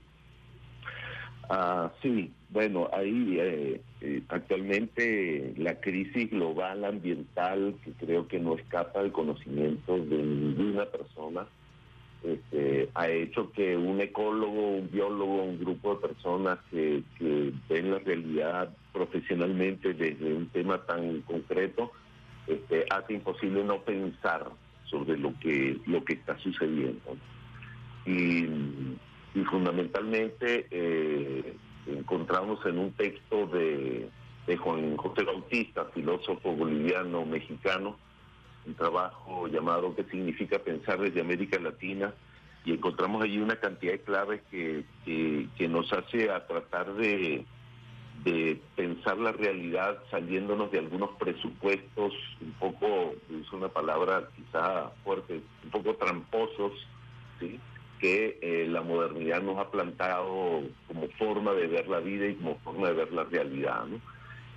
Ah, 1.49 1.91
sí, 2.01 2.31
bueno, 2.49 2.89
ahí 2.91 3.37
eh, 3.39 3.81
eh, 4.01 4.23
actualmente 4.29 5.53
la 5.57 5.79
crisis 5.79 6.31
global 6.31 6.85
ambiental, 6.85 7.75
que 7.83 7.91
creo 7.91 8.27
que 8.27 8.39
no 8.39 8.55
escapa 8.55 9.03
del 9.03 9.11
conocimiento 9.11 9.97
de 9.97 10.17
ninguna 10.17 10.85
persona, 10.85 11.45
este, 12.25 12.89
ha 12.95 13.07
hecho 13.07 13.51
que 13.51 13.77
un 13.77 14.01
ecólogo, 14.01 14.77
un 14.77 14.89
biólogo, 14.91 15.43
un 15.43 15.59
grupo 15.59 15.95
de 15.95 16.07
personas 16.07 16.59
que, 16.71 17.03
ven 17.69 17.91
la 17.91 17.99
realidad 17.99 18.75
profesionalmente 18.91 19.93
desde 19.93 20.33
un 20.33 20.47
tema 20.47 20.79
tan 20.85 21.21
concreto, 21.21 21.91
este, 22.47 22.85
hace 22.89 23.13
imposible 23.13 23.63
no 23.63 23.81
pensar 23.81 24.49
sobre 24.85 25.17
lo 25.17 25.33
que 25.39 25.77
lo 25.85 26.03
que 26.03 26.13
está 26.13 26.37
sucediendo. 26.39 27.17
Y, 28.05 28.45
y 29.33 29.43
fundamentalmente 29.49 30.67
eh, 30.71 31.55
encontramos 31.87 32.65
en 32.65 32.77
un 32.79 32.91
texto 32.93 33.47
de, 33.47 34.09
de 34.47 34.57
Juan 34.57 34.95
José 34.97 35.23
Bautista, 35.23 35.85
filósofo 35.93 36.53
boliviano 36.53 37.25
mexicano, 37.25 37.97
un 38.65 38.75
trabajo 38.75 39.47
llamado 39.47 39.95
¿Qué 39.95 40.03
significa 40.05 40.59
pensar 40.59 40.99
desde 40.99 41.21
América 41.21 41.59
Latina? 41.59 42.13
Y 42.65 42.73
encontramos 42.73 43.23
allí 43.23 43.37
una 43.37 43.57
cantidad 43.57 43.93
de 43.93 44.01
claves 44.01 44.41
que, 44.49 44.83
que, 45.05 45.67
nos 45.67 45.91
hace 45.93 46.31
a 46.31 46.47
tratar 46.47 46.93
de, 46.95 47.45
de 48.23 48.59
pensar 48.75 49.17
la 49.19 49.31
realidad 49.31 49.99
saliéndonos 50.09 50.71
de 50.71 50.79
algunos 50.79 51.11
presupuestos 51.19 52.13
un 52.41 52.53
poco, 52.53 53.13
es 53.29 53.53
una 53.53 53.67
palabra 53.67 54.29
quizá 54.35 54.89
fuerte, 55.03 55.41
un 55.63 55.69
poco 55.69 55.95
tramposos, 55.95 56.73
¿sí? 57.39 57.59
que 57.99 58.39
eh, 58.41 58.67
la 58.67 58.81
modernidad 58.81 59.41
nos 59.41 59.57
ha 59.57 59.69
plantado 59.69 60.63
como 60.87 61.07
forma 61.19 61.53
de 61.53 61.67
ver 61.67 61.87
la 61.87 61.99
vida 61.99 62.27
y 62.27 62.35
como 62.35 62.57
forma 62.59 62.87
de 62.87 62.93
ver 62.93 63.11
la 63.13 63.23
realidad. 63.25 63.85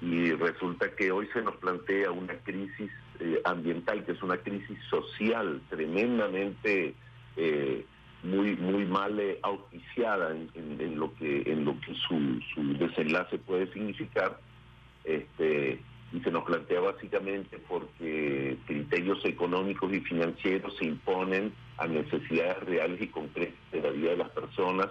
Y 0.00 0.32
resulta 0.32 0.94
que 0.94 1.10
hoy 1.10 1.28
se 1.32 1.42
nos 1.42 1.56
plantea 1.56 2.10
una 2.10 2.34
crisis 2.38 2.90
eh, 3.20 3.40
ambiental, 3.44 4.04
que 4.04 4.12
es 4.12 4.22
una 4.22 4.36
crisis 4.38 4.78
social 4.90 5.60
tremendamente 5.68 6.94
eh, 7.36 7.84
muy 8.22 8.56
muy 8.56 8.84
mal 8.84 9.18
eh, 9.20 9.38
auspiciada 9.42 10.36
en, 10.54 10.98
lo 10.98 11.14
que 11.14 11.42
en 11.46 11.64
lo 11.64 11.78
que 11.80 11.94
su, 11.94 12.40
su 12.54 12.74
desenlace 12.78 13.38
puede 13.38 13.72
significar 13.72 14.38
este 15.04 15.80
y 16.12 16.20
se 16.20 16.30
nos 16.30 16.44
plantea 16.44 16.80
básicamente 16.80 17.58
porque 17.68 18.56
criterios 18.66 19.22
económicos 19.24 19.92
y 19.92 20.00
financieros 20.00 20.76
se 20.78 20.86
imponen 20.86 21.52
a 21.76 21.86
necesidades 21.86 22.62
reales 22.64 23.00
y 23.00 23.08
concretas 23.08 23.70
de 23.72 23.82
la 23.82 23.90
vida 23.90 24.10
de 24.10 24.16
las 24.16 24.30
personas 24.30 24.88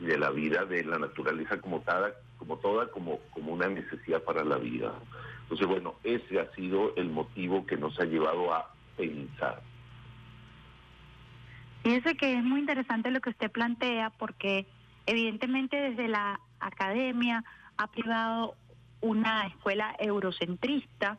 y 0.00 0.06
de 0.06 0.18
la 0.18 0.30
vida 0.30 0.64
de 0.64 0.84
la 0.84 0.98
naturaleza 0.98 1.60
como 1.60 1.80
toda, 1.80 2.14
como 2.38 2.58
toda 2.58 2.88
como, 2.88 3.20
como 3.30 3.52
una 3.52 3.68
necesidad 3.68 4.22
para 4.22 4.44
la 4.44 4.58
vida. 4.58 4.92
Entonces, 5.46 5.68
bueno, 5.68 5.94
ese 6.02 6.40
ha 6.40 6.52
sido 6.54 6.94
el 6.96 7.08
motivo 7.08 7.64
que 7.66 7.76
nos 7.76 7.98
ha 8.00 8.04
llevado 8.04 8.52
a 8.52 8.68
pensar. 8.96 9.62
Fíjese 11.84 12.16
que 12.16 12.32
es 12.32 12.42
muy 12.42 12.58
interesante 12.58 13.12
lo 13.12 13.20
que 13.20 13.30
usted 13.30 13.48
plantea 13.52 14.10
porque 14.10 14.66
evidentemente 15.06 15.76
desde 15.76 16.08
la 16.08 16.40
academia 16.58 17.44
ha 17.76 17.86
privado 17.86 18.56
una 19.00 19.46
escuela 19.46 19.94
eurocentrista, 20.00 21.18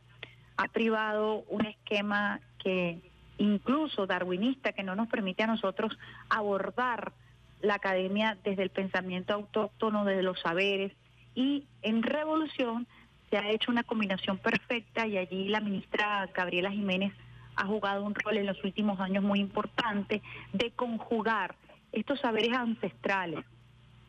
ha 0.58 0.68
privado 0.68 1.46
un 1.48 1.66
esquema 1.66 2.42
que 2.60 3.00
incluso 3.38 4.08
darwinista 4.08 4.74
que 4.74 4.84
no 4.84 4.94
nos 4.96 5.08
permite 5.08 5.44
a 5.44 5.48
nosotros 5.48 5.98
abordar 6.30 7.14
la 7.62 7.76
academia 7.76 8.38
desde 8.44 8.64
el 8.64 8.70
pensamiento 8.70 9.34
autóctono, 9.34 10.04
desde 10.04 10.24
los 10.24 10.40
saberes 10.42 10.92
y 11.34 11.66
en 11.82 12.04
revolución 12.04 12.88
se 13.30 13.38
ha 13.38 13.50
hecho 13.50 13.72
una 13.72 13.84
combinación 13.84 14.38
perfecta 14.38 15.06
y 15.08 15.18
allí 15.18 15.50
la 15.50 15.60
ministra 15.60 16.28
Gabriela 16.34 16.72
Jiménez 16.72 17.14
ha 17.56 17.66
jugado 17.66 18.04
un 18.04 18.16
rol 18.16 18.38
en 18.38 18.46
los 18.46 18.64
últimos 18.64 19.00
años 19.00 19.24
muy 19.24 19.40
importante 19.40 20.22
de 20.54 20.72
conjugar 20.72 21.56
estos 21.92 22.20
saberes 22.20 22.54
ancestrales, 22.54 23.44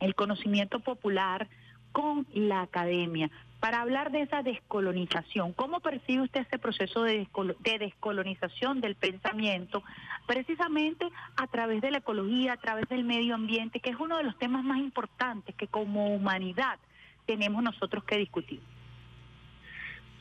el 0.00 0.14
conocimiento 0.14 0.80
popular 0.80 1.48
con 1.92 2.26
la 2.34 2.60
academia, 2.62 3.30
para 3.60 3.80
hablar 3.80 4.12
de 4.12 4.20
esa 4.20 4.42
descolonización. 4.42 5.52
¿Cómo 5.52 5.80
percibe 5.80 6.22
usted 6.22 6.42
ese 6.42 6.58
proceso 6.58 7.02
de, 7.02 7.26
descolo- 7.26 7.56
de 7.58 7.78
descolonización 7.78 8.80
del 8.80 8.94
pensamiento, 8.94 9.82
precisamente 10.26 11.06
a 11.36 11.46
través 11.48 11.80
de 11.80 11.90
la 11.90 11.98
ecología, 11.98 12.52
a 12.52 12.56
través 12.58 12.88
del 12.88 13.02
medio 13.04 13.34
ambiente, 13.34 13.80
que 13.80 13.90
es 13.90 13.96
uno 13.98 14.18
de 14.18 14.24
los 14.24 14.38
temas 14.38 14.62
más 14.62 14.78
importantes 14.78 15.56
que 15.56 15.66
como 15.66 16.14
humanidad 16.14 16.78
tenemos 17.26 17.62
nosotros 17.62 18.04
que 18.04 18.18
discutir? 18.18 18.60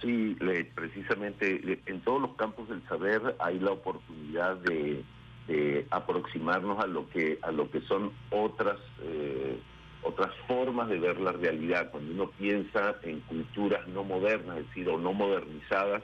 Sí, 0.01 0.35
le- 0.39 0.65
precisamente 0.65 1.59
en 1.87 2.01
todos 2.01 2.21
los 2.21 2.35
campos 2.35 2.69
del 2.69 2.81
saber 2.87 3.35
hay 3.39 3.59
la 3.59 3.71
oportunidad 3.71 4.57
de, 4.57 5.03
de 5.47 5.87
aproximarnos 5.89 6.83
a 6.83 6.87
lo 6.87 7.09
que 7.09 7.39
a 7.41 7.51
lo 7.51 7.69
que 7.71 7.81
son 7.81 8.11
otras 8.31 8.77
eh, 9.01 9.57
otras 10.03 10.31
formas 10.47 10.87
de 10.89 10.99
ver 10.99 11.19
la 11.19 11.31
realidad. 11.31 11.89
Cuando 11.91 12.11
uno 12.13 12.29
piensa 12.37 12.95
en 13.03 13.19
culturas 13.21 13.87
no 13.87 14.03
modernas, 14.03 14.57
es 14.59 14.67
decir, 14.67 14.87
o 14.89 14.97
no 14.97 15.13
modernizadas, 15.13 16.03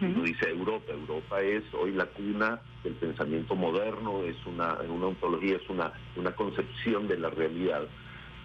uno 0.00 0.22
dice 0.24 0.48
Europa. 0.50 0.92
Europa 0.92 1.40
es 1.40 1.62
hoy 1.74 1.92
la 1.92 2.06
cuna 2.06 2.60
del 2.82 2.94
pensamiento 2.94 3.54
moderno, 3.54 4.22
es 4.24 4.36
una, 4.46 4.74
una 4.88 5.06
ontología, 5.06 5.56
es 5.56 5.68
una, 5.68 5.92
una 6.16 6.32
concepción 6.32 7.06
de 7.08 7.18
la 7.18 7.30
realidad. 7.30 7.82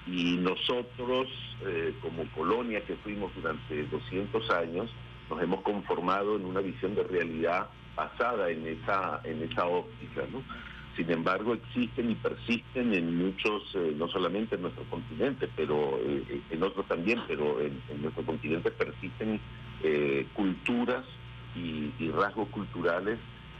Y 0.05 0.37
nosotros, 0.37 1.29
eh, 1.65 1.93
como 2.01 2.25
colonia 2.35 2.83
que 2.85 2.95
fuimos 2.97 3.33
durante 3.35 3.83
200 3.87 4.49
años, 4.51 4.89
nos 5.29 5.41
hemos 5.41 5.61
conformado 5.61 6.35
en 6.35 6.45
una 6.45 6.59
visión 6.59 6.93
de 6.95 7.03
realidad 7.03 7.69
basada 7.95 8.49
en 8.49 8.67
esa, 8.67 9.21
en 9.23 9.41
esa 9.43 9.65
óptica, 9.65 10.23
¿no? 10.31 10.43
Sin 10.97 11.09
embargo, 11.09 11.53
existen 11.53 12.11
y 12.11 12.15
persisten 12.15 12.93
en 12.93 13.17
muchos, 13.17 13.63
eh, 13.75 13.93
no 13.95 14.07
solamente 14.09 14.55
en 14.55 14.63
nuestro 14.63 14.83
continente, 14.85 15.49
pero 15.55 15.97
eh, 15.99 16.41
en 16.51 16.63
otros 16.63 16.87
también, 16.87 17.19
pero 17.27 17.59
en, 17.61 17.81
nuestro 18.01 18.23
continente 18.25 18.71
persisten 18.71 19.39
culturas 20.33 21.03
y, 21.57 21.91
y 21.99 22.09
rasgos 22.09 22.47
culturales 22.49 23.19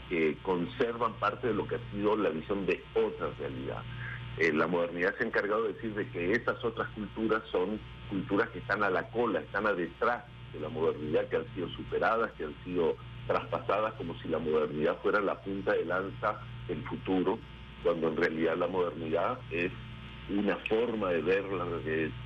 que 0.10 0.38
conservan 0.42 1.14
parte 1.14 1.48
de 1.48 1.54
lo 1.54 1.68
que 1.68 1.76
ha 1.76 1.92
sido 1.92 2.16
la 2.16 2.30
visión 2.30 2.66
de 2.66 2.82
otra 2.96 3.30
realidad. 3.40 3.84
Eh, 4.38 4.52
la 4.52 4.68
modernidad 4.68 5.16
se 5.18 5.24
ha 5.24 5.28
encargado 5.28 5.64
de 5.64 5.74
decir 5.74 5.94
de 5.94 6.08
que 6.10 6.32
esas 6.32 6.64
otras 6.64 6.88
culturas 6.90 7.44
son 7.52 7.80
culturas 8.10 8.50
que 8.50 8.60
están 8.60 8.84
a 8.84 8.90
la 8.90 9.10
cola, 9.10 9.40
están 9.40 9.68
a 9.68 9.74
detrás 9.74 10.24
de 10.54 10.60
la 10.60 10.70
modernidad, 10.70 11.28
que 11.28 11.38
han 11.38 11.56
sido 11.56 11.70
superadas, 11.70 12.32
que 12.34 12.46
han 12.46 12.56
sido 12.64 12.96
traspasadas 13.28 13.94
como 13.94 14.20
si 14.20 14.28
la 14.28 14.40
modernidad 14.40 14.98
fuera 15.02 15.20
la 15.22 15.40
punta 15.42 15.74
de 15.74 15.86
lanza 15.86 16.40
del 16.68 16.84
futuro, 16.84 17.40
cuando 17.84 18.08
en 18.10 18.18
realidad 18.18 18.58
la 18.58 18.68
modernidad 18.68 19.40
es 19.52 19.72
una 20.30 20.56
forma 20.70 21.10
de 21.10 21.22
ver 21.22 21.44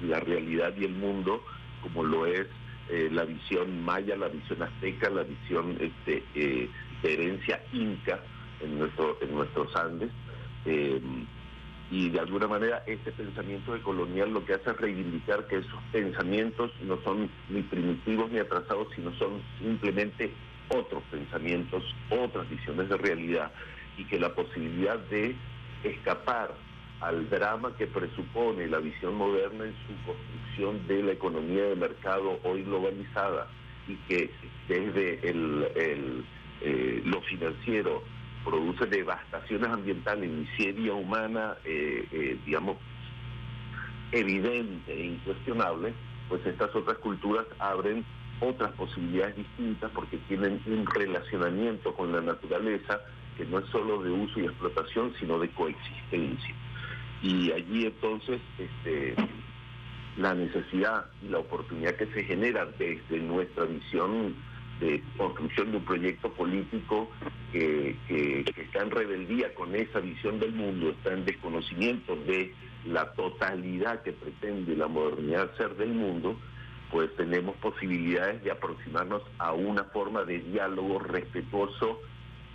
la, 0.01 0.19
realidad 0.19 0.73
y 0.77 0.85
el 0.85 0.93
mundo 0.93 1.43
como 1.81 2.03
lo 2.03 2.25
es 2.25 2.47
eh, 2.89 3.09
la 3.11 3.25
visión 3.25 3.83
maya, 3.83 4.15
la 4.15 4.29
visión 4.29 4.61
azteca, 4.61 5.09
la 5.09 5.23
visión 5.23 5.77
este, 5.79 6.23
eh, 6.35 6.69
de 7.01 7.13
herencia 7.13 7.61
inca 7.73 8.19
en, 8.61 8.79
nuestro, 8.79 9.17
en 9.21 9.35
nuestros 9.35 9.75
Andes. 9.75 10.11
Y 11.89 12.09
de 12.09 12.19
alguna 12.19 12.47
manera 12.47 12.83
este 12.85 13.11
pensamiento 13.11 13.73
de 13.73 13.81
colonial 13.81 14.33
lo 14.33 14.43
que 14.43 14.53
hace 14.53 14.71
es 14.71 14.77
reivindicar 14.77 15.47
que 15.47 15.57
esos 15.57 15.81
pensamientos 15.91 16.71
no 16.81 17.01
son 17.03 17.29
ni 17.49 17.61
primitivos 17.61 18.29
ni 18.31 18.39
atrasados, 18.39 18.87
sino 18.95 19.13
son 19.13 19.41
simplemente 19.59 20.31
otros 20.69 21.01
pensamientos, 21.09 21.83
otras 22.09 22.49
visiones 22.49 22.89
de 22.89 22.97
realidad 22.97 23.51
y 23.97 24.03
que 24.05 24.19
la 24.19 24.33
posibilidad 24.35 24.99
de 24.99 25.35
escapar 25.83 26.53
al 26.99 27.29
drama 27.29 27.75
que 27.77 27.87
presupone 27.87 28.67
la 28.67 28.79
visión 28.79 29.15
moderna 29.15 29.65
en 29.65 29.75
su 29.87 30.05
construcción 30.05 30.87
de 30.87 31.03
la 31.03 31.11
economía 31.13 31.63
de 31.63 31.75
mercado 31.75 32.39
hoy 32.43 32.63
globalizada 32.63 33.47
y 33.87 33.95
que 34.07 34.31
desde 34.67 35.29
el, 35.29 35.67
el, 35.75 36.25
eh, 36.61 37.01
lo 37.05 37.21
financiero 37.21 38.03
produce 38.47 38.85
devastaciones 38.85 39.67
ambientales, 39.67 40.29
miseria 40.29 40.93
humana, 40.93 41.57
eh, 41.65 42.07
eh, 42.11 42.39
digamos, 42.45 42.77
evidente 44.13 44.93
e 44.93 45.05
incuestionable, 45.07 45.93
pues 46.29 46.45
estas 46.45 46.73
otras 46.73 46.97
culturas 46.99 47.45
abren 47.59 48.05
otras 48.39 48.71
posibilidades 48.73 49.35
distintas 49.35 49.91
porque 49.91 50.17
tienen 50.29 50.61
un 50.65 50.85
relacionamiento 50.85 51.93
con 51.93 52.13
la 52.13 52.21
naturaleza 52.21 53.01
que 53.35 53.45
no 53.45 53.59
es 53.59 53.65
solo 53.69 54.01
de 54.01 54.11
uso 54.11 54.39
y 54.39 54.45
explotación, 54.45 55.13
sino 55.19 55.39
de 55.39 55.49
coexistencia. 55.49 56.55
Y 57.21 57.51
allí 57.51 57.85
entonces 57.85 58.39
este, 58.57 59.15
la 60.15 60.33
necesidad 60.33 61.05
y 61.21 61.29
la 61.29 61.39
oportunidad 61.39 61.95
que 61.95 62.07
se 62.07 62.23
genera 62.23 62.65
desde 62.77 63.19
nuestra 63.19 63.65
visión 63.65 64.35
de 64.79 65.01
construcción 65.17 65.71
de 65.71 65.77
un 65.77 65.85
proyecto 65.85 66.31
político 66.33 67.09
que, 67.51 67.95
que- 68.07 68.43
que 68.53 68.61
está 68.61 68.83
en 68.83 68.91
rebeldía 68.91 69.53
con 69.55 69.75
esa 69.75 69.99
visión 69.99 70.39
del 70.39 70.53
mundo, 70.53 70.89
está 70.91 71.13
en 71.13 71.25
desconocimiento 71.25 72.15
de 72.15 72.53
la 72.85 73.11
totalidad 73.13 74.03
que 74.03 74.13
pretende 74.13 74.75
la 74.75 74.87
modernidad 74.87 75.55
ser 75.57 75.75
del 75.75 75.89
mundo, 75.93 76.39
pues 76.91 77.13
tenemos 77.17 77.55
posibilidades 77.57 78.43
de 78.43 78.51
aproximarnos 78.51 79.21
a 79.39 79.51
una 79.53 79.83
forma 79.85 80.23
de 80.23 80.39
diálogo 80.39 80.99
respetuoso 80.99 81.99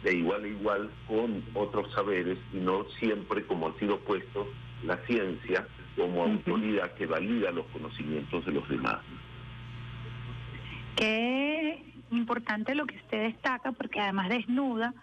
de 0.04 0.16
igual 0.16 0.44
a 0.44 0.48
igual 0.48 0.90
con 1.06 1.44
otros 1.54 1.92
saberes 1.92 2.38
y 2.52 2.56
no 2.56 2.84
siempre 2.98 3.44
como 3.44 3.68
ha 3.68 3.78
sido 3.78 3.98
puesto 4.00 4.48
la 4.84 4.96
ciencia 5.06 5.66
como 5.96 6.22
autoridad 6.24 6.92
que 6.94 7.06
valida 7.06 7.50
los 7.52 7.66
conocimientos 7.66 8.44
de 8.46 8.52
los 8.52 8.68
demás. 8.68 8.98
Qué 10.96 11.91
importante 12.12 12.74
lo 12.74 12.86
que 12.86 12.96
usted 12.96 13.22
destaca, 13.22 13.72
porque 13.72 14.00
además 14.00 14.28
desnuda 14.28 14.94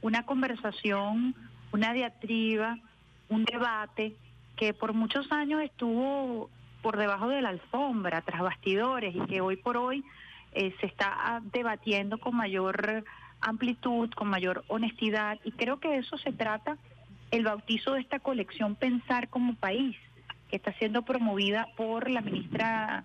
una 0.00 0.24
conversación, 0.24 1.34
una 1.72 1.92
diatriba, 1.92 2.78
un 3.28 3.44
debate 3.44 4.14
que 4.56 4.74
por 4.74 4.92
muchos 4.92 5.30
años 5.32 5.62
estuvo 5.62 6.50
por 6.82 6.96
debajo 6.96 7.28
de 7.28 7.42
la 7.42 7.50
alfombra, 7.50 8.22
tras 8.22 8.40
bastidores, 8.40 9.14
y 9.14 9.20
que 9.26 9.40
hoy 9.40 9.56
por 9.56 9.76
hoy 9.76 10.04
eh, 10.52 10.74
se 10.80 10.86
está 10.86 11.12
ah, 11.12 11.40
debatiendo 11.52 12.18
con 12.18 12.36
mayor 12.36 13.04
amplitud, 13.40 14.10
con 14.10 14.28
mayor 14.28 14.64
honestidad, 14.68 15.38
y 15.44 15.52
creo 15.52 15.78
que 15.80 15.88
de 15.88 15.98
eso 15.98 16.18
se 16.18 16.32
trata 16.32 16.76
el 17.30 17.44
bautizo 17.44 17.92
de 17.92 18.00
esta 18.00 18.20
colección 18.20 18.74
Pensar 18.74 19.28
como 19.28 19.54
País, 19.54 19.96
que 20.50 20.56
está 20.56 20.72
siendo 20.74 21.02
promovida 21.02 21.68
por 21.76 22.08
la 22.08 22.20
ministra 22.20 23.04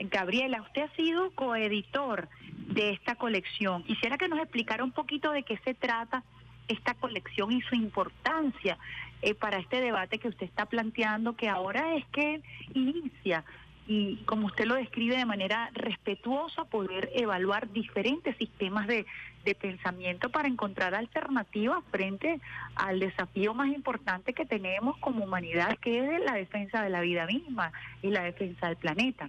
Gabriela. 0.00 0.62
Usted 0.62 0.82
ha 0.82 0.96
sido 0.96 1.30
coeditor 1.32 2.28
de 2.72 2.90
esta 2.90 3.14
colección. 3.14 3.82
Quisiera 3.84 4.18
que 4.18 4.28
nos 4.28 4.38
explicara 4.38 4.84
un 4.84 4.92
poquito 4.92 5.32
de 5.32 5.42
qué 5.42 5.58
se 5.64 5.74
trata 5.74 6.22
esta 6.68 6.94
colección 6.94 7.52
y 7.52 7.60
su 7.62 7.74
importancia 7.74 8.78
eh, 9.22 9.34
para 9.34 9.58
este 9.58 9.80
debate 9.80 10.18
que 10.18 10.28
usted 10.28 10.46
está 10.46 10.66
planteando, 10.66 11.36
que 11.36 11.48
ahora 11.48 11.96
es 11.96 12.06
que 12.06 12.40
inicia 12.74 13.44
y 13.92 14.18
como 14.24 14.46
usted 14.46 14.66
lo 14.66 14.76
describe 14.76 15.16
de 15.16 15.24
manera 15.24 15.68
respetuosa, 15.74 16.64
poder 16.64 17.10
evaluar 17.12 17.72
diferentes 17.72 18.36
sistemas 18.36 18.86
de, 18.86 19.04
de 19.44 19.54
pensamiento 19.56 20.30
para 20.30 20.46
encontrar 20.46 20.94
alternativas 20.94 21.82
frente 21.90 22.40
al 22.76 23.00
desafío 23.00 23.52
más 23.52 23.66
importante 23.66 24.32
que 24.32 24.46
tenemos 24.46 24.96
como 24.98 25.24
humanidad, 25.24 25.76
que 25.78 25.98
es 25.98 26.20
la 26.20 26.34
defensa 26.34 26.84
de 26.84 26.90
la 26.90 27.00
vida 27.00 27.26
misma 27.26 27.72
y 28.00 28.10
la 28.10 28.22
defensa 28.22 28.68
del 28.68 28.76
planeta. 28.76 29.28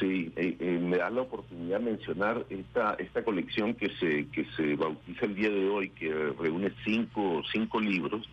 Sí, 0.00 0.32
me 0.80 0.96
da 0.96 1.10
la 1.10 1.20
oportunidad 1.20 1.78
de 1.78 1.84
mencionar 1.84 2.46
esta 2.48 2.94
esta 2.94 3.22
colección 3.22 3.74
que 3.74 3.90
se 3.96 4.26
que 4.28 4.46
se 4.56 4.74
bautiza 4.74 5.26
el 5.26 5.34
día 5.34 5.50
de 5.50 5.68
hoy, 5.68 5.90
que 5.90 6.10
reúne 6.38 6.72
cinco 6.84 7.42
cinco 7.52 7.78
libros, 7.78 8.26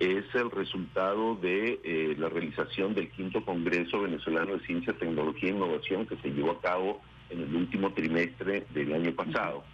es 0.00 0.24
el 0.34 0.50
resultado 0.50 1.34
de 1.36 1.80
eh, 1.82 2.14
la 2.18 2.28
realización 2.28 2.94
del 2.94 3.10
quinto 3.10 3.44
Congreso 3.44 4.02
Venezolano 4.02 4.58
de 4.58 4.66
Ciencia, 4.66 4.92
Tecnología 4.92 5.48
e 5.48 5.52
Innovación 5.52 6.06
que 6.06 6.16
se 6.16 6.28
llevó 6.28 6.52
a 6.52 6.60
cabo 6.60 7.00
en 7.30 7.40
el 7.40 7.54
último 7.56 7.92
trimestre 7.92 8.66
del 8.74 8.92
año 8.92 9.12
pasado. 9.12 9.64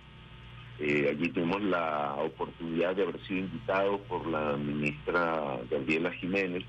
Eh, 0.78 1.08
allí 1.10 1.28
tuvimos 1.28 1.62
la 1.62 2.14
oportunidad 2.14 2.96
de 2.96 3.02
haber 3.02 3.20
sido 3.26 3.40
invitados 3.40 4.00
por 4.02 4.26
la 4.26 4.56
ministra 4.56 5.58
Gabriela 5.70 6.10
Jiménez 6.12 6.64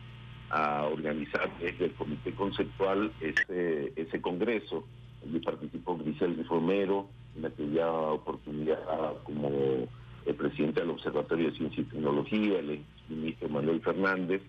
a 0.49 0.85
organizar 0.85 1.49
desde 1.59 1.85
el 1.85 1.93
Comité 1.93 2.31
Conceptual 2.33 3.11
ese, 3.19 3.93
ese 3.95 4.21
congreso. 4.21 4.85
Allí 5.23 5.39
participó 5.39 5.97
Grisel 5.97 6.45
Romero, 6.47 7.07
en 7.35 7.45
aquella 7.45 7.91
oportunidad 7.91 8.79
como 9.23 9.49
el 10.25 10.35
presidente 10.35 10.81
del 10.81 10.91
Observatorio 10.91 11.49
de 11.49 11.57
Ciencia 11.57 11.81
y 11.81 11.85
Tecnología, 11.85 12.59
el 12.59 12.83
ministro 13.09 13.49
Manuel 13.49 13.81
Fernández, 13.81 14.41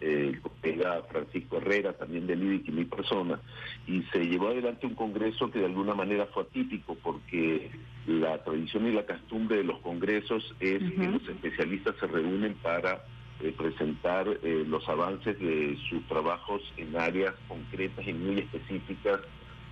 eh, 0.00 0.30
el 0.30 0.40
colega 0.40 1.02
Francisco 1.10 1.58
Herrera, 1.58 1.92
también 1.92 2.26
del 2.26 2.42
IDIC 2.42 2.68
y 2.68 2.72
mi 2.72 2.84
persona, 2.84 3.40
y 3.86 4.02
se 4.12 4.24
llevó 4.24 4.48
adelante 4.48 4.86
un 4.86 4.94
congreso 4.94 5.50
que 5.50 5.60
de 5.60 5.66
alguna 5.66 5.94
manera 5.94 6.26
fue 6.26 6.42
atípico 6.42 6.96
porque 7.02 7.70
la 8.06 8.42
tradición 8.42 8.88
y 8.88 8.92
la 8.92 9.06
costumbre 9.06 9.58
de 9.58 9.64
los 9.64 9.78
congresos 9.78 10.54
es 10.60 10.82
que 10.82 11.08
los 11.08 11.26
especialistas 11.28 11.94
se 12.00 12.06
reúnen 12.08 12.54
para 12.54 13.04
eh, 13.42 13.52
presentar 13.58 14.28
eh, 14.28 14.64
los 14.68 14.88
avances 14.88 15.36
de 15.40 15.76
sus 15.90 16.06
trabajos 16.06 16.62
en 16.76 16.96
áreas 16.96 17.34
concretas 17.48 18.06
y 18.06 18.12
muy 18.12 18.38
específicas 18.38 19.18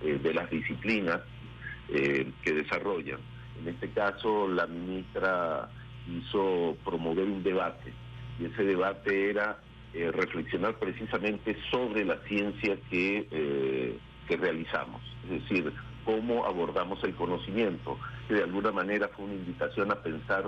eh, 0.01 0.19
de 0.21 0.33
las 0.33 0.49
disciplinas 0.49 1.21
que 1.87 2.53
desarrollan. 2.53 3.19
En 3.59 3.67
este 3.67 3.89
caso, 3.89 4.47
la 4.47 4.65
ministra 4.65 5.69
hizo 6.09 6.77
promover 6.85 7.25
un 7.25 7.43
debate 7.43 7.91
y 8.39 8.45
ese 8.45 8.63
debate 8.63 9.29
era 9.29 9.57
reflexionar 9.93 10.75
precisamente 10.75 11.57
sobre 11.69 12.05
la 12.05 12.17
ciencia 12.29 12.77
que, 12.89 13.97
que 14.25 14.37
realizamos, 14.37 15.01
es 15.25 15.41
decir, 15.41 15.73
cómo 16.05 16.45
abordamos 16.45 17.03
el 17.03 17.13
conocimiento, 17.13 17.97
que 18.29 18.35
de 18.35 18.43
alguna 18.43 18.71
manera 18.71 19.09
fue 19.09 19.25
una 19.25 19.33
invitación 19.33 19.91
a 19.91 19.95
pensar 19.95 20.45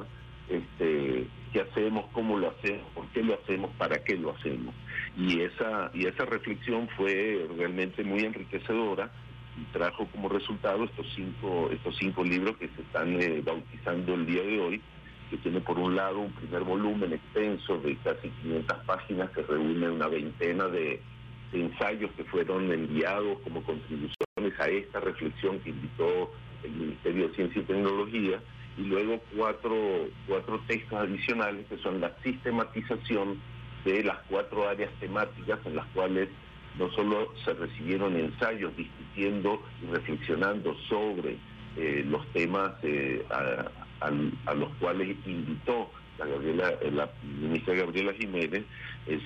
este, 0.49 1.27
qué 1.51 1.61
hacemos, 1.61 2.05
cómo 2.11 2.37
lo 2.37 2.49
hacemos, 2.49 2.85
por 2.93 3.07
qué 3.09 3.23
lo 3.23 3.35
hacemos, 3.35 3.71
para 3.77 4.03
qué 4.03 4.17
lo 4.17 4.31
hacemos. 4.31 4.73
Y 5.17 5.41
esa, 5.41 5.91
y 5.93 6.07
esa 6.07 6.25
reflexión 6.25 6.89
fue 6.97 7.47
realmente 7.57 8.03
muy 8.03 8.21
enriquecedora 8.21 9.11
y 9.57 9.63
trajo 9.71 10.07
como 10.07 10.29
resultado 10.29 10.83
estos 10.83 11.05
cinco, 11.15 11.69
estos 11.71 11.95
cinco 11.97 12.23
libros 12.23 12.57
que 12.57 12.67
se 12.69 12.81
están 12.81 13.21
eh, 13.21 13.41
bautizando 13.45 14.15
el 14.15 14.25
día 14.25 14.41
de 14.41 14.59
hoy, 14.59 14.81
que 15.29 15.37
tiene 15.37 15.61
por 15.61 15.77
un 15.77 15.95
lado 15.95 16.19
un 16.19 16.31
primer 16.33 16.63
volumen 16.63 17.13
extenso 17.13 17.77
de 17.79 17.95
casi 17.97 18.29
500 18.29 18.77
páginas 18.85 19.29
que 19.31 19.43
reúne 19.43 19.89
una 19.89 20.07
veintena 20.07 20.67
de, 20.67 21.01
de 21.51 21.59
ensayos 21.59 22.11
que 22.17 22.23
fueron 22.25 22.71
enviados 22.71 23.39
como 23.43 23.63
contribuciones 23.63 24.59
a 24.59 24.67
esta 24.67 24.99
reflexión 24.99 25.59
que 25.59 25.69
invitó 25.69 26.31
el 26.63 26.71
Ministerio 26.71 27.27
de 27.27 27.35
Ciencia 27.35 27.61
y 27.61 27.65
Tecnología, 27.65 28.41
y 28.77 28.81
luego 28.81 29.19
cuatro, 29.35 29.75
cuatro 30.27 30.59
textos 30.67 30.99
adicionales 30.99 31.65
que 31.67 31.77
son 31.77 32.01
la 32.01 32.15
sistematización 32.23 33.39
de 33.85 34.03
las 34.03 34.17
cuatro 34.29 34.67
áreas 34.67 34.91
temáticas 34.99 35.59
en 35.65 35.75
las 35.75 35.85
cuales 35.87 36.29
no 36.77 36.89
solo 36.91 37.33
se 37.43 37.53
recibieron 37.53 38.15
ensayos 38.15 38.75
discutiendo 38.75 39.61
y 39.81 39.93
reflexionando 39.93 40.75
sobre 40.89 41.37
eh, 41.75 42.03
los 42.07 42.25
temas 42.33 42.73
eh, 42.83 43.23
a, 43.29 44.53
los 44.53 44.69
cuales 44.79 45.15
invitó 45.25 45.89
la, 46.17 46.25
Gabriela, 46.25 46.69
eh, 46.81 46.91
la 46.91 47.09
ministra 47.23 47.75
Gabriela 47.75 48.13
Jiménez, 48.13 48.63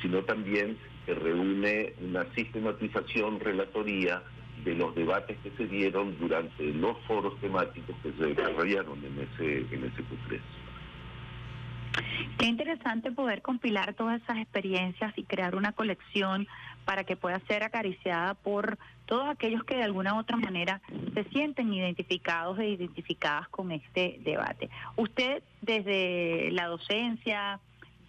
sino 0.01 0.23
también 0.23 0.77
que 1.05 1.15
reúne 1.15 1.93
una 2.01 2.25
sistematización, 2.35 3.39
relatoría 3.39 4.21
de 4.64 4.76
los 4.76 4.93
debates 4.95 5.38
que 5.43 5.51
se 5.51 5.68
dieron 5.68 6.18
durante 6.20 6.64
los 6.74 6.97
foros 7.08 7.39
temáticos 7.39 7.95
que 8.03 8.12
se 8.14 8.26
desarrollaron 8.34 9.03
en 9.03 9.20
ese, 9.20 9.60
en 9.74 9.84
ese 9.86 10.03
congreso. 10.03 10.45
Qué 12.38 12.45
interesante 12.45 13.12
poder 13.12 13.41
compilar 13.41 13.93
todas 13.93 14.22
esas 14.22 14.38
experiencias 14.38 15.14
y 15.18 15.24
crear 15.24 15.55
una 15.55 15.72
colección 15.72 16.47
para 16.86 17.03
que 17.03 17.16
pueda 17.16 17.39
ser 17.47 17.64
acariciada 17.64 18.34
por 18.36 18.78
todos 19.05 19.28
aquellos 19.28 19.64
que 19.64 19.76
de 19.76 19.84
alguna 19.84 20.14
u 20.14 20.20
otra 20.20 20.38
manera 20.38 20.82
se 21.14 21.24
sienten 21.26 21.74
identificados 21.74 22.60
e 22.60 22.70
identificadas 22.70 23.47
con 23.49 23.72
este 23.72 24.20
debate. 24.24 24.70
Usted 24.95 25.43
desde 25.62 26.51
la 26.51 26.68
docencia, 26.68 27.60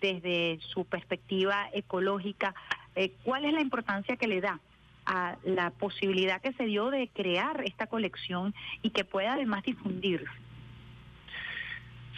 desde 0.01 0.59
su 0.61 0.85
perspectiva 0.85 1.69
ecológica, 1.73 2.55
eh, 2.95 3.13
¿cuál 3.25 3.47
es 3.47 3.53
la 3.53 3.63
importancia 3.63 4.17
que 4.17 4.29
le 4.29 4.41
da 4.41 4.61
a 5.09 5.39
la 5.43 5.71
posibilidad 5.71 6.41
que 6.41 6.53
se 6.53 6.65
dio 6.65 6.91
de 6.91 7.09
crear 7.09 7.65
esta 7.65 7.87
colección 7.87 8.55
y 8.83 8.91
que 8.91 9.05
pueda 9.05 9.33
además 9.33 9.65
difundirse? 9.65 10.27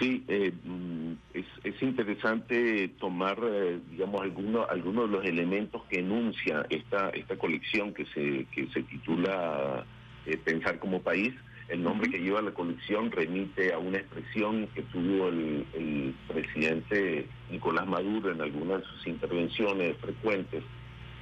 Sí, 0.00 0.24
eh, 0.28 0.50
mm, 0.64 1.12
es, 1.34 1.46
es 1.62 1.82
interesante 1.82 2.88
tomar, 2.98 3.38
eh, 3.44 3.78
digamos, 3.90 4.22
algunos 4.22 4.68
algunos 4.68 5.10
de 5.10 5.16
los 5.16 5.24
elementos 5.26 5.82
que 5.90 6.00
enuncia 6.00 6.66
esta 6.70 7.10
esta 7.10 7.36
colección 7.36 7.92
que 7.92 8.06
se 8.06 8.46
que 8.50 8.66
se 8.72 8.82
titula 8.84 9.84
eh, 10.26 10.36
Pensar 10.38 10.78
como 10.78 11.00
país. 11.02 11.32
El 11.68 11.84
nombre 11.84 12.10
que 12.10 12.18
lleva 12.18 12.42
la 12.42 12.50
colección 12.50 13.12
remite 13.12 13.72
a 13.72 13.78
una 13.78 13.98
expresión 13.98 14.66
que 14.74 14.82
tuvo 14.82 15.28
el, 15.28 15.64
el 15.74 16.14
presidente 16.26 17.28
Nicolás 17.48 17.86
Maduro 17.86 18.32
en 18.32 18.40
algunas 18.40 18.80
de 18.80 18.86
sus 18.86 19.06
intervenciones 19.06 19.96
frecuentes, 19.98 20.64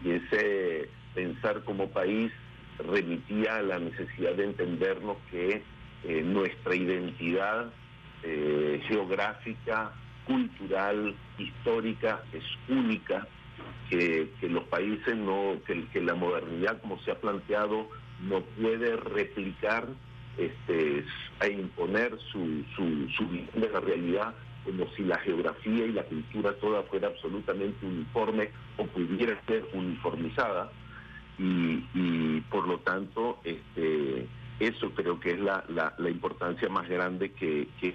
y 0.02 0.10
ese 0.12 0.88
pensar 1.18 1.64
como 1.64 1.88
país 1.88 2.30
remitía 2.78 3.56
a 3.56 3.62
la 3.62 3.80
necesidad 3.80 4.34
de 4.34 4.44
entendernos 4.44 5.16
que 5.32 5.62
eh, 6.04 6.22
nuestra 6.22 6.76
identidad 6.76 7.72
eh, 8.22 8.80
geográfica, 8.86 9.90
cultural, 10.24 11.16
histórica, 11.36 12.22
es 12.32 12.44
única, 12.68 13.26
que, 13.90 14.28
los 14.42 14.62
países 14.64 15.16
no, 15.16 15.56
que, 15.66 15.88
que 15.88 16.00
la 16.00 16.14
modernidad 16.14 16.80
como 16.82 17.00
se 17.00 17.10
ha 17.10 17.16
planteado 17.16 17.88
no 18.20 18.40
puede 18.60 18.94
replicar 18.96 19.88
este, 20.36 21.04
e 21.40 21.48
imponer 21.50 22.16
su, 22.30 22.62
su, 22.76 23.08
su 23.16 23.26
visión 23.26 23.60
de 23.60 23.70
la 23.70 23.80
realidad 23.80 24.34
como 24.64 24.86
si 24.94 25.02
la 25.02 25.18
geografía 25.18 25.84
y 25.84 25.92
la 25.92 26.04
cultura 26.04 26.52
toda 26.60 26.82
fuera 26.84 27.08
absolutamente 27.08 27.84
uniforme 27.84 28.50
o 28.76 28.86
pudiera 28.86 29.40
ser 29.46 29.64
uniformizada 29.72 30.70
y, 31.38 31.84
y 31.94 32.40
por 32.50 32.66
lo 32.66 32.78
tanto 32.80 33.38
este, 33.44 34.26
eso 34.60 34.90
creo 34.94 35.20
que 35.20 35.32
es 35.32 35.40
la, 35.40 35.64
la, 35.68 35.94
la 35.98 36.10
importancia 36.10 36.68
más 36.68 36.88
grande 36.88 37.32
que, 37.32 37.68
que, 37.80 37.94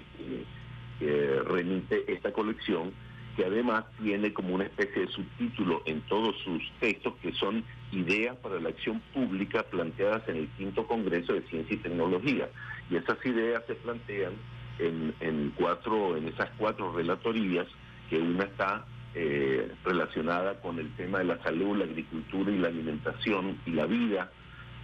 que 0.98 1.40
remite 1.46 2.10
esta 2.12 2.32
colección 2.32 2.92
que 3.36 3.44
además 3.44 3.84
tiene 4.02 4.32
como 4.32 4.54
una 4.54 4.64
especie 4.64 5.02
de 5.02 5.08
subtítulo 5.08 5.82
en 5.86 6.00
todos 6.02 6.36
sus 6.44 6.62
textos 6.80 7.14
que 7.20 7.32
son 7.32 7.64
ideas 7.90 8.36
para 8.36 8.60
la 8.60 8.68
acción 8.68 9.00
pública 9.12 9.64
planteadas 9.64 10.28
en 10.28 10.36
el 10.36 10.48
quinto 10.50 10.86
Congreso 10.86 11.32
de 11.32 11.42
Ciencia 11.42 11.74
y 11.74 11.78
Tecnología. 11.78 12.48
Y 12.90 12.96
esas 12.96 13.18
ideas 13.26 13.62
se 13.66 13.74
plantean 13.74 14.34
en, 14.78 15.14
en 15.20 15.52
cuatro, 15.56 16.16
en 16.16 16.28
esas 16.28 16.50
cuatro 16.58 16.92
relatorías, 16.92 17.66
que 18.08 18.18
una 18.18 18.44
está 18.44 18.84
eh, 19.14 19.70
relacionada 19.84 20.60
con 20.60 20.78
el 20.78 20.90
tema 20.96 21.18
de 21.18 21.24
la 21.24 21.42
salud, 21.42 21.78
la 21.78 21.84
agricultura 21.84 22.50
y 22.50 22.58
la 22.58 22.68
alimentación 22.68 23.58
y 23.66 23.70
la 23.70 23.86
vida. 23.86 24.30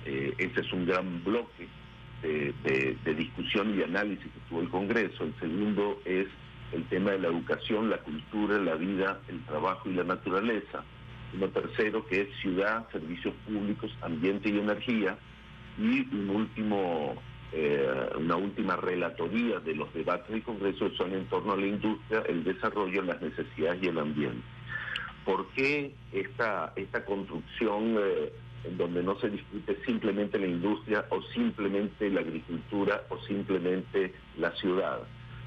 Eh, 0.04 0.34
ese 0.38 0.60
es 0.60 0.72
un 0.72 0.86
gran 0.86 1.22
bloque 1.24 1.68
de, 2.22 2.96
de, 3.04 3.14
discusión 3.14 3.78
y 3.78 3.82
análisis 3.82 4.24
que 4.24 4.40
tuvo 4.48 4.60
el 4.60 4.68
Congreso. 4.68 5.24
El 5.24 5.34
segundo 5.40 6.00
es 6.04 6.26
el 6.72 6.84
tema 6.84 7.12
de 7.12 7.18
la 7.18 7.28
educación, 7.28 7.90
la 7.90 7.98
cultura, 7.98 8.58
la 8.58 8.74
vida, 8.74 9.20
el 9.28 9.40
trabajo 9.44 9.88
y 9.88 9.94
la 9.94 10.04
naturaleza. 10.04 10.84
Uno 11.34 11.48
tercero 11.48 12.06
que 12.06 12.22
es 12.22 12.28
ciudad, 12.40 12.88
servicios 12.90 13.34
públicos, 13.46 13.90
ambiente 14.02 14.48
y 14.48 14.58
energía. 14.58 15.16
Y 15.78 16.00
un 16.14 16.30
último, 16.30 17.14
eh, 17.52 18.10
una 18.16 18.36
última 18.36 18.76
relatoría 18.76 19.60
de 19.60 19.74
los 19.74 19.92
debates 19.92 20.28
del 20.28 20.42
Congreso 20.42 20.90
son 20.96 21.12
en 21.12 21.26
torno 21.26 21.52
a 21.52 21.56
la 21.56 21.66
industria, 21.66 22.22
el 22.28 22.44
desarrollo, 22.44 23.02
las 23.02 23.20
necesidades 23.20 23.82
y 23.82 23.88
el 23.88 23.98
ambiente. 23.98 24.42
¿Por 25.24 25.46
qué 25.48 25.92
esta, 26.12 26.72
esta 26.76 27.04
construcción 27.04 27.96
eh, 27.98 28.32
en 28.64 28.76
donde 28.78 29.02
no 29.02 29.18
se 29.20 29.30
discute 29.30 29.76
simplemente 29.84 30.38
la 30.38 30.46
industria 30.46 31.04
o 31.10 31.22
simplemente 31.34 32.10
la 32.10 32.20
agricultura 32.20 33.02
o 33.08 33.18
simplemente 33.22 34.14
la 34.36 34.50
ciudad? 34.56 35.00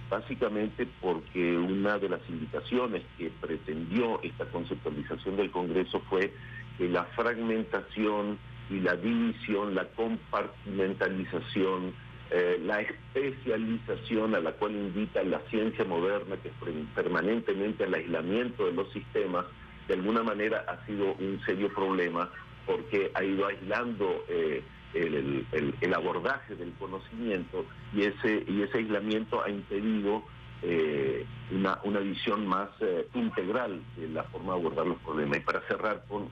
básicamente 0.10 0.88
porque 1.02 1.58
una 1.58 1.98
de 1.98 2.08
las 2.08 2.22
indicaciones 2.30 3.02
que 3.18 3.32
pretendió 3.42 4.22
esta 4.22 4.46
conceptualización 4.46 5.38
del 5.38 5.50
Congreso 5.50 6.02
fue 6.08 6.32
que 6.78 6.88
la 6.88 7.06
fragmentación 7.06 8.38
y 8.74 8.80
la 8.80 8.96
división, 8.96 9.76
la 9.76 9.86
compartimentalización, 9.90 11.94
eh, 12.32 12.60
la 12.64 12.82
especialización 12.82 14.34
a 14.34 14.40
la 14.40 14.54
cual 14.54 14.72
invita 14.72 15.22
la 15.24 15.40
ciencia 15.50 15.86
moderna, 15.86 16.38
que 16.38 16.50
es 16.50 16.56
permanentemente 16.96 17.84
al 17.84 17.94
aislamiento 17.94 18.66
de 18.66 18.74
los 18.74 18.92
sistemas, 18.92 19.46
de 19.88 19.94
alguna 19.94 20.24
manera 20.24 20.66
ha 20.68 20.84
sido 20.86 21.14
un 21.14 21.40
serio 21.46 21.74
problema 21.74 22.30
porque 22.66 23.12
ha 23.14 23.24
ido 23.24 23.46
aislando 23.46 24.26
eh, 24.30 24.64
el, 24.94 25.46
abordaje 25.94 26.56
del 26.56 26.72
conocimiento 26.74 27.66
y 27.94 28.04
ese, 28.04 28.44
y 28.48 28.62
ese 28.62 28.80
aislamiento 28.80 29.44
ha 29.44 29.50
impedido 29.50 30.24
eh, 30.62 31.26
una, 31.52 31.80
una 31.84 32.00
visión 32.00 32.48
más 32.48 32.70
eh, 32.80 33.08
integral 33.14 33.82
de 33.98 34.08
la 34.08 34.24
forma 34.24 34.54
de 34.54 34.60
abordar 34.60 34.88
los 34.88 34.98
problemas. 35.00 35.38
Y 35.38 35.42
para 35.42 35.62
cerrar, 35.68 36.06
con, 36.08 36.30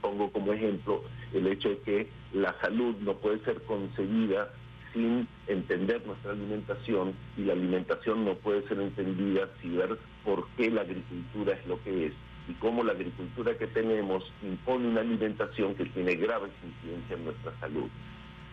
pongo 0.00 0.30
como 0.30 0.52
ejemplo 0.52 1.02
el 1.32 1.46
hecho 1.46 1.70
de 1.70 1.78
que 1.78 2.08
la 2.32 2.54
salud 2.60 2.96
no 3.00 3.14
puede 3.14 3.40
ser 3.44 3.62
concebida 3.62 4.50
sin 4.92 5.28
entender 5.46 6.06
nuestra 6.06 6.32
alimentación 6.32 7.14
y 7.36 7.42
la 7.42 7.52
alimentación 7.52 8.24
no 8.24 8.34
puede 8.34 8.66
ser 8.68 8.80
entendida 8.80 9.48
sin 9.60 9.76
ver 9.76 9.98
por 10.24 10.46
qué 10.56 10.70
la 10.70 10.82
agricultura 10.82 11.52
es 11.54 11.66
lo 11.66 11.82
que 11.82 12.06
es 12.06 12.12
y 12.48 12.54
cómo 12.54 12.84
la 12.84 12.92
agricultura 12.92 13.56
que 13.58 13.66
tenemos 13.66 14.24
impone 14.42 14.88
una 14.88 15.00
alimentación 15.00 15.74
que 15.74 15.84
tiene 15.86 16.14
graves 16.14 16.50
incidencias 16.64 17.18
en 17.18 17.24
nuestra 17.24 17.58
salud. 17.60 17.88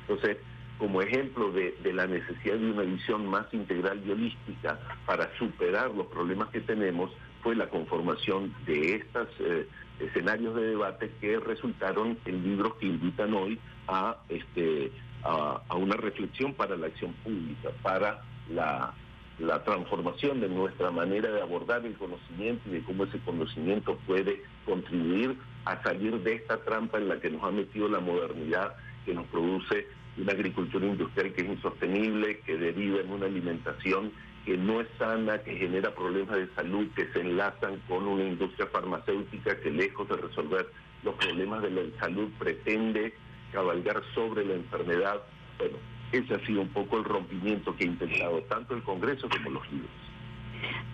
Entonces, 0.01 0.37
como 0.79 1.01
ejemplo 1.01 1.51
de, 1.51 1.75
la 1.93 2.07
necesidad 2.07 2.57
de 2.57 2.71
una 2.71 2.81
visión 2.81 3.27
más 3.27 3.45
integral 3.53 4.01
y 4.05 4.11
holística 4.11 4.79
para 5.05 5.29
superar 5.37 5.91
los 5.91 6.07
problemas 6.07 6.49
que 6.49 6.61
tenemos, 6.61 7.11
fue 7.41 7.55
la 7.55 7.69
conformación 7.69 8.53
de 8.65 8.95
estos 8.95 9.27
eh, 9.39 9.67
escenarios 9.99 10.55
de 10.55 10.67
debate 10.67 11.11
que 11.21 11.39
resultaron 11.39 12.17
en 12.25 12.43
libros 12.43 12.75
que 12.75 12.87
invitan 12.87 13.33
hoy 13.33 13.59
a, 13.87 14.17
este, 14.29 14.91
a, 15.23 15.75
una 15.75 15.95
reflexión 15.95 16.53
para 16.53 16.75
la 16.75 16.87
acción 16.87 17.13
pública, 17.23 17.69
para 17.81 18.21
la 18.49 18.93
la 19.39 19.63
transformación 19.63 20.39
de 20.41 20.47
nuestra 20.47 20.91
manera 20.91 21.31
de 21.31 21.41
abordar 21.41 21.85
el 21.85 21.95
conocimiento 21.95 22.69
y 22.69 22.73
de 22.73 22.83
cómo 22.83 23.05
ese 23.05 23.19
conocimiento 23.19 23.97
puede 24.05 24.43
contribuir 24.65 25.37
a 25.65 25.81
salir 25.81 26.19
de 26.21 26.35
esta 26.35 26.57
trampa 26.57 26.97
en 26.97 27.09
la 27.09 27.19
que 27.19 27.29
nos 27.29 27.43
ha 27.43 27.51
metido 27.51 27.87
la 27.87 27.99
modernidad, 27.99 28.75
que 29.05 29.13
nos 29.13 29.25
produce 29.27 29.87
una 30.17 30.33
agricultura 30.33 30.85
industrial 30.85 31.33
que 31.33 31.41
es 31.41 31.49
insostenible, 31.49 32.39
que 32.41 32.57
deriva 32.57 33.01
en 33.01 33.11
una 33.11 33.25
alimentación 33.25 34.11
que 34.45 34.57
no 34.57 34.81
es 34.81 34.87
sana, 34.97 35.37
que 35.39 35.55
genera 35.55 35.93
problemas 35.95 36.35
de 36.35 36.47
salud, 36.55 36.87
que 36.95 37.07
se 37.13 37.21
enlazan 37.21 37.79
con 37.87 38.07
una 38.07 38.23
industria 38.23 38.67
farmacéutica 38.67 39.59
que 39.61 39.71
lejos 39.71 40.07
de 40.09 40.17
resolver 40.17 40.69
los 41.03 41.15
problemas 41.15 41.61
de 41.61 41.71
la 41.71 41.99
salud 41.99 42.29
pretende 42.37 43.13
cabalgar 43.51 44.01
sobre 44.13 44.45
la 44.45 44.55
enfermedad. 44.55 45.21
Bueno, 45.57 45.77
ese 46.11 46.35
ha 46.35 46.45
sido 46.45 46.61
un 46.61 46.69
poco 46.69 46.97
el 46.97 47.05
rompimiento 47.05 47.75
que 47.75 47.85
ha 47.85 47.87
intentado 47.87 48.41
tanto 48.43 48.75
el 48.75 48.83
Congreso 48.83 49.29
como 49.29 49.49
los 49.51 49.71
libros. 49.71 49.91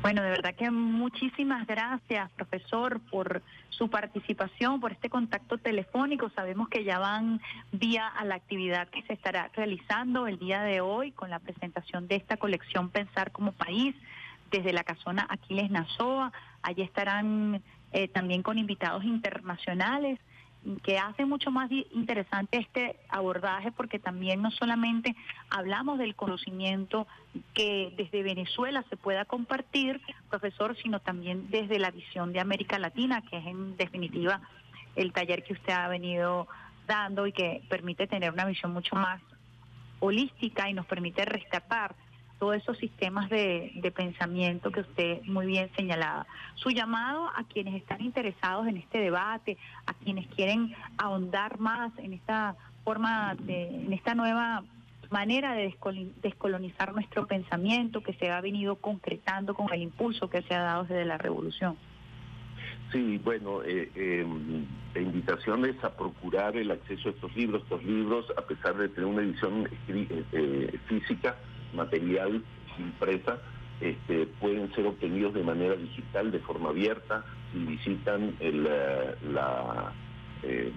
Bueno, 0.02 0.22
de 0.22 0.30
verdad 0.30 0.56
que 0.56 0.72
muchísimas 0.72 1.68
gracias, 1.68 2.32
profesor, 2.32 3.02
por 3.12 3.42
su 3.70 3.90
participación, 3.90 4.80
por 4.80 4.92
este 4.92 5.10
contacto 5.10 5.58
telefónico. 5.58 6.30
Sabemos 6.36 6.70
que 6.70 6.84
ya 6.84 7.00
van 7.00 7.42
vía 7.72 8.08
a 8.08 8.26
la 8.26 8.36
actividad 8.36 8.88
que 8.90 9.02
se 9.04 9.14
estará 9.14 9.50
realizando 9.56 10.28
el 10.28 10.40
día 10.40 10.62
de 10.62 10.82
hoy 10.82 11.12
con 11.12 11.30
la 11.30 11.40
presentación 11.40 12.08
de 12.08 12.16
esta 12.16 12.38
colección 12.38 12.90
Pensar 12.90 13.32
como 13.32 13.52
País 13.52 13.96
desde 14.52 14.74
la 14.74 14.84
casona 14.84 15.28
Aquiles 15.30 15.70
Nazoa. 15.70 16.32
Allí 16.62 16.82
estarán 16.82 17.62
eh, 17.92 18.08
también 18.08 18.44
con 18.44 18.58
invitados 18.58 19.04
internacionales 19.04 20.20
que 20.84 20.98
hace 20.98 21.26
mucho 21.26 21.52
más 21.52 21.72
interesante 21.72 22.58
este 22.58 22.98
abordaje 23.10 23.72
porque 23.72 23.98
también 23.98 24.42
no 24.42 24.52
solamente 24.52 25.16
hablamos 25.50 25.98
del 26.00 26.16
conocimiento 26.16 27.08
que 27.54 27.94
desde 27.96 28.24
Venezuela 28.24 28.84
se 28.90 28.98
pueda 28.98 29.26
compartir, 29.26 30.02
profesor, 30.30 30.76
sino 30.82 31.00
también 31.00 31.50
desde 31.50 31.80
la 31.80 31.92
visión 31.92 32.34
de 32.34 32.42
América 32.42 32.78
Latina, 32.78 33.24
que 33.30 33.38
es 33.38 33.46
en 33.46 33.78
definitiva 33.78 34.42
el 34.96 35.14
taller 35.14 35.44
que 35.44 35.54
usted 35.54 35.74
ha 35.74 35.88
venido 35.88 36.48
dando 36.88 37.26
y 37.26 37.32
que 37.32 37.62
permite 37.70 38.08
tener 38.08 38.34
una 38.34 38.46
visión 38.46 38.74
mucho 38.74 38.96
más 38.96 39.22
holística 40.00 40.70
y 40.70 40.74
nos 40.74 40.86
permite 40.86 41.24
rescatar 41.24 41.96
todos 42.40 42.56
esos 42.56 42.78
sistemas 42.78 43.30
de, 43.30 43.94
pensamiento 43.96 44.72
que 44.72 44.82
usted 44.82 45.22
muy 45.26 45.46
bien 45.46 45.70
señalaba. 45.76 46.26
Su 46.56 46.70
llamado 46.70 47.28
a 47.28 47.44
quienes 47.44 47.76
están 47.76 48.02
interesados 48.02 48.68
en 48.68 48.78
este 48.78 49.00
debate, 49.00 49.58
a 49.86 49.94
quienes 49.94 50.28
quieren 50.28 50.74
ahondar 50.98 51.60
más 51.60 51.92
en 52.00 52.14
esta 52.14 52.56
forma, 52.84 53.36
de, 53.36 53.68
en 53.68 53.94
esta 53.94 54.16
nueva 54.16 54.64
manera 55.10 55.54
de 55.54 55.76
descolonizar 56.22 56.94
nuestro 56.94 57.28
pensamiento 57.28 58.02
que 58.02 58.14
se 58.14 58.30
ha 58.30 58.40
venido 58.42 58.76
concretando 58.76 59.54
con 59.54 59.74
el 59.74 59.82
impulso 59.82 60.30
que 60.30 60.42
se 60.44 60.54
ha 60.54 60.62
dado 60.62 60.84
desde 60.84 61.06
la 61.06 61.18
revolución. 61.18 61.78
Sí, 62.92 63.20
bueno, 63.24 63.62
eh, 63.64 63.92
eh, 63.96 64.26
la 64.96 65.02
invitación 65.02 65.66
es 65.66 65.84
a 65.84 65.96
procurar 65.96 66.58
el 66.58 66.72
acceso 66.72 67.10
a 67.10 67.12
estos 67.12 67.36
libros. 67.36 67.62
Estos 67.64 67.84
libros, 67.84 68.26
a 68.36 68.42
pesar 68.42 68.76
de 68.78 68.90
tener 68.90 69.06
una 69.06 69.22
edición 69.22 69.70
eh, 69.88 70.80
física, 70.88 71.36
material 71.74 72.44
impresa 72.78 73.40
este, 73.82 74.26
pueden 74.40 74.74
ser 74.74 74.88
obtenidos 74.88 75.34
de 75.34 75.44
manera 75.44 75.76
digital, 75.76 76.32
de 76.32 76.40
forma 76.40 76.70
abierta, 76.70 77.24
si 77.52 77.60
visitan 77.60 78.36
el, 78.40 78.64
la, 78.64 79.94
eh, 80.44 80.72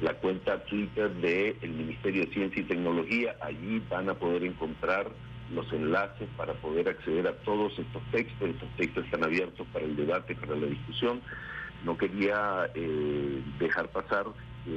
la 0.00 0.14
cuenta 0.14 0.64
Twitter 0.64 1.12
del 1.14 1.56
el 1.60 1.70
Ministerio 1.70 2.24
de 2.24 2.32
Ciencia 2.32 2.62
y 2.62 2.66
Tecnología, 2.66 3.36
allí 3.40 3.82
van 3.90 4.08
a 4.08 4.14
poder 4.14 4.44
encontrar 4.44 5.10
los 5.52 5.72
enlaces 5.72 6.28
para 6.36 6.52
poder 6.54 6.88
acceder 6.88 7.26
a 7.26 7.32
todos 7.38 7.76
estos 7.78 8.02
textos, 8.12 8.48
estos 8.48 8.68
textos 8.76 9.04
están 9.04 9.24
abiertos 9.24 9.66
para 9.72 9.84
el 9.84 9.96
debate, 9.96 10.34
para 10.36 10.54
la 10.54 10.66
discusión. 10.66 11.20
No 11.84 11.96
quería 11.96 12.70
eh, 12.74 13.42
dejar 13.58 13.88
pasar 13.88 14.26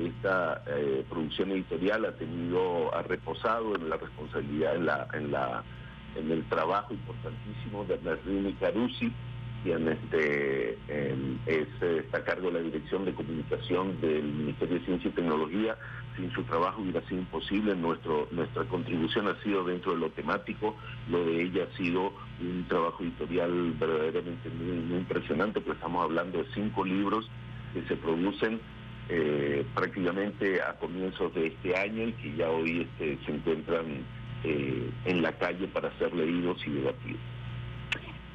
esta 0.08 0.64
eh, 0.68 1.06
producción 1.10 1.52
editorial 1.52 2.06
ha 2.06 2.16
tenido, 2.16 2.94
ha 2.96 3.02
reposado 3.04 3.76
en 3.76 3.90
la 3.90 3.98
responsabilidad, 3.98 4.76
en 4.76 4.86
la, 4.86 5.08
en 5.14 5.32
la 5.32 5.64
en 6.16 6.32
el 6.32 6.44
trabajo 6.46 6.94
importantísimo 6.94 7.86
de 7.86 7.98
Merlini 8.00 8.54
Carusi, 8.54 9.12
quien 9.64 9.88
este, 9.88 10.78
em, 10.88 11.38
es, 11.46 11.68
está 11.82 12.18
a 12.18 12.24
cargo 12.24 12.48
de 12.48 12.54
la 12.54 12.60
Dirección 12.62 13.06
de 13.06 13.14
Comunicación 13.14 14.00
del 14.02 14.24
Ministerio 14.24 14.80
de 14.80 14.86
Ciencia 14.86 15.10
y 15.10 15.14
Tecnología. 15.14 15.78
Sin 16.18 16.32
su 16.32 16.44
trabajo 16.44 16.82
hubiera 16.82 17.02
sido 17.08 17.22
imposible. 17.22 17.76
Nuestro, 17.76 18.28
nuestra 18.32 18.66
contribución 18.66 19.28
ha 19.28 19.42
sido 19.44 19.64
dentro 19.64 19.94
de 19.94 20.00
lo 20.00 20.10
temático. 20.10 20.76
Lo 21.10 21.24
de 21.24 21.44
ella 21.44 21.68
ha 21.72 21.78
sido 21.78 22.12
un 22.42 22.66
trabajo 22.68 23.04
editorial 23.04 23.74
verdaderamente 23.80 24.50
muy, 24.50 24.78
muy 24.78 24.98
impresionante, 24.98 25.62
pues 25.62 25.78
estamos 25.78 26.04
hablando 26.04 26.40
de 26.40 26.46
cinco 26.54 26.84
libros 26.84 27.30
que 27.74 27.84
se 27.84 27.96
producen 27.96 28.60
eh, 29.10 29.66
prácticamente 29.74 30.62
a 30.62 30.74
comienzos 30.74 31.34
de 31.34 31.48
este 31.48 31.76
año 31.76 32.08
y 32.08 32.14
que 32.14 32.36
ya 32.36 32.50
hoy 32.50 32.82
este, 32.82 33.18
se 33.26 33.32
encuentran 33.32 33.86
eh, 34.44 34.90
en 35.06 35.22
la 35.22 35.34
calle 35.34 35.68
para 35.68 35.96
ser 35.98 36.14
leídos 36.14 36.66
y 36.66 36.72
debatidos. 36.72 37.22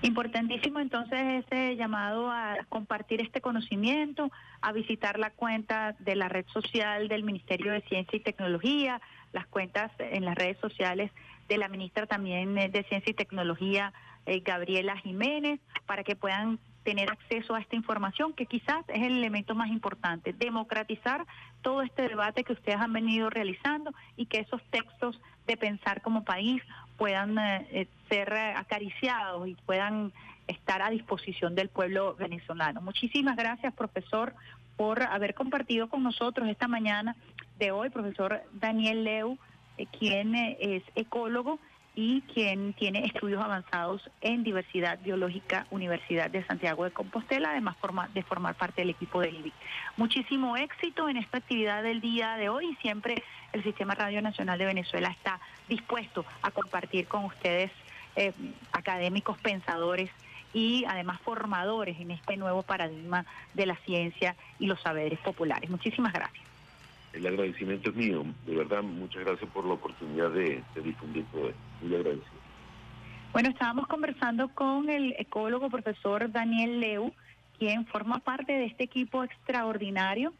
Importantísimo 0.03 0.79
entonces 0.79 1.45
ese 1.47 1.75
llamado 1.75 2.31
a 2.31 2.59
compartir 2.69 3.23
este 3.23 3.41
conocimiento, 3.41 4.31
a 4.61 4.73
visitar 4.73 5.19
la 5.19 5.31
cuenta 5.31 5.97
de 5.99 6.15
la 6.15 6.29
red 6.29 6.45
social 6.53 7.09
del 7.09 7.25
Ministerio 7.25 7.73
de 7.73 7.81
Ciencia 7.83 8.17
y 8.17 8.21
Tecnología, 8.21 9.01
las 9.33 9.47
cuentas 9.47 9.91
en 9.99 10.25
las 10.25 10.37
redes 10.37 10.59
sociales 10.59 11.11
de 11.49 11.59
la 11.59 11.69
ministra 11.69 12.07
también 12.07 12.55
de 12.55 12.85
Ciencia 12.89 13.11
y 13.11 13.15
Tecnología, 13.15 13.93
eh, 14.27 14.41
Gabriela 14.41 14.97
Jiménez, 14.99 15.61
para 15.87 16.05
que 16.05 16.15
puedan 16.15 16.59
tener 16.87 17.11
acceso 17.11 17.57
a 17.57 17.61
esta 17.61 17.75
información, 17.75 18.33
que 18.33 18.47
quizás 18.47 18.85
es 18.87 19.03
el 19.03 19.19
elemento 19.19 19.57
más 19.57 19.71
importante, 19.71 20.33
democratizar 20.33 21.27
todo 21.61 21.83
este 21.83 22.03
debate 22.09 22.45
que 22.45 22.53
ustedes 22.53 22.79
han 22.79 22.93
venido 22.93 23.29
realizando 23.29 23.93
y 24.17 24.27
que 24.27 24.39
esos 24.39 24.63
textos 24.71 25.21
de 25.49 25.57
pensar 25.57 26.01
como 26.01 26.23
país 26.23 26.63
puedan 26.97 27.37
eh, 27.39 27.67
eh, 27.73 27.89
ser 28.09 28.33
eh, 28.33 28.53
acariciados 28.57 29.49
y 29.49 29.57
puedan 29.67 30.13
estar 30.47 30.81
a 30.81 30.91
disposición 30.91 31.57
del 31.57 31.71
pueblo 31.71 32.15
venezolano. 32.15 32.81
Muchísimas 32.81 33.35
gracias, 33.35 33.75
profesor, 33.75 34.33
por 34.77 35.03
haber 35.03 35.35
compartido 35.35 35.89
con 35.89 36.05
nosotros 36.05 36.49
esta 36.49 36.69
mañana 36.69 37.17
de 37.59 37.73
hoy, 37.73 37.91
profesor 37.91 38.43
Daniel 38.53 39.03
Leu, 39.03 39.39
eh, 39.77 39.87
quien 39.99 40.37
es 40.37 40.85
ecólogo 40.95 41.59
y 41.97 42.21
quien 42.33 42.75
tiene 42.75 43.07
estudios 43.07 43.43
avanzados 43.43 44.09
en 44.21 44.45
diversidad 44.45 44.99
biológica, 45.03 45.67
Universidad 45.71 46.31
de 46.31 46.45
Santiago 46.45 46.85
de 46.85 46.91
Compostela, 46.91 47.51
además 47.51 47.77
forma- 47.79 48.09
de 48.13 48.23
formar 48.23 48.55
parte 48.55 48.83
del 48.83 48.91
equipo 48.91 49.21
del 49.23 49.35
IBI. 49.37 49.53
Muchísimo 49.97 50.57
éxito 50.59 51.09
en 51.09 51.17
esta 51.17 51.39
actividad 51.39 51.83
del 51.83 52.03
día 52.03 52.37
de 52.37 52.51
hoy 52.51 52.67
y 52.71 52.77
siempre 52.77 53.23
el 53.53 53.65
Sistema 53.65 53.95
Radio 53.95 54.21
Nacional 54.21 54.59
de 54.59 54.67
Venezuela 54.67 55.09
está 55.09 55.41
dispuesto 55.69 56.25
a 56.43 56.51
compartir 56.51 57.09
con 57.09 57.25
ustedes 57.25 57.73
eh, 58.15 58.33
académicos 58.73 59.39
pensadores 59.39 60.11
y 60.53 60.85
además 60.87 61.19
formadores 61.23 61.99
en 61.99 62.11
este 62.11 62.37
nuevo 62.37 62.63
paradigma 62.63 63.25
de 63.55 63.67
la 63.67 63.77
ciencia 63.85 64.37
y 64.59 64.67
los 64.67 64.81
saberes 64.81 65.19
populares. 65.21 65.69
Muchísimas 65.71 66.13
gracias. 66.13 66.46
El 67.17 67.27
agradecimiento 67.27 67.91
es 67.91 67.97
mío. 67.97 68.25
De 68.45 68.55
verdad, 68.55 68.83
muchas 68.83 69.25
gracias 69.25 69.51
por 69.51 69.65
la 69.65 69.73
oportunidad 69.75 70.31
de, 70.33 70.63
difundir 70.85 71.25
todo 71.33 71.49
esto. 71.49 71.61
Muy 71.81 71.95
agradecido. 71.95 72.37
Bueno, 73.33 73.49
estábamos 73.49 73.87
conversando 73.87 74.49
con 74.49 74.91
el 74.91 75.15
ecólogo 75.19 75.71
profesor 75.71 76.31
Daniel 76.31 76.79
Leu, 76.79 77.13
quien 77.59 77.87
forma 77.87 78.19
parte 78.19 78.53
de 78.53 78.67
este 78.67 78.85
equipo 78.85 79.25
extraordinario 79.25 80.35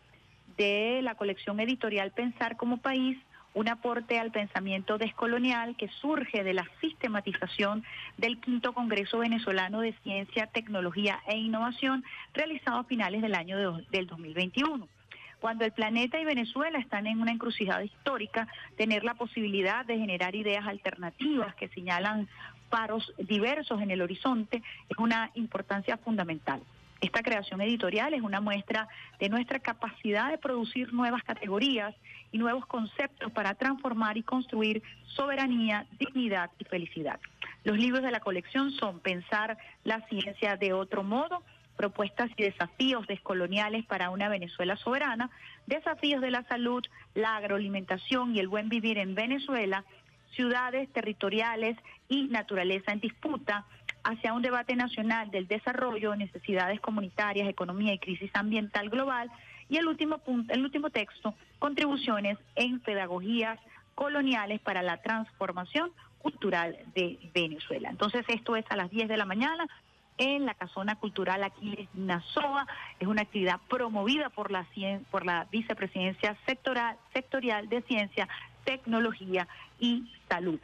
de 0.59 1.01
la 1.03 1.15
colección 1.15 1.61
editorial 1.61 2.13
Pensar 2.13 2.57
como 2.57 2.77
País, 2.79 3.19
un 3.55 3.69
aporte 3.69 4.19
al 4.19 4.31
pensamiento 4.31 4.99
descolonial 4.99 5.77
que 5.77 5.89
surge 5.89 6.45
de 6.45 6.53
la 6.53 6.67
sistematización 6.83 7.85
del 8.19 8.39
quinto 8.39 8.75
Congreso 8.75 9.19
Venezolano 9.19 9.81
de 9.81 9.95
Ciencia, 10.03 10.47
Tecnología 10.47 11.21
e 11.27 11.39
Innovación 11.39 12.05
realizado 12.35 12.81
a 12.81 12.85
finales 12.85 13.23
del 13.23 13.35
año 13.35 13.57
de- 13.57 13.87
del 13.91 14.07
2021 14.07 14.89
cuando 15.41 15.65
el 15.65 15.73
planeta 15.73 16.19
y 16.19 16.25
Venezuela 16.25 16.79
están 16.79 17.07
en 17.07 17.21
una 17.21 17.33
encrucijada 17.33 17.85
histórica, 17.85 18.49
tener 18.77 19.05
la 19.05 19.15
posibilidad 19.15 19.85
de 19.85 19.99
generar 19.99 20.35
ideas 20.35 20.67
alternativas 20.67 21.55
que 21.55 21.69
señalan 21.69 22.29
paros 22.71 23.13
diversos 23.19 23.81
en 23.81 23.91
el 23.91 24.03
horizonte 24.03 24.63
es 24.89 24.99
una 24.99 25.31
importancia 25.35 25.97
fundamental. 25.99 26.61
Esta 27.01 27.23
creación 27.23 27.61
editorial 27.61 28.15
es 28.15 28.23
una 28.23 28.41
muestra 28.41 28.89
de 29.21 29.29
nuestra 29.29 29.59
capacidad 29.59 30.31
de 30.31 30.39
producir 30.39 30.93
nuevas 30.95 31.23
categorías 31.23 31.95
y 32.33 32.39
nuevos 32.39 32.65
conceptos 32.67 33.31
para 33.33 33.55
transformar 33.55 34.17
y 34.17 34.23
construir 34.23 34.83
soberanía, 35.15 35.87
dignidad 35.99 36.51
y 36.59 36.65
felicidad. 36.65 37.21
Los 37.65 37.77
libros 37.77 38.03
de 38.03 38.11
la 38.11 38.21
colección 38.21 38.71
son 38.73 39.01
Pensar 39.01 39.59
la 39.85 40.01
ciencia 40.09 40.57
de 40.57 40.73
otro 40.73 41.03
modo, 41.03 41.43
propuestas 41.77 42.31
y 42.37 42.43
desafíos 42.43 43.07
descoloniales 43.07 43.85
para 43.87 44.11
una 44.11 44.29
Venezuela 44.29 44.77
soberana, 44.77 45.31
desafíos 45.67 46.21
de 46.21 46.31
la 46.31 46.43
salud, 46.45 46.85
la 47.15 47.37
agroalimentación 47.37 48.35
y 48.35 48.41
el 48.41 48.49
buen 48.49 48.69
vivir 48.69 48.99
en 48.99 49.15
Venezuela, 49.15 49.85
ciudades 50.33 50.93
territoriales 50.93 51.77
y 52.09 52.25
naturaleza 52.25 52.93
en 52.93 53.01
disputa, 53.01 53.65
hacia 54.05 54.33
un 54.33 54.43
debate 54.43 54.77
nacional 54.77 55.31
del 55.31 55.49
desarrollo, 55.49 56.15
necesidades 56.15 56.81
comunitarias, 56.81 57.49
economía 57.49 57.93
y 57.95 57.99
crisis 57.99 58.31
ambiental 58.35 58.89
global, 58.89 59.31
y 59.69 59.79
el 59.79 59.87
último 59.89 60.19
punto, 60.19 60.55
el 60.55 60.63
último 60.63 60.91
texto, 60.91 61.35
contribuciones 61.59 62.39
en 62.55 62.79
pedagogías 62.81 63.59
coloniales 63.97 64.61
para 64.61 64.83
la 64.83 64.99
transformación 64.99 65.91
cultural 66.19 66.77
de 66.95 67.19
Venezuela. 67.35 67.89
Entonces 67.89 68.25
esto 68.29 68.55
es 68.57 68.65
a 68.69 68.77
las 68.77 68.91
10 68.91 69.09
de 69.09 69.17
la 69.17 69.25
mañana 69.25 69.67
en 70.19 70.47
la 70.47 70.55
Casona 70.55 70.97
Cultural 70.97 71.43
Aquiles 71.45 71.89
Nazoa. 71.95 72.67
Es 72.99 73.09
una 73.09 73.23
actividad 73.23 73.61
promovida 73.69 74.31
por 74.31 74.51
la, 74.51 74.67
por 75.11 75.27
la 75.27 75.47
Vicepresidencia 75.51 76.37
sectoral, 76.47 76.97
Sectorial 77.13 77.69
de 77.69 77.83
Ciencia, 77.83 78.29
Tecnología 78.65 79.47
y 79.79 80.11
Salud. 80.29 80.61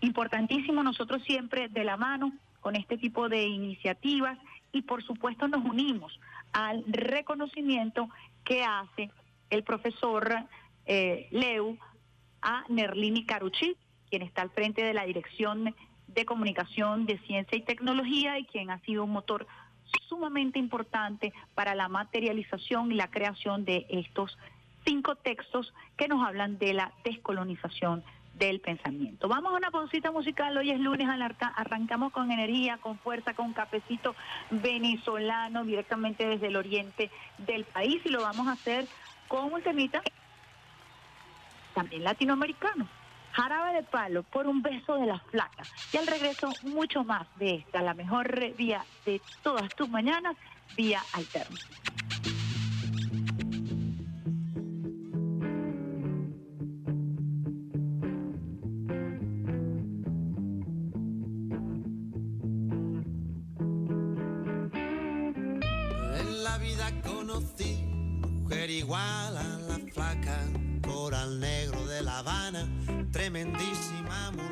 Importantísimo 0.00 0.82
nosotros 0.82 1.22
siempre 1.24 1.68
de 1.68 1.84
la 1.84 1.96
mano 1.96 2.32
con 2.60 2.76
este 2.76 2.98
tipo 2.98 3.28
de 3.28 3.44
iniciativas 3.44 4.38
y 4.72 4.82
por 4.82 5.02
supuesto 5.02 5.48
nos 5.48 5.64
unimos 5.64 6.18
al 6.52 6.84
reconocimiento 6.86 8.08
que 8.44 8.64
hace 8.64 9.10
el 9.50 9.62
profesor 9.62 10.34
eh, 10.86 11.28
Leu 11.30 11.78
a 12.42 12.64
Nerlini 12.68 13.24
Carucci, 13.24 13.76
quien 14.10 14.22
está 14.22 14.42
al 14.42 14.50
frente 14.50 14.82
de 14.82 14.94
la 14.94 15.04
Dirección 15.04 15.74
de 16.16 16.24
Comunicación 16.24 17.06
de 17.06 17.18
Ciencia 17.18 17.56
y 17.56 17.62
Tecnología 17.62 18.38
y 18.38 18.46
quien 18.46 18.70
ha 18.70 18.80
sido 18.80 19.04
un 19.04 19.12
motor 19.12 19.46
sumamente 20.08 20.58
importante 20.58 21.32
para 21.54 21.76
la 21.76 21.88
materialización 21.88 22.90
y 22.90 22.96
la 22.96 23.10
creación 23.10 23.64
de 23.64 23.86
estos 23.90 24.36
cinco 24.84 25.14
textos 25.16 25.72
que 25.96 26.08
nos 26.08 26.26
hablan 26.26 26.58
de 26.58 26.74
la 26.74 26.92
descolonización 27.04 28.02
del 28.34 28.60
pensamiento. 28.60 29.28
Vamos 29.28 29.52
a 29.52 29.56
una 29.56 29.70
pausita 29.70 30.10
musical, 30.10 30.56
hoy 30.56 30.70
es 30.70 30.80
lunes, 30.80 31.08
arrancamos 31.54 32.12
con 32.12 32.30
energía, 32.30 32.78
con 32.78 32.98
fuerza, 32.98 33.34
con 33.34 33.52
cafecito 33.52 34.14
venezolano 34.50 35.64
directamente 35.64 36.26
desde 36.26 36.48
el 36.48 36.56
oriente 36.56 37.10
del 37.38 37.64
país 37.64 38.00
y 38.04 38.08
lo 38.08 38.22
vamos 38.22 38.48
a 38.48 38.52
hacer 38.52 38.86
con 39.28 39.52
un 39.52 39.62
temita 39.62 40.02
también 41.74 42.04
latinoamericano. 42.04 42.88
Jarabe 43.36 43.74
de 43.74 43.82
palo 43.82 44.22
por 44.22 44.46
un 44.46 44.62
beso 44.62 44.96
de 44.96 45.04
la 45.04 45.18
flaca. 45.18 45.62
Y 45.92 45.98
al 45.98 46.06
regreso, 46.06 46.48
mucho 46.62 47.04
más 47.04 47.26
de 47.38 47.56
esta, 47.56 47.82
la 47.82 47.92
mejor 47.92 48.56
vía 48.56 48.82
de 49.04 49.20
todas 49.42 49.68
tus 49.74 49.90
mañanas, 49.90 50.34
vía 50.74 51.02
alterna. 51.12 51.58
En 66.18 66.42
la 66.42 66.56
vida 66.56 67.02
conocí 67.02 67.84
mujer 68.46 68.70
igual 68.70 69.36
a 69.36 69.58
la 69.68 69.78
flaca, 69.92 70.38
coral 70.80 71.38
negro 71.38 71.84
de 71.86 72.00
La 72.00 72.20
Habana, 72.20 72.66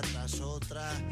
pieza 0.00 0.58
tras 0.68 1.11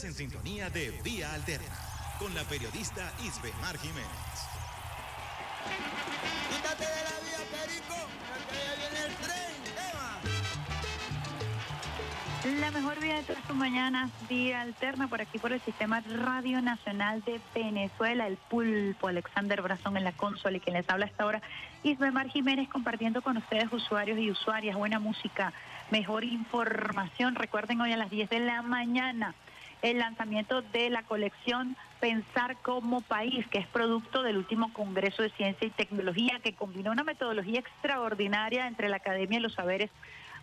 Estás 0.00 0.18
en 0.18 0.30
sintonía 0.30 0.70
de 0.70 0.98
Vía 1.04 1.30
Alterna 1.34 1.76
con 2.18 2.34
la 2.34 2.42
periodista 2.44 3.12
Isbe 3.22 3.52
Mar 3.60 3.76
Jiménez. 3.76 4.08
Quítate 6.48 6.84
de 6.84 7.02
la 7.04 7.20
vía, 7.20 7.36
Perico, 7.52 8.08
porque 8.32 8.56
ya 8.64 8.74
viene 8.80 9.00
el 9.06 9.14
tren. 9.16 9.60
Eva. 12.54 12.60
La 12.60 12.70
mejor 12.70 12.98
vía 12.98 13.16
de 13.16 13.24
todas 13.24 13.42
tus 13.42 13.54
mañanas, 13.54 14.10
vía 14.26 14.62
alterna 14.62 15.06
por 15.06 15.20
aquí 15.20 15.38
por 15.38 15.52
el 15.52 15.60
Sistema 15.60 16.00
Radio 16.00 16.62
Nacional 16.62 17.22
de 17.26 17.38
Venezuela, 17.54 18.26
el 18.26 18.38
pulpo 18.38 19.08
Alexander 19.08 19.60
Brazón 19.60 19.98
en 19.98 20.04
la 20.04 20.12
consola 20.12 20.56
y 20.56 20.60
quien 20.60 20.76
les 20.76 20.88
habla 20.88 21.04
hasta 21.04 21.24
ahora, 21.24 21.42
Isbemar 21.82 22.30
Jiménez 22.30 22.70
compartiendo 22.70 23.20
con 23.20 23.36
ustedes 23.36 23.70
usuarios 23.70 24.18
y 24.18 24.30
usuarias, 24.30 24.76
buena 24.76 24.98
música, 24.98 25.52
mejor 25.90 26.24
información. 26.24 27.34
Recuerden 27.34 27.82
hoy 27.82 27.92
a 27.92 27.98
las 27.98 28.08
10 28.08 28.30
de 28.30 28.40
la 28.40 28.62
mañana 28.62 29.34
el 29.82 29.98
lanzamiento 29.98 30.62
de 30.62 30.90
la 30.90 31.02
colección 31.02 31.76
Pensar 32.00 32.56
como 32.62 33.02
País, 33.02 33.46
que 33.48 33.58
es 33.58 33.66
producto 33.66 34.22
del 34.22 34.38
último 34.38 34.72
Congreso 34.72 35.22
de 35.22 35.30
Ciencia 35.30 35.66
y 35.66 35.70
Tecnología, 35.70 36.40
que 36.42 36.54
combina 36.54 36.90
una 36.90 37.04
metodología 37.04 37.60
extraordinaria 37.60 38.66
entre 38.66 38.88
la 38.88 38.96
Academia 38.96 39.38
y 39.38 39.42
los 39.42 39.52
saberes 39.52 39.90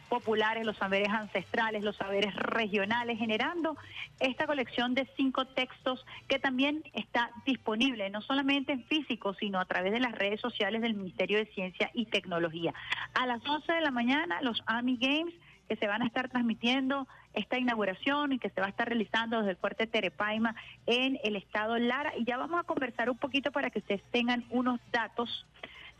populares, 0.07 0.65
los 0.65 0.77
saberes 0.77 1.09
ancestrales, 1.09 1.83
los 1.83 1.97
saberes 1.97 2.33
regionales, 2.35 3.17
generando 3.17 3.75
esta 4.19 4.47
colección 4.47 4.93
de 4.93 5.07
cinco 5.17 5.45
textos 5.45 6.05
que 6.27 6.39
también 6.39 6.83
está 6.93 7.31
disponible 7.45 8.09
no 8.09 8.21
solamente 8.21 8.71
en 8.71 8.83
físico, 8.85 9.33
sino 9.33 9.59
a 9.59 9.65
través 9.65 9.91
de 9.91 9.99
las 9.99 10.13
redes 10.13 10.39
sociales 10.39 10.81
del 10.81 10.93
Ministerio 10.93 11.37
de 11.37 11.45
Ciencia 11.47 11.91
y 11.93 12.05
Tecnología. 12.05 12.73
A 13.13 13.25
las 13.25 13.45
11 13.45 13.71
de 13.73 13.81
la 13.81 13.91
mañana, 13.91 14.41
los 14.41 14.63
Army 14.65 14.97
Games 14.99 15.33
que 15.67 15.75
se 15.75 15.87
van 15.87 16.01
a 16.01 16.07
estar 16.07 16.29
transmitiendo 16.29 17.07
esta 17.37 17.57
inauguración 17.57 18.33
y 18.33 18.39
que 18.39 18.49
se 18.49 18.61
va 18.61 18.67
a 18.67 18.69
estar 18.69 18.87
realizando 18.87 19.37
desde 19.37 19.51
el 19.51 19.57
fuerte 19.57 19.87
Terepaima 19.87 20.55
en 20.85 21.19
el 21.23 21.35
estado 21.35 21.77
Lara. 21.77 22.13
Y 22.17 22.25
ya 22.25 22.37
vamos 22.37 22.59
a 22.59 22.63
conversar 22.63 23.09
un 23.09 23.17
poquito 23.17 23.51
para 23.51 23.69
que 23.69 23.79
ustedes 23.79 24.03
tengan 24.11 24.43
unos 24.49 24.79
datos 24.91 25.45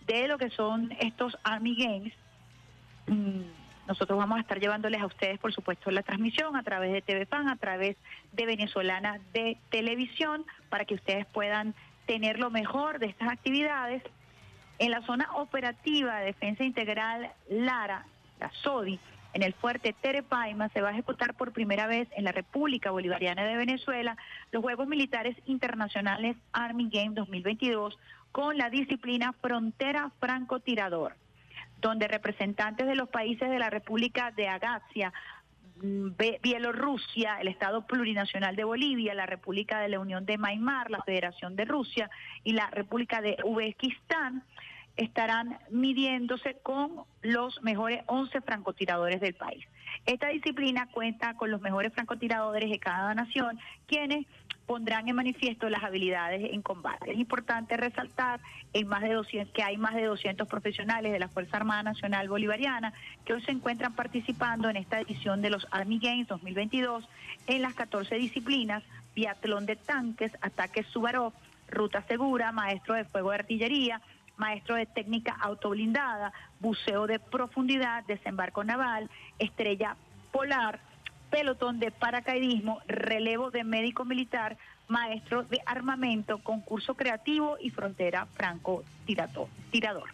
de 0.05 0.27
lo 0.27 0.37
que 0.37 0.49
son 0.49 0.91
estos 0.99 1.37
Army 1.43 1.75
Games. 1.75 2.13
Mm, 3.07 3.41
Nosotros 3.87 4.17
vamos 4.17 4.37
a 4.37 4.41
estar 4.41 4.59
llevándoles 4.59 5.01
a 5.01 5.05
ustedes, 5.05 5.39
por 5.39 5.53
supuesto, 5.53 5.91
la 5.91 6.01
transmisión 6.01 6.55
a 6.55 6.63
través 6.63 6.91
de 6.91 7.01
TV 7.01 7.25
Fan, 7.25 7.47
a 7.47 7.55
través 7.55 7.95
de 8.33 8.45
Venezolana 8.45 9.19
de 9.33 9.57
Televisión, 9.69 10.45
para 10.69 10.85
que 10.85 10.95
ustedes 10.95 11.25
puedan 11.27 11.73
tener 12.05 12.39
lo 12.39 12.49
mejor 12.49 12.99
de 12.99 13.07
estas 13.07 13.29
actividades. 13.29 14.01
En 14.79 14.91
la 14.91 15.01
zona 15.03 15.29
operativa 15.35 16.19
de 16.19 16.25
Defensa 16.25 16.63
Integral 16.63 17.31
Lara, 17.49 18.05
la 18.39 18.51
SODI, 18.61 18.99
en 19.37 19.43
el 19.43 19.53
fuerte 19.53 19.93
Terepaima, 19.93 20.69
se 20.69 20.81
va 20.81 20.89
a 20.89 20.93
ejecutar 20.93 21.35
por 21.35 21.53
primera 21.53 21.85
vez 21.85 22.07
en 22.15 22.23
la 22.23 22.31
República 22.31 22.89
Bolivariana 22.89 23.45
de 23.45 23.55
Venezuela 23.55 24.17
los 24.51 24.63
Juegos 24.63 24.87
Militares 24.87 25.37
Internacionales 25.45 26.35
Army 26.53 26.89
Game 26.91 27.11
2022 27.13 27.95
con 28.31 28.57
la 28.57 28.71
disciplina 28.71 29.33
Frontera 29.33 30.11
Francotirador 30.19 31.15
donde 31.79 32.07
representantes 32.07 32.87
de 32.87 32.95
los 32.95 33.09
países 33.09 33.47
de 33.51 33.59
la 33.59 33.69
República 33.69 34.31
de 34.31 34.47
Agasia, 34.47 35.13
mm, 35.83 36.07
Bielorrusia, 36.41 37.37
el 37.39 37.47
Estado 37.47 37.85
Plurinacional 37.85 38.55
de 38.55 38.63
Bolivia, 38.63 39.13
la 39.13 39.27
República 39.27 39.79
de 39.79 39.89
la 39.89 39.99
Unión 39.99 40.25
de 40.25 40.39
Maimar, 40.39 40.89
la 40.89 41.03
Federación 41.03 41.55
de 41.55 41.65
Rusia 41.65 42.09
y 42.43 42.53
la 42.53 42.71
República 42.71 43.21
de 43.21 43.37
Uzbekistán 43.43 44.41
estarán 44.97 45.57
midiéndose 45.69 46.57
con 46.63 47.03
los 47.21 47.61
mejores 47.61 48.03
11 48.07 48.41
francotiradores 48.41 49.21
del 49.21 49.35
país. 49.35 49.65
Esta 50.05 50.27
disciplina 50.29 50.87
cuenta 50.91 51.35
con 51.35 51.51
los 51.51 51.61
mejores 51.61 51.93
francotiradores 51.93 52.69
de 52.69 52.79
cada 52.79 53.13
nación, 53.13 53.59
quienes 53.85 54.25
pondrán 54.65 55.07
en 55.07 55.15
manifiesto 55.15 55.69
las 55.69 55.83
habilidades 55.83 56.53
en 56.53 56.61
combate. 56.61 57.11
Es 57.11 57.17
importante 57.17 57.77
resaltar 57.77 58.41
en 58.73 58.87
más 58.87 59.01
de 59.01 59.13
200, 59.13 59.53
que 59.53 59.63
hay 59.63 59.77
más 59.77 59.95
de 59.95 60.03
200 60.03 60.47
profesionales 60.47 61.13
de 61.13 61.19
la 61.19 61.29
Fuerza 61.29 61.57
Armada 61.57 61.83
Nacional 61.83 62.27
Bolivariana 62.27 62.93
que 63.25 63.33
hoy 63.33 63.41
se 63.43 63.51
encuentran 63.51 63.95
participando 63.95 64.69
en 64.69 64.75
esta 64.75 64.99
edición 64.99 65.41
de 65.41 65.51
los 65.51 65.65
Army 65.71 65.99
Games 65.99 66.27
2022 66.27 67.07
en 67.47 67.61
las 67.61 67.75
14 67.75 68.15
disciplinas, 68.15 68.83
biatlón 69.15 69.65
de 69.65 69.77
tanques, 69.77 70.33
ataques 70.41 70.85
Subarov, 70.87 71.33
ruta 71.69 72.01
segura, 72.03 72.51
maestro 72.51 72.93
de 72.95 73.05
fuego 73.05 73.29
de 73.29 73.37
artillería, 73.37 74.01
maestro 74.37 74.75
de 74.75 74.85
técnica 74.85 75.35
autoblindada, 75.39 76.31
buceo 76.59 77.07
de 77.07 77.19
profundidad, 77.19 78.03
desembarco 78.05 78.63
naval, 78.63 79.09
estrella 79.39 79.97
polar, 80.31 80.79
pelotón 81.29 81.79
de 81.79 81.91
paracaidismo, 81.91 82.81
relevo 82.87 83.51
de 83.51 83.63
médico 83.63 84.05
militar, 84.05 84.57
maestro 84.87 85.43
de 85.43 85.59
armamento, 85.65 86.37
concurso 86.39 86.95
creativo 86.95 87.57
y 87.59 87.69
frontera 87.69 88.25
franco 88.27 88.83
tirador. 89.05 90.09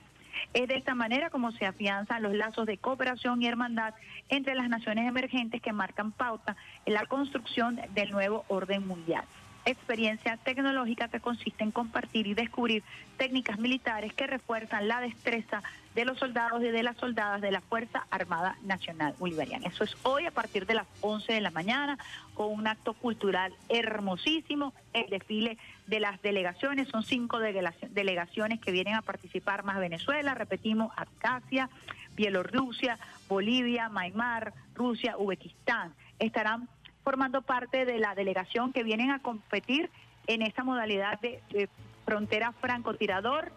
Es 0.53 0.67
de 0.67 0.75
esta 0.75 0.95
manera 0.95 1.29
como 1.29 1.51
se 1.51 1.65
afianzan 1.65 2.23
los 2.23 2.33
lazos 2.33 2.65
de 2.65 2.77
cooperación 2.77 3.41
y 3.41 3.47
hermandad 3.47 3.93
entre 4.29 4.55
las 4.55 4.69
naciones 4.69 5.07
emergentes 5.07 5.61
que 5.61 5.73
marcan 5.73 6.11
pauta 6.11 6.55
en 6.85 6.93
la 6.93 7.05
construcción 7.05 7.79
del 7.93 8.11
nuevo 8.11 8.45
orden 8.47 8.87
mundial 8.87 9.25
experiencia 9.65 10.37
tecnológica 10.37 11.07
que 11.07 11.19
consiste 11.19 11.63
en 11.63 11.71
compartir 11.71 12.27
y 12.27 12.33
descubrir 12.33 12.83
técnicas 13.17 13.59
militares 13.59 14.13
que 14.13 14.27
refuerzan 14.27 14.87
la 14.87 14.99
destreza 15.01 15.63
de 15.95 16.05
los 16.05 16.17
soldados 16.17 16.61
y 16.63 16.67
de 16.69 16.81
las 16.83 16.97
soldadas 16.97 17.39
de 17.41 17.51
la 17.51 17.61
Fuerza 17.61 18.05
Armada 18.09 18.57
Nacional 18.63 19.13
Bolivariana. 19.19 19.67
Eso 19.67 19.83
es 19.83 19.95
hoy 20.03 20.25
a 20.25 20.31
partir 20.31 20.65
de 20.65 20.73
las 20.73 20.87
11 21.01 21.33
de 21.33 21.41
la 21.41 21.51
mañana 21.51 21.97
con 22.33 22.51
un 22.51 22.65
acto 22.67 22.93
cultural 22.93 23.53
hermosísimo, 23.69 24.73
el 24.93 25.07
desfile 25.09 25.57
de 25.87 25.99
las 25.99 26.21
delegaciones, 26.21 26.87
son 26.89 27.03
cinco 27.03 27.37
delegaci- 27.39 27.89
delegaciones 27.89 28.59
que 28.59 28.71
vienen 28.71 28.95
a 28.95 29.01
participar 29.03 29.63
más 29.63 29.77
Venezuela, 29.79 30.33
repetimos, 30.33 30.91
Abjasia, 30.97 31.69
Bielorrusia, 32.15 32.97
Bolivia, 33.29 33.89
Myanmar, 33.89 34.53
Rusia, 34.75 35.15
Uzbekistán. 35.17 35.93
Estarán 36.19 36.67
formando 37.03 37.41
parte 37.41 37.85
de 37.85 37.99
la 37.99 38.15
delegación 38.15 38.73
que 38.73 38.83
vienen 38.83 39.11
a 39.11 39.19
competir 39.19 39.89
en 40.27 40.41
esta 40.41 40.63
modalidad 40.63 41.19
de, 41.19 41.69
frontera 42.05 42.51
francotirador 42.51 43.53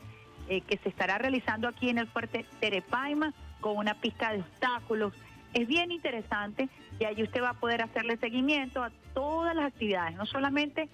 eh, 0.48 0.60
que 0.60 0.78
se 0.78 0.88
estará 0.88 1.18
realizando 1.18 1.66
aquí 1.66 1.90
en 1.90 1.98
el 1.98 2.06
fuerte 2.06 2.46
Terepaima 2.60 3.34
con 3.60 3.76
una 3.76 3.94
pista 3.94 4.32
de 4.32 4.40
obstáculos. 4.40 5.12
Es 5.52 5.66
bien 5.66 5.90
interesante 5.90 6.68
y 7.00 7.04
allí 7.04 7.24
usted 7.24 7.42
va 7.42 7.50
a 7.50 7.54
poder 7.54 7.82
hacerle 7.82 8.16
seguimiento 8.18 8.84
a 8.84 8.92
todas 9.14 9.54
las 9.56 9.66
actividades, 9.66 10.14
no 10.16 10.26
solamente 10.26 10.88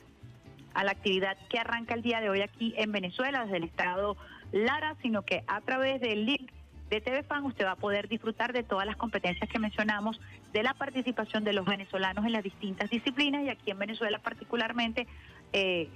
a 0.73 0.85
la 0.85 0.93
actividad 0.93 1.37
que 1.51 1.59
arranca 1.59 1.95
el 1.95 2.03
día 2.03 2.21
de 2.21 2.31
hoy 2.31 2.41
aquí 2.41 2.73
en 2.79 2.93
Venezuela, 2.93 3.45
desde 3.45 3.59
el 3.59 3.65
estado 3.65 4.17
Lara, 4.53 4.97
sino 5.03 5.23
que 5.23 5.45
a 5.47 5.61
través 5.61 6.01
del 6.01 6.25
link 6.25 6.51
de 6.93 7.01
TV 7.01 7.23
Fan 7.23 7.47
usted 7.47 7.65
va 7.65 7.73
a 7.73 7.77
poder 7.77 8.07
disfrutar 8.07 8.53
de 8.53 8.63
todas 8.63 8.87
las 8.87 8.97
competencias 8.97 9.49
que 9.49 9.59
mencionamos, 9.59 10.21
de 10.53 10.63
la 10.63 10.75
participación 10.75 11.43
de 11.43 11.55
los 11.55 11.65
venezolanos 11.65 12.27
en 12.27 12.33
las 12.33 12.43
distintas 12.43 12.91
disciplinas 12.91 13.45
y 13.45 13.49
aquí 13.49 13.71
en 13.71 13.79
Venezuela 13.79 14.19
particularmente 14.19 15.07
eh, 15.55 15.89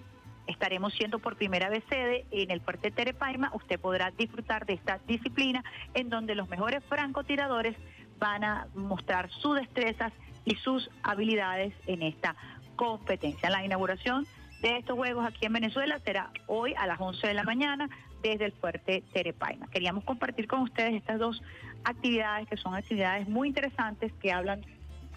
estaremos 0.46 0.94
siendo 0.94 1.18
por 1.18 1.36
primera 1.36 1.68
vez 1.68 1.84
sede 1.90 2.24
en 2.30 2.50
el 2.50 2.62
fuerte 2.62 2.90
Terepaima. 2.90 3.50
Usted 3.52 3.78
podrá 3.78 4.10
disfrutar 4.10 4.64
de 4.64 4.72
esta 4.72 4.98
disciplina 5.06 5.62
en 5.92 6.08
donde 6.08 6.34
los 6.34 6.48
mejores 6.48 6.82
francotiradores 6.84 7.76
van 8.18 8.42
a 8.44 8.66
mostrar 8.74 9.30
sus 9.30 9.56
destrezas 9.56 10.14
y 10.46 10.54
sus 10.54 10.88
habilidades 11.02 11.74
en 11.86 12.00
esta 12.00 12.36
competencia. 12.76 13.50
La 13.50 13.62
inauguración 13.62 14.26
de 14.62 14.78
estos 14.78 14.96
juegos 14.96 15.26
aquí 15.26 15.44
en 15.44 15.52
Venezuela 15.52 15.98
será 15.98 16.30
hoy 16.46 16.72
a 16.78 16.86
las 16.86 16.98
11 16.98 17.26
de 17.26 17.34
la 17.34 17.42
mañana 17.42 17.90
desde 18.22 18.46
el 18.46 18.52
fuerte 18.52 19.02
Terepaima. 19.12 19.68
Queríamos 19.68 20.04
compartir 20.04 20.46
con 20.46 20.60
ustedes 20.60 20.94
estas 20.94 21.18
dos 21.18 21.42
actividades 21.84 22.48
que 22.48 22.56
son 22.56 22.74
actividades 22.74 23.28
muy 23.28 23.48
interesantes 23.48 24.12
que 24.20 24.32
hablan 24.32 24.64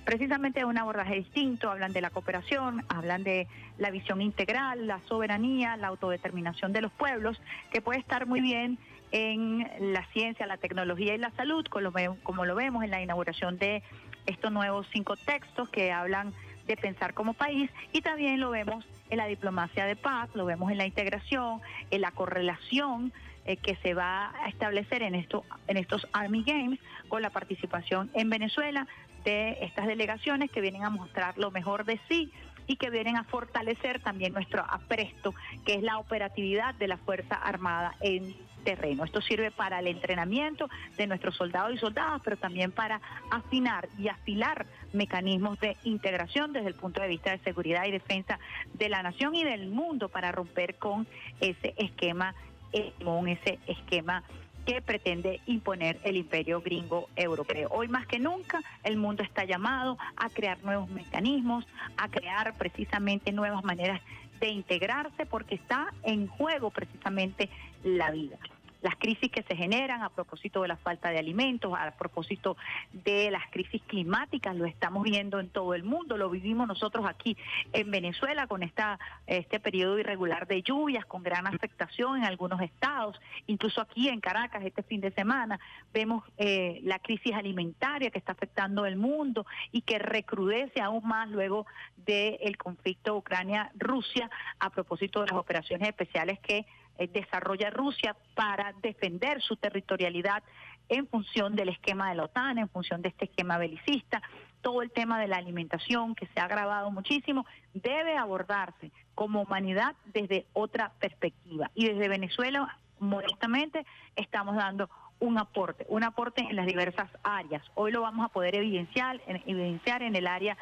precisamente 0.05 0.61
de 0.61 0.65
un 0.65 0.77
abordaje 0.77 1.15
distinto, 1.15 1.69
hablan 1.69 1.93
de 1.93 2.01
la 2.01 2.09
cooperación, 2.09 2.84
hablan 2.89 3.23
de 3.23 3.47
la 3.77 3.91
visión 3.91 4.21
integral, 4.21 4.88
la 4.88 4.99
soberanía, 5.07 5.77
la 5.77 5.88
autodeterminación 5.88 6.73
de 6.73 6.81
los 6.81 6.91
pueblos, 6.91 7.39
que 7.71 7.81
puede 7.81 7.99
estar 7.99 8.26
muy 8.26 8.41
bien 8.41 8.80
en 9.11 9.69
la 9.93 10.05
ciencia, 10.11 10.47
la 10.47 10.57
tecnología 10.57 11.13
y 11.15 11.17
la 11.17 11.31
salud, 11.31 11.65
como 11.67 12.45
lo, 12.45 12.55
vemos 12.55 12.84
en 12.84 12.91
la 12.91 13.01
inauguración 13.01 13.57
de 13.57 13.84
estos 14.26 14.51
nuevos 14.51 14.88
cinco 14.91 15.15
textos 15.15 15.69
que 15.69 15.91
hablan 15.91 16.34
de 16.69 16.77
pensar 16.77 17.15
como 17.15 17.33
país 17.33 17.69
y 17.91 18.01
también 18.01 18.39
lo 18.39 18.51
vemos 18.51 18.85
en 19.09 19.17
la 19.17 19.25
diplomacia 19.25 19.85
de 19.85 19.95
paz, 19.95 20.29
lo 20.35 20.45
vemos 20.45 20.71
en 20.71 20.77
la 20.77 20.85
integración, 20.85 21.61
en 21.89 22.01
la 22.01 22.11
correlación 22.11 23.11
eh, 23.45 23.57
que 23.57 23.75
se 23.77 23.95
va 23.95 24.31
a 24.43 24.49
establecer 24.49 25.01
en, 25.01 25.15
esto, 25.15 25.43
en 25.67 25.77
estos 25.77 26.07
Army 26.13 26.43
Games 26.43 26.79
con 27.07 27.23
la 27.23 27.31
participación 27.31 28.11
en 28.13 28.29
Venezuela 28.29 28.87
de 29.23 29.57
estas 29.61 29.87
delegaciones 29.87 30.51
que 30.51 30.61
vienen 30.61 30.83
a 30.83 30.91
mostrar 30.91 31.37
lo 31.39 31.49
mejor 31.49 31.85
de 31.85 31.99
sí 32.07 32.31
y 32.67 32.75
que 32.75 32.91
vienen 32.91 33.17
a 33.17 33.23
fortalecer 33.23 33.99
también 33.99 34.33
nuestro 34.33 34.63
apresto, 34.63 35.33
que 35.65 35.73
es 35.73 35.81
la 35.81 35.97
operatividad 35.97 36.75
de 36.75 36.87
la 36.87 36.97
Fuerza 36.97 37.33
Armada 37.33 37.95
en 37.99 38.35
terreno. 38.60 39.03
Esto 39.03 39.22
sirve 39.22 39.52
para 39.52 39.80
el 39.80 39.88
entrenamiento 39.88 40.69
de 40.98 41.07
nuestros 41.07 41.36
soldados 41.36 41.73
y 41.73 41.77
soldadas, 41.77 42.22
pero 42.23 42.38
también 42.38 42.72
para 42.72 43.02
afinar 43.31 43.90
y 43.98 44.07
afilar 44.07 44.65
mecanismos 44.94 45.60
de 45.60 45.77
integración 45.84 46.53
desde 46.53 46.68
el 46.69 46.76
punto 46.76 47.02
de 47.02 47.07
vista 47.07 47.31
de 47.31 47.40
seguridad 47.40 47.86
y 47.86 47.91
defensa 47.91 48.40
de 48.73 48.90
la 48.90 49.03
nación 49.03 49.36
y 49.36 49.44
del 49.44 49.68
mundo 49.69 50.10
para 50.10 50.31
romper 50.31 50.76
con 50.76 51.07
ese 51.40 51.73
esquema, 51.77 52.34
hegemón, 52.72 53.27
ese 53.27 53.60
esquema 53.68 54.23
que 54.65 54.81
pretende 54.81 55.41
imponer 55.48 55.99
el 56.03 56.18
imperio 56.18 56.61
gringo 56.61 57.10
europeo. 57.15 57.69
Hoy 57.72 57.88
más 57.88 58.06
que 58.06 58.19
nunca 58.19 58.61
el 58.84 58.98
mundo 58.98 59.23
está 59.23 59.44
llamado 59.44 59.98
a 60.15 60.30
crear 60.30 60.64
nuevos 60.64 60.90
mecanismos, 60.90 61.65
a 61.98 62.07
crear 62.07 62.56
precisamente 62.57 63.31
nuevas 63.31 63.64
maneras 63.64 64.02
de 64.40 64.49
integrarse 64.49 65.26
porque 65.26 65.56
está 65.56 65.94
en 66.03 66.27
juego 66.27 66.69
precisamente 66.69 67.49
la 67.84 68.11
vida. 68.11 68.38
Las 68.81 68.95
crisis 68.95 69.30
que 69.30 69.43
se 69.43 69.57
generan 69.57 70.03
a 70.03 70.10
propósito 70.10 70.61
de 70.61 70.69
la 70.69 70.77
falta 70.77 71.10
de 71.10 71.19
alimentos, 71.19 71.73
a 71.77 71.91
propósito 71.91 72.56
de 72.93 73.30
las 73.30 73.45
crisis 73.51 73.81
climáticas, 73.84 74.56
lo 74.56 74.65
estamos 74.65 75.03
viendo 75.03 75.41
en 75.41 75.49
todo 75.49 75.73
el 75.73 75.84
mundo, 75.84 76.15
lo 76.15 76.30
vivimos 76.30 76.65
nosotros 76.65 77.06
aquí 77.06 77.35
en 77.73 77.91
Venezuela 77.91 78.47
con 78.47 78.64
esta, 78.64 78.97
este 79.27 79.60
periodo 79.60 79.99
irregular 79.99 80.47
de 80.47 80.61
lluvias, 80.61 81.06
con 81.06 81.23
gran 81.23 81.45
afectación 81.45 82.19
en 82.19 82.23
algunos 82.23 82.61
estados, 82.61 83.19
incluso 83.47 83.81
aquí 83.81 84.07
en 84.07 84.22
Caracas 84.22 84.64
este 84.64 84.84
fin 84.84 85.01
de 85.01 85.11
semana 85.11 85.60
vemos 85.93 86.23
eh, 86.38 86.80
la 86.84 86.99
crisis 86.99 87.34
alimentaria 87.34 88.11
que 88.11 88.19
está 88.19 88.31
afectando 88.31 88.85
el 88.85 88.95
mundo 88.95 89.45
y 89.73 89.81
que 89.81 89.99
recrudece 89.99 90.80
aún 90.80 91.06
más 91.06 91.27
luego 91.30 91.65
del 91.97 92.56
conflicto 92.57 93.18
Ucrania-Rusia 93.18 94.30
a 94.60 94.69
propósito 94.69 95.19
de 95.19 95.27
las 95.27 95.35
operaciones 95.35 95.89
especiales 95.89 96.39
que 96.39 96.65
desarrolla 96.97 97.69
Rusia 97.69 98.15
para 98.35 98.73
defender 98.81 99.41
su 99.41 99.55
territorialidad 99.55 100.43
en 100.89 101.07
función 101.07 101.55
del 101.55 101.69
esquema 101.69 102.09
de 102.09 102.15
la 102.15 102.23
OTAN, 102.23 102.57
en 102.57 102.67
función 102.69 103.01
de 103.01 103.09
este 103.09 103.25
esquema 103.25 103.57
belicista, 103.57 104.21
todo 104.61 104.81
el 104.81 104.91
tema 104.91 105.19
de 105.19 105.27
la 105.27 105.37
alimentación 105.37 106.15
que 106.15 106.25
se 106.27 106.39
ha 106.39 106.45
agravado 106.45 106.89
muchísimo, 106.91 107.45
debe 107.73 108.17
abordarse 108.17 108.91
como 109.15 109.41
humanidad 109.41 109.95
desde 110.13 110.47
otra 110.53 110.91
perspectiva. 110.99 111.69
Y 111.75 111.87
desde 111.87 112.07
Venezuela, 112.09 112.77
modestamente, 112.99 113.85
estamos 114.15 114.55
dando 114.55 114.89
un 115.19 115.37
aporte, 115.37 115.85
un 115.89 116.03
aporte 116.03 116.41
en 116.41 116.55
las 116.55 116.65
diversas 116.65 117.09
áreas. 117.23 117.61
Hoy 117.75 117.91
lo 117.91 118.01
vamos 118.01 118.25
a 118.25 118.29
poder 118.29 118.55
evidenciar, 118.55 119.21
en- 119.27 119.43
evidenciar 119.45 120.01
en 120.01 120.15
el 120.15 120.27
área 120.27 120.57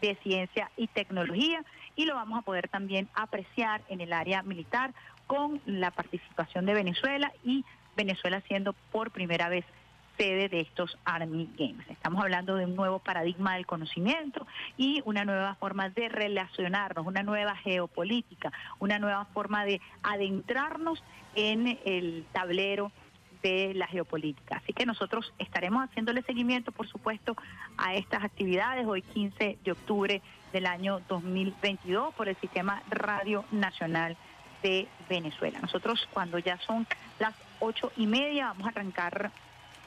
de 0.00 0.16
ciencia 0.22 0.70
y 0.76 0.88
tecnología 0.88 1.64
y 1.96 2.04
lo 2.06 2.14
vamos 2.14 2.38
a 2.38 2.42
poder 2.42 2.68
también 2.68 3.08
apreciar 3.14 3.82
en 3.88 4.00
el 4.00 4.12
área 4.12 4.42
militar 4.42 4.92
con 5.32 5.62
la 5.64 5.90
participación 5.90 6.66
de 6.66 6.74
Venezuela 6.74 7.32
y 7.42 7.64
Venezuela 7.96 8.42
siendo 8.42 8.74
por 8.74 9.10
primera 9.12 9.48
vez 9.48 9.64
sede 10.18 10.50
de 10.50 10.60
estos 10.60 10.98
Army 11.06 11.48
Games. 11.58 11.88
Estamos 11.88 12.22
hablando 12.22 12.54
de 12.56 12.66
un 12.66 12.76
nuevo 12.76 12.98
paradigma 12.98 13.54
del 13.54 13.64
conocimiento 13.64 14.46
y 14.76 15.00
una 15.06 15.24
nueva 15.24 15.54
forma 15.54 15.88
de 15.88 16.10
relacionarnos, 16.10 17.06
una 17.06 17.22
nueva 17.22 17.56
geopolítica, 17.56 18.52
una 18.78 18.98
nueva 18.98 19.24
forma 19.24 19.64
de 19.64 19.80
adentrarnos 20.02 21.02
en 21.34 21.78
el 21.86 22.26
tablero 22.32 22.92
de 23.42 23.72
la 23.72 23.86
geopolítica. 23.86 24.58
Así 24.58 24.74
que 24.74 24.84
nosotros 24.84 25.32
estaremos 25.38 25.82
haciéndole 25.82 26.20
seguimiento, 26.24 26.72
por 26.72 26.88
supuesto, 26.88 27.38
a 27.78 27.94
estas 27.94 28.22
actividades 28.22 28.86
hoy 28.86 29.00
15 29.00 29.60
de 29.64 29.72
octubre 29.72 30.20
del 30.52 30.66
año 30.66 31.00
2022 31.08 32.12
por 32.16 32.28
el 32.28 32.36
Sistema 32.36 32.82
Radio 32.90 33.46
Nacional 33.50 34.18
de 34.62 34.88
Venezuela. 35.08 35.58
Nosotros 35.60 36.08
cuando 36.12 36.38
ya 36.38 36.58
son 36.58 36.86
las 37.18 37.34
ocho 37.60 37.92
y 37.96 38.06
media 38.06 38.46
vamos 38.48 38.66
a 38.66 38.70
arrancar 38.70 39.30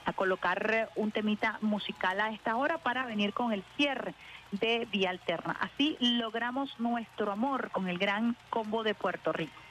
a 0.06 0.14
colocar 0.14 0.90
un 0.96 1.12
temita 1.12 1.58
musical 1.62 2.22
a 2.22 2.30
esta 2.30 2.56
hora 2.56 2.78
para 2.78 3.06
venir 3.06 3.34
con 3.34 3.52
el 3.52 3.64
cierre 3.76 4.14
de 4.52 4.88
Vía 4.92 5.10
Alterna. 5.10 5.58
Así 5.60 5.98
logramos 6.00 6.80
nuestro 6.80 7.32
amor 7.32 7.72
con 7.72 7.88
el 7.88 7.98
gran 7.98 8.36
combo 8.50 8.84
de 8.84 8.94
Puerto 8.94 9.34
Rico. 9.34 9.65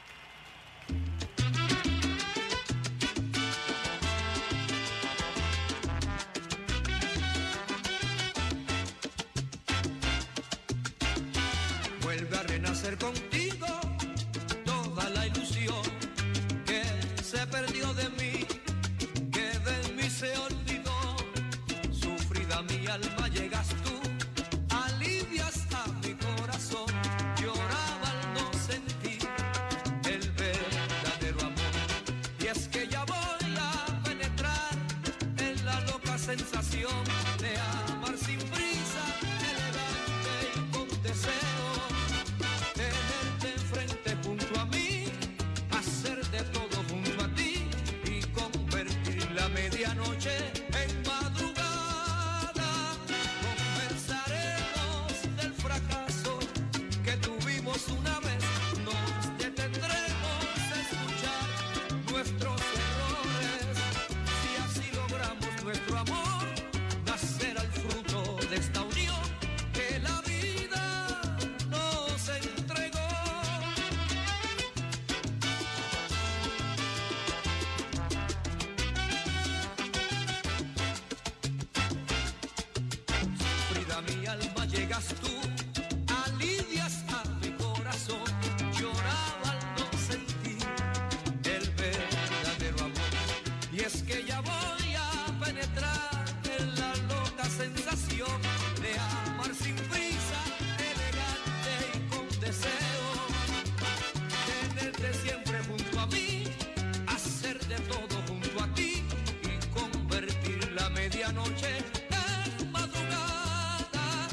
medianoche 111.24 111.78
es 111.78 112.70
madrugada. 112.70 114.28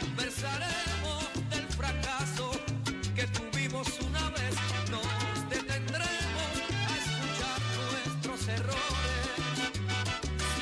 Conversaremos 0.00 1.24
del 1.50 1.66
fracaso 1.76 2.50
que 3.16 3.26
tuvimos 3.26 3.88
una 4.00 4.30
vez. 4.30 4.54
Nos 4.90 5.50
detendremos 5.50 6.52
a 6.86 6.96
escuchar 7.02 7.58
nuestros 7.90 8.48
errores. 8.48 9.42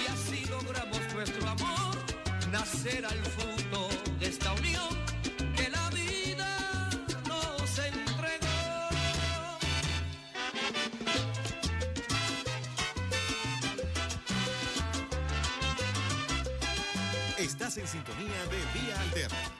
Y 0.00 0.06
así 0.10 0.46
logramos 0.46 1.00
nuestro 1.14 1.48
amor 1.48 1.96
nacer 2.50 3.04
al 3.04 3.26
En 17.66 17.86
sintonía 17.86 18.44
de 18.48 18.80
Vía 18.80 19.01
Alterna. 19.01 19.56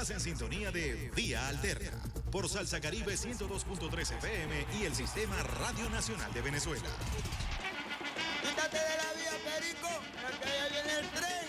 Estás 0.00 0.14
en 0.14 0.20
sintonía 0.20 0.70
de 0.70 1.10
Vía 1.16 1.48
Alterna 1.48 1.90
por 2.30 2.48
Salsa 2.48 2.80
Caribe 2.80 3.14
102.3 3.14 4.16
FM 4.18 4.66
y 4.80 4.84
el 4.84 4.94
Sistema 4.94 5.34
Radio 5.42 5.90
Nacional 5.90 6.32
de 6.32 6.40
Venezuela. 6.40 6.84
Quítate 8.40 8.76
de 8.76 8.96
la 8.96 9.12
vía, 9.18 9.32
Perico, 9.44 9.88
porque 10.22 10.50
ya 10.56 10.68
viene 10.68 11.00
el 11.00 11.08
tren. 11.08 11.48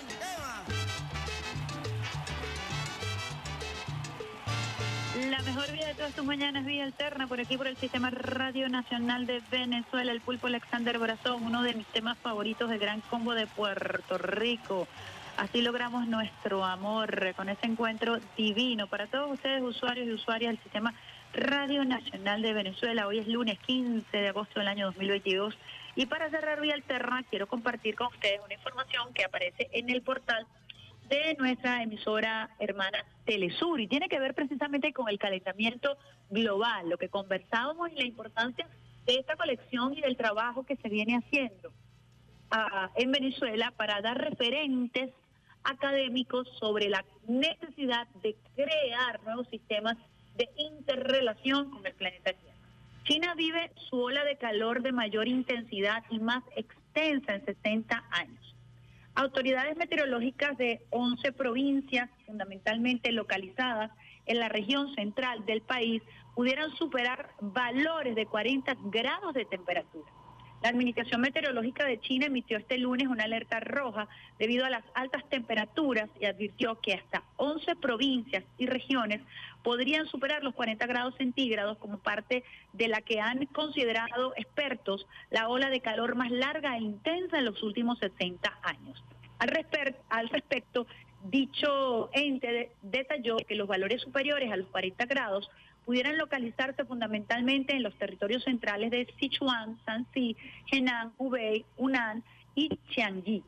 La 5.30 5.42
mejor 5.44 5.72
vida 5.72 5.86
de 5.86 5.94
todas 5.94 6.14
tus 6.14 6.26
mañanas, 6.26 6.66
Vía 6.66 6.86
Alterna, 6.86 7.28
por 7.28 7.40
aquí 7.40 7.56
por 7.56 7.68
el 7.68 7.78
Sistema 7.78 8.10
Radio 8.10 8.68
Nacional 8.68 9.28
de 9.28 9.44
Venezuela, 9.52 10.12
el 10.12 10.22
pulpo 10.22 10.48
Alexander 10.48 10.98
Brazón, 10.98 11.44
uno 11.44 11.62
de 11.62 11.76
mis 11.76 11.86
temas 11.88 12.18
favoritos 12.18 12.68
del 12.72 12.80
Gran 12.80 13.02
Combo 13.02 13.36
de 13.36 13.46
Puerto 13.46 14.18
Rico. 14.18 14.88
Así 15.40 15.62
logramos 15.62 16.06
nuestro 16.06 16.66
amor 16.66 17.34
con 17.34 17.48
ese 17.48 17.66
encuentro 17.66 18.20
divino 18.36 18.88
para 18.88 19.08
todos 19.08 19.32
ustedes, 19.32 19.62
usuarios 19.62 20.06
y 20.06 20.12
usuarias 20.12 20.52
del 20.52 20.62
Sistema 20.62 20.94
Radio 21.32 21.86
Nacional 21.86 22.42
de 22.42 22.52
Venezuela. 22.52 23.08
Hoy 23.08 23.20
es 23.20 23.28
lunes 23.30 23.58
15 23.60 24.18
de 24.18 24.28
agosto 24.28 24.60
del 24.60 24.68
año 24.68 24.88
2022 24.88 25.58
y 25.96 26.08
para 26.08 26.30
cerrar 26.30 26.60
Vía 26.60 26.74
Alterna 26.74 27.24
quiero 27.30 27.48
compartir 27.48 27.96
con 27.96 28.08
ustedes 28.08 28.42
una 28.44 28.54
información 28.54 29.14
que 29.14 29.24
aparece 29.24 29.70
en 29.72 29.90
el 29.90 30.02
portal 30.02 30.46
de 31.08 31.38
nuestra 31.40 31.84
emisora 31.84 32.50
hermana 32.60 33.06
Telesur 33.24 33.80
y 33.80 33.88
tiene 33.88 34.10
que 34.10 34.20
ver 34.20 34.34
precisamente 34.34 34.92
con 34.92 35.08
el 35.08 35.18
calentamiento 35.18 35.96
global, 36.30 36.90
lo 36.90 36.98
que 36.98 37.08
conversábamos 37.08 37.90
y 37.94 37.96
la 37.96 38.06
importancia 38.06 38.68
de 39.06 39.16
esta 39.16 39.38
colección 39.38 39.94
y 39.98 40.02
del 40.02 40.18
trabajo 40.18 40.66
que 40.66 40.76
se 40.76 40.90
viene 40.90 41.16
haciendo 41.16 41.72
ah, 42.52 42.90
en 42.96 43.14
Venezuela 43.14 43.72
para 43.78 44.02
dar 44.02 44.18
referentes 44.18 45.14
académicos 45.64 46.48
sobre 46.60 46.90
la 46.90 47.04
necesidad 47.28 48.08
de 48.22 48.36
crear 48.56 49.22
nuevos 49.24 49.48
sistemas 49.50 49.98
de 50.36 50.50
interrelación 50.58 51.70
con 51.70 51.86
el 51.86 51.94
planeta 51.94 52.34
Tierra. 52.34 52.58
China 53.04 53.34
vive 53.36 53.72
su 53.90 54.00
ola 54.00 54.24
de 54.24 54.38
calor 54.38 54.82
de 54.82 54.92
mayor 54.92 55.28
intensidad 55.28 56.04
y 56.10 56.20
más 56.20 56.44
extensa 56.56 57.36
en 57.36 57.46
60 57.46 58.04
años. 58.12 58.56
Autoridades 59.16 59.76
meteorológicas 59.76 60.58
de 60.58 60.82
11 60.92 61.32
provincias, 61.34 62.10
fundamentalmente 62.26 63.12
localizadas 63.12 63.92
en 64.28 64.40
la 64.40 64.48
región 64.48 64.94
central 64.96 65.46
del 65.46 65.62
país, 65.62 66.02
pudieran 66.36 66.74
superar 66.76 67.32
valores 67.42 68.16
de 68.16 68.26
40 68.26 68.78
grados 68.86 69.34
de 69.34 69.46
temperatura. 69.46 70.10
La 70.62 70.70
Administración 70.70 71.22
Meteorológica 71.22 71.86
de 71.86 72.02
China 72.02 72.26
emitió 72.26 72.58
este 72.58 72.78
lunes 72.78 73.08
una 73.08 73.24
alerta 73.24 73.62
roja 73.62 74.10
debido 74.38 74.66
a 74.66 74.70
las 74.70 74.84
altas 74.94 75.24
temperaturas 75.30 76.10
y 76.20 76.26
advirtió 76.26 76.80
que 76.82 76.94
hasta 76.96 77.24
11 77.38 77.78
provincias 77.78 78.44
y 78.58 78.66
regiones 78.66 79.22
podrían 79.64 80.06
superar 80.08 80.44
los 80.44 80.54
40 80.56 80.86
grados 80.86 81.16
centígrados 81.16 81.78
como 81.78 82.00
parte 82.00 82.44
de 82.74 82.88
la 82.90 83.02
que 83.02 83.22
han 83.22 83.46
considerado 83.48 84.34
expertos 84.36 85.08
la 85.30 85.48
ola 85.48 85.70
de 85.70 85.80
calor 85.80 86.16
más 86.16 86.30
larga 86.30 86.76
e 86.78 86.82
intensa 86.82 87.40
en 87.40 87.46
los 87.46 87.64
últimos 87.64 87.98
60 88.00 88.60
años. 88.64 89.02
Al, 89.40 89.66
al 90.10 90.30
respecto, 90.30 90.88
dicho 91.24 92.10
ente 92.14 92.52
de- 92.52 92.72
detalló 92.82 93.38
que 93.38 93.56
los 93.56 93.68
valores 93.68 94.02
superiores 94.02 94.52
a 94.52 94.58
los 94.58 94.68
40 94.68 95.06
grados 95.06 95.50
pudieran 95.90 96.20
localizarse 96.20 96.86
fundamentalmente 96.86 97.74
en 97.76 97.82
los 97.82 97.96
territorios 97.96 98.44
centrales 98.44 98.92
de 98.92 99.12
Sichuan, 99.20 99.80
Shanxi, 99.88 100.38
Henan, 100.72 101.14
Hubei, 101.18 101.66
Hunan 101.78 102.24
y 102.54 102.70
Jiangxi. 102.90 103.42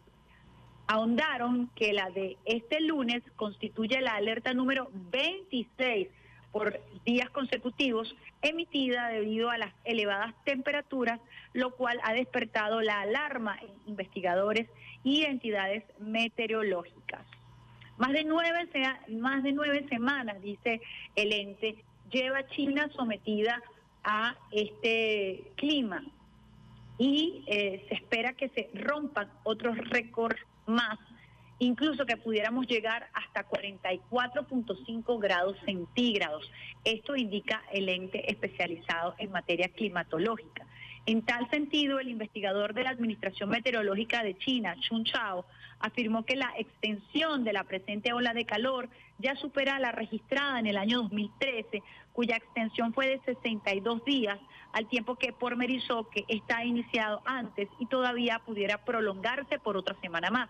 Ahondaron 0.88 1.70
que 1.76 1.94
la 1.94 2.10
de 2.10 2.38
este 2.46 2.82
lunes 2.82 3.22
constituye 3.36 4.02
la 4.02 4.16
alerta 4.16 4.56
número 4.56 4.90
26 5.12 6.08
por 6.52 6.80
días 7.06 7.30
consecutivos 7.30 8.16
emitida 8.42 9.10
debido 9.10 9.52
a 9.52 9.60
las 9.60 9.76
elevadas 9.84 10.34
temperaturas, 10.44 11.20
lo 11.54 11.76
cual 11.76 12.00
ha 12.04 12.14
despertado 12.14 12.82
la 12.82 13.02
alarma 13.02 13.60
en 13.62 13.70
investigadores 13.86 14.68
y 15.04 15.26
entidades 15.26 15.84
meteorológicas. 16.00 17.22
Más 18.00 18.14
de 18.14 18.24
nueve, 18.24 18.68
sea- 18.72 19.00
más 19.10 19.44
de 19.44 19.52
nueve 19.52 19.86
semanas, 19.90 20.42
dice 20.42 20.82
el 21.16 21.32
ente, 21.34 21.76
lleva 22.12 22.48
China 22.48 22.90
sometida 22.96 23.62
a 24.04 24.36
este 24.52 25.52
clima 25.56 26.04
y 26.98 27.44
eh, 27.48 27.86
se 27.88 27.96
espera 27.96 28.34
que 28.34 28.50
se 28.50 28.70
rompan 28.74 29.30
otros 29.44 29.78
récords 29.90 30.40
más, 30.68 31.00
incluso 31.60 32.06
que 32.06 32.18
pudiéramos 32.18 32.68
llegar 32.68 33.10
hasta 33.14 33.48
44.5 33.48 35.20
grados 35.20 35.58
centígrados. 35.66 36.50
Esto 36.84 37.16
indica 37.16 37.64
el 37.72 37.90
ente 37.90 38.30
especializado 38.32 39.16
en 39.18 39.32
materia 39.32 39.70
climatológica. 39.70 40.66
En 41.08 41.24
tal 41.24 41.50
sentido, 41.50 42.00
el 42.00 42.10
investigador 42.10 42.74
de 42.74 42.84
la 42.84 42.92
Administración 42.92 43.50
Meteorológica 43.50 44.22
de 44.24 44.38
China, 44.38 44.76
Chun 44.82 45.04
Chao, 45.04 45.46
afirmó 45.82 46.26
que 46.26 46.36
la 46.36 46.54
extensión 46.58 47.44
de 47.44 47.54
la 47.54 47.64
presente 47.64 48.14
ola 48.14 48.34
de 48.34 48.46
calor 48.46 48.90
ya 49.20 49.36
supera 49.36 49.80
la 49.80 49.92
registrada 49.92 50.60
en 50.60 50.68
el 50.68 50.78
año 50.78 51.02
2013, 51.04 51.84
cuya 52.14 52.36
extensión 52.38 52.94
fue 52.94 53.08
de 53.08 53.22
62 53.26 54.04
días, 54.06 54.40
al 54.74 54.88
tiempo 54.88 55.16
que 55.16 55.34
pormerizó 55.34 56.10
que 56.10 56.26
está 56.28 56.64
iniciado 56.64 57.22
antes 57.26 57.68
y 57.80 57.86
todavía 57.88 58.40
pudiera 58.40 58.78
prolongarse 58.84 59.60
por 59.60 59.78
otra 59.78 59.96
semana 60.02 60.30
más. 60.30 60.50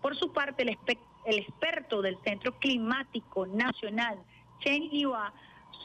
Por 0.00 0.16
su 0.16 0.32
parte, 0.32 0.62
el, 0.62 1.38
experto 1.38 2.02
del 2.02 2.18
Centro 2.24 2.58
Climático 2.58 3.46
Nacional, 3.46 4.18
Chen 4.60 4.88
Liua, 4.90 5.32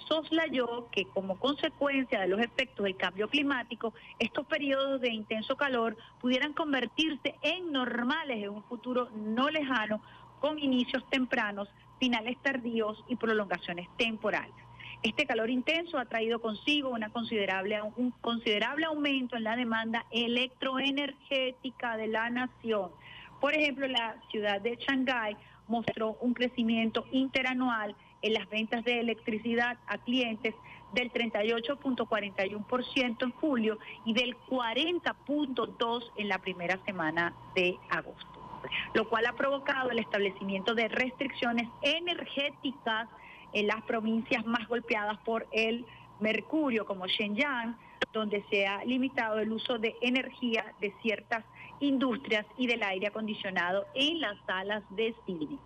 soslayó 0.07 0.88
que 0.91 1.06
como 1.06 1.40
consecuencia 1.40 2.22
de 2.22 2.28
los 2.28 2.40
efectos 2.40 2.84
del 2.84 2.95
cambio 2.95 3.28
climático, 3.28 3.94
estos 4.20 4.45
periodos 4.45 5.02
de 5.02 5.10
intenso 5.10 5.56
calor 5.56 5.98
pudieran 6.20 6.53
convertirse 6.53 7.36
en 7.41 7.72
normales 7.72 8.44
en 8.44 8.49
un 8.49 8.64
futuro 8.64 9.10
no 9.16 9.49
lejano, 9.49 10.02
con 10.40 10.60
inicios 10.60 11.03
tempranos, 11.10 11.70
finales 11.99 12.38
tardíos 12.41 13.03
y 13.07 13.16
prolongaciones 13.16 13.88
temporales. 13.98 14.53
Este 15.02 15.26
calor 15.26 15.49
intenso 15.49 15.98
ha 15.98 16.06
traído 16.06 16.40
consigo 16.40 16.90
una 16.90 17.10
considerable, 17.10 17.80
un 17.95 18.12
considerable 18.22 18.86
aumento 18.86 19.36
en 19.36 19.44
la 19.44 19.56
demanda 19.56 20.06
electroenergética 20.12 21.98
de 21.98 22.07
la 22.07 22.30
nación. 22.30 22.91
Por 23.40 23.53
ejemplo, 23.53 23.88
la 23.88 24.16
ciudad 24.32 24.62
de 24.62 24.78
Shanghái 24.78 25.38
mostró 25.68 26.18
un 26.22 26.34
crecimiento 26.34 27.06
interanual 27.12 27.95
en 28.22 28.34
las 28.34 28.50
ventas 28.50 28.84
de 28.84 29.00
electricidad 29.00 29.78
a 29.88 29.98
clientes 30.00 30.54
del 30.94 31.12
38.41% 31.12 33.24
en 33.24 33.32
julio 33.32 33.80
y 34.06 34.14
del 34.14 34.38
40.2% 34.48 36.12
en 36.18 36.30
la 36.30 36.40
primera 36.40 36.80
semana 36.86 37.34
de 37.54 37.78
agosto, 37.90 38.62
lo 38.94 39.10
cual 39.10 39.26
ha 39.26 39.34
provocado 39.34 39.92
el 39.92 40.00
establecimiento 40.00 40.74
de 40.74 40.88
restricciones 40.88 41.68
energéticas 41.82 43.10
en 43.54 43.68
las 43.68 43.84
provincias 43.84 44.46
más 44.46 44.68
golpeadas 44.68 45.18
por 45.20 45.48
el 45.52 45.86
mercurio, 46.20 46.86
como 46.86 47.08
Shenyang, 47.08 47.78
donde 48.14 48.44
se 48.50 48.66
ha 48.66 48.84
limitado 48.86 49.40
el 49.40 49.52
uso 49.52 49.78
de 49.78 49.96
energía 50.02 50.74
de 50.80 50.94
ciertas 51.02 51.44
industrias 51.80 52.46
y 52.58 52.68
del 52.68 52.84
aire 52.84 53.08
acondicionado 53.08 53.86
en 53.94 54.22
las 54.22 54.38
salas 54.46 54.84
de 54.92 55.14
cine. 55.26 55.58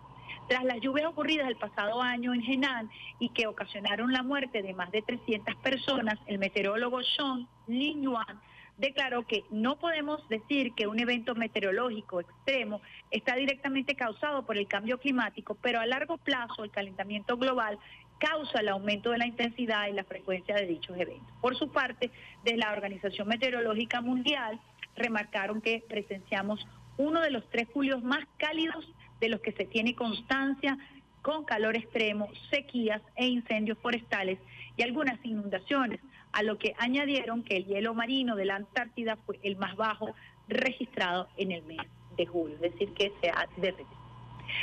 Tras 0.50 0.64
las 0.64 0.80
lluvias 0.80 1.06
ocurridas 1.06 1.46
el 1.46 1.54
pasado 1.54 2.02
año 2.02 2.34
en 2.34 2.42
Henan 2.42 2.90
y 3.20 3.28
que 3.28 3.46
ocasionaron 3.46 4.12
la 4.12 4.24
muerte 4.24 4.62
de 4.62 4.74
más 4.74 4.90
de 4.90 5.00
300 5.00 5.54
personas, 5.54 6.18
el 6.26 6.40
meteorólogo 6.40 7.04
Sean 7.04 7.46
Lin 7.68 8.02
Yuan 8.02 8.40
declaró 8.76 9.24
que 9.28 9.44
no 9.50 9.78
podemos 9.78 10.28
decir 10.28 10.72
que 10.74 10.88
un 10.88 10.98
evento 10.98 11.36
meteorológico 11.36 12.18
extremo 12.18 12.82
está 13.12 13.36
directamente 13.36 13.94
causado 13.94 14.44
por 14.44 14.58
el 14.58 14.66
cambio 14.66 14.98
climático, 14.98 15.56
pero 15.62 15.78
a 15.78 15.86
largo 15.86 16.18
plazo 16.18 16.64
el 16.64 16.72
calentamiento 16.72 17.36
global 17.36 17.78
causa 18.18 18.58
el 18.58 18.70
aumento 18.70 19.10
de 19.10 19.18
la 19.18 19.28
intensidad 19.28 19.86
y 19.86 19.92
la 19.92 20.02
frecuencia 20.02 20.56
de 20.56 20.66
dichos 20.66 20.98
eventos. 20.98 21.32
Por 21.40 21.56
su 21.56 21.70
parte, 21.70 22.10
desde 22.42 22.58
la 22.58 22.72
Organización 22.72 23.28
Meteorológica 23.28 24.00
Mundial 24.00 24.60
remarcaron 24.96 25.60
que 25.60 25.84
presenciamos 25.88 26.66
uno 26.96 27.20
de 27.20 27.30
los 27.30 27.48
tres 27.50 27.68
julios 27.72 28.02
más 28.02 28.26
cálidos 28.36 28.84
de 29.20 29.28
los 29.28 29.40
que 29.40 29.52
se 29.52 29.64
tiene 29.64 29.94
constancia 29.94 30.78
con 31.22 31.44
calor 31.44 31.76
extremo, 31.76 32.28
sequías 32.50 33.02
e 33.16 33.26
incendios 33.26 33.78
forestales 33.78 34.38
y 34.76 34.82
algunas 34.82 35.18
inundaciones, 35.24 36.00
a 36.32 36.42
lo 36.42 36.58
que 36.58 36.74
añadieron 36.78 37.42
que 37.42 37.56
el 37.56 37.66
hielo 37.66 37.92
marino 37.92 38.36
de 38.36 38.44
la 38.46 38.56
Antártida 38.56 39.16
fue 39.26 39.38
el 39.42 39.56
más 39.56 39.76
bajo 39.76 40.14
registrado 40.48 41.28
en 41.36 41.52
el 41.52 41.62
mes 41.64 41.78
de 42.16 42.26
julio, 42.26 42.56
es 42.56 42.72
decir, 42.72 42.92
que 42.94 43.12
se 43.20 43.30
ha 43.30 43.46
derretido. 43.56 44.00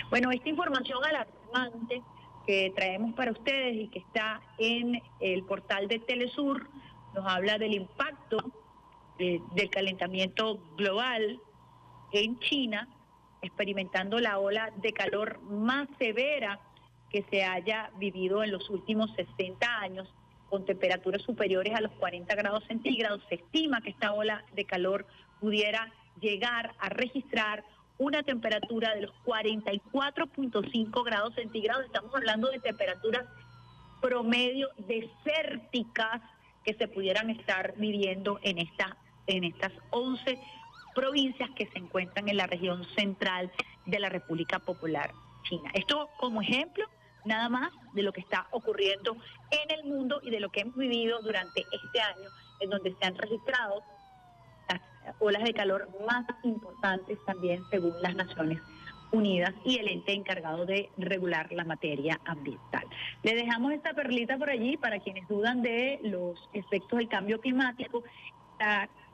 Bueno, 0.09 0.31
esta 0.31 0.49
información 0.49 0.99
alarmante 1.03 2.01
que 2.45 2.71
traemos 2.75 3.13
para 3.13 3.31
ustedes 3.31 3.75
y 3.75 3.87
que 3.89 3.99
está 3.99 4.41
en 4.57 5.01
el 5.19 5.43
portal 5.43 5.87
de 5.87 5.99
Telesur 5.99 6.67
nos 7.13 7.25
habla 7.25 7.57
del 7.57 7.73
impacto 7.73 8.37
eh, 9.19 9.41
del 9.53 9.69
calentamiento 9.69 10.59
global 10.77 11.39
en 12.11 12.39
China, 12.39 12.87
experimentando 13.41 14.19
la 14.19 14.39
ola 14.39 14.71
de 14.77 14.93
calor 14.93 15.39
más 15.41 15.87
severa 15.99 16.59
que 17.09 17.23
se 17.29 17.43
haya 17.43 17.91
vivido 17.97 18.43
en 18.43 18.51
los 18.51 18.69
últimos 18.69 19.11
60 19.15 19.79
años 19.79 20.07
con 20.49 20.65
temperaturas 20.65 21.21
superiores 21.21 21.73
a 21.75 21.81
los 21.81 21.91
40 21.93 22.33
grados 22.35 22.63
centígrados. 22.65 23.21
Se 23.29 23.35
estima 23.35 23.81
que 23.81 23.89
esta 23.89 24.13
ola 24.13 24.43
de 24.53 24.65
calor 24.65 25.05
pudiera 25.39 25.91
llegar 26.19 26.73
a 26.79 26.89
registrar 26.89 27.63
una 27.97 28.23
temperatura 28.23 28.93
de 28.95 29.01
los 29.01 29.11
44.5 29.25 31.03
grados 31.03 31.33
centígrados. 31.35 31.85
Estamos 31.85 32.13
hablando 32.15 32.49
de 32.49 32.59
temperaturas 32.59 33.25
promedio 34.01 34.69
desérticas 34.77 36.21
que 36.63 36.73
se 36.75 36.87
pudieran 36.87 37.29
estar 37.29 37.73
viviendo 37.77 38.39
en, 38.43 38.57
en 39.27 39.43
estas 39.43 39.71
11 39.89 40.39
provincias 40.97 41.51
que 41.51 41.67
se 41.67 41.77
encuentran 41.77 42.27
en 42.27 42.37
la 42.37 42.47
región 42.47 42.83
central 42.95 43.51
de 43.85 43.99
la 43.99 44.09
República 44.09 44.57
Popular 44.57 45.11
China. 45.43 45.69
Esto 45.75 46.09
como 46.17 46.41
ejemplo 46.41 46.87
nada 47.23 47.49
más 47.49 47.71
de 47.93 48.01
lo 48.01 48.11
que 48.11 48.21
está 48.21 48.47
ocurriendo 48.49 49.15
en 49.51 49.77
el 49.77 49.83
mundo 49.83 50.19
y 50.23 50.31
de 50.31 50.39
lo 50.39 50.49
que 50.49 50.61
hemos 50.61 50.75
vivido 50.75 51.21
durante 51.21 51.61
este 51.71 52.01
año, 52.01 52.29
en 52.61 52.71
donde 52.71 52.95
se 52.95 53.05
han 53.05 53.15
registrado 53.15 53.83
las 54.69 54.81
olas 55.19 55.43
de 55.43 55.53
calor 55.53 55.87
más 56.07 56.25
importantes 56.43 57.19
también 57.27 57.63
según 57.69 57.93
las 58.01 58.15
Naciones 58.15 58.59
Unidas 59.11 59.53
y 59.65 59.77
el 59.77 59.89
ente 59.89 60.13
encargado 60.13 60.65
de 60.65 60.89
regular 60.97 61.51
la 61.51 61.63
materia 61.63 62.19
ambiental. 62.25 62.85
Le 63.21 63.35
dejamos 63.35 63.71
esta 63.71 63.93
perlita 63.93 64.35
por 64.37 64.49
allí 64.49 64.77
para 64.77 64.97
quienes 64.99 65.27
dudan 65.27 65.61
de 65.61 65.99
los 66.01 66.49
efectos 66.53 66.97
del 66.97 67.07
cambio 67.07 67.39
climático, 67.39 68.03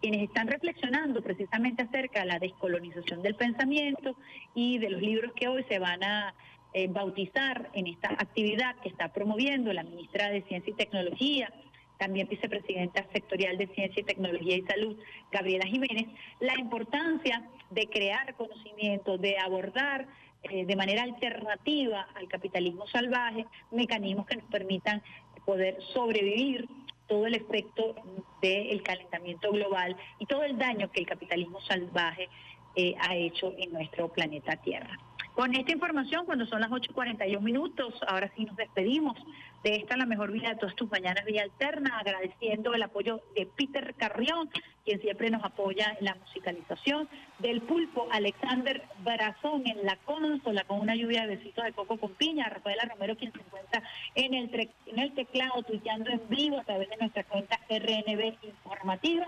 quienes 0.03 0.23
están 0.23 0.49
reflexionando 0.49 1.21
precisamente 1.21 1.83
acerca 1.83 2.19
de 2.19 2.25
la 2.25 2.37
descolonización 2.37 3.21
del 3.21 3.35
pensamiento 3.35 4.17
y 4.53 4.77
de 4.77 4.89
los 4.89 5.01
libros 5.01 5.31
que 5.31 5.47
hoy 5.47 5.63
se 5.69 5.79
van 5.79 6.03
a 6.03 6.35
eh, 6.73 6.89
bautizar 6.89 7.69
en 7.71 7.87
esta 7.87 8.09
actividad 8.09 8.75
que 8.81 8.89
está 8.89 9.13
promoviendo 9.13 9.71
la 9.71 9.83
ministra 9.83 10.29
de 10.29 10.41
Ciencia 10.41 10.71
y 10.71 10.75
Tecnología, 10.75 11.53
también 11.97 12.27
vicepresidenta 12.27 13.07
sectorial 13.13 13.57
de 13.57 13.67
Ciencia 13.67 14.01
y 14.01 14.03
Tecnología 14.03 14.57
y 14.57 14.63
Salud, 14.63 14.97
Gabriela 15.31 15.67
Jiménez, 15.67 16.07
la 16.41 16.59
importancia 16.59 17.41
de 17.69 17.87
crear 17.87 18.35
conocimiento, 18.35 19.17
de 19.17 19.37
abordar 19.37 20.05
eh, 20.43 20.65
de 20.65 20.75
manera 20.75 21.03
alternativa 21.03 22.09
al 22.15 22.27
capitalismo 22.27 22.85
salvaje 22.87 23.45
mecanismos 23.71 24.25
que 24.25 24.35
nos 24.35 24.49
permitan 24.51 25.01
poder 25.45 25.81
sobrevivir 25.93 26.67
todo 27.07 27.27
el 27.27 27.35
efecto 27.35 27.95
del 28.41 28.81
calentamiento 28.83 29.51
global 29.51 29.95
y 30.19 30.25
todo 30.25 30.43
el 30.43 30.57
daño 30.57 30.91
que 30.91 31.01
el 31.01 31.07
capitalismo 31.07 31.61
salvaje 31.61 32.29
eh, 32.75 32.95
ha 32.99 33.15
hecho 33.15 33.53
en 33.57 33.71
nuestro 33.71 34.09
planeta 34.09 34.55
Tierra. 34.57 34.97
Con 35.35 35.55
esta 35.55 35.71
información, 35.71 36.25
cuando 36.25 36.45
son 36.45 36.61
las 36.61 36.69
8.41 36.69 37.39
minutos, 37.41 37.93
ahora 38.07 38.31
sí 38.35 38.45
nos 38.45 38.55
despedimos 38.55 39.17
de 39.63 39.75
esta 39.75 39.95
La 39.95 40.05
Mejor 40.05 40.31
Vida 40.31 40.49
de 40.49 40.55
todas 40.57 40.75
tus 40.75 40.91
mañanas, 40.91 41.23
Vía 41.25 41.43
Alterna, 41.43 41.97
agradeciendo 41.97 42.73
el 42.73 42.83
apoyo 42.83 43.21
de 43.33 43.45
Peter 43.45 43.95
Carrión, 43.95 44.49
quien 44.83 44.99
siempre 44.99 45.29
nos 45.29 45.43
apoya 45.43 45.95
en 45.97 46.05
la 46.05 46.15
musicalización, 46.15 47.07
del 47.39 47.61
pulpo 47.61 48.07
Alexander 48.11 48.83
Brazón 49.03 49.63
en 49.65 49.85
la 49.85 49.95
consola 50.05 50.65
con 50.65 50.81
una 50.81 50.95
lluvia 50.95 51.21
de 51.21 51.37
besitos 51.37 51.63
de 51.63 51.71
coco 51.71 51.97
con 51.97 52.11
piña, 52.15 52.49
Rafaela 52.49 52.83
Romero, 52.83 53.15
quien 53.15 53.31
se 53.31 53.39
encuentra 53.39 53.83
en 54.15 54.33
el, 54.33 54.69
en 54.87 54.99
el 54.99 55.13
teclado, 55.13 55.63
tuiteando 55.63 56.09
en 56.11 56.21
vivo 56.27 56.59
a 56.59 56.63
través 56.65 56.89
de 56.89 56.97
nuestra 56.97 57.23
cuenta 57.23 57.57
RNB 57.69 58.35
Informativa. 58.43 59.25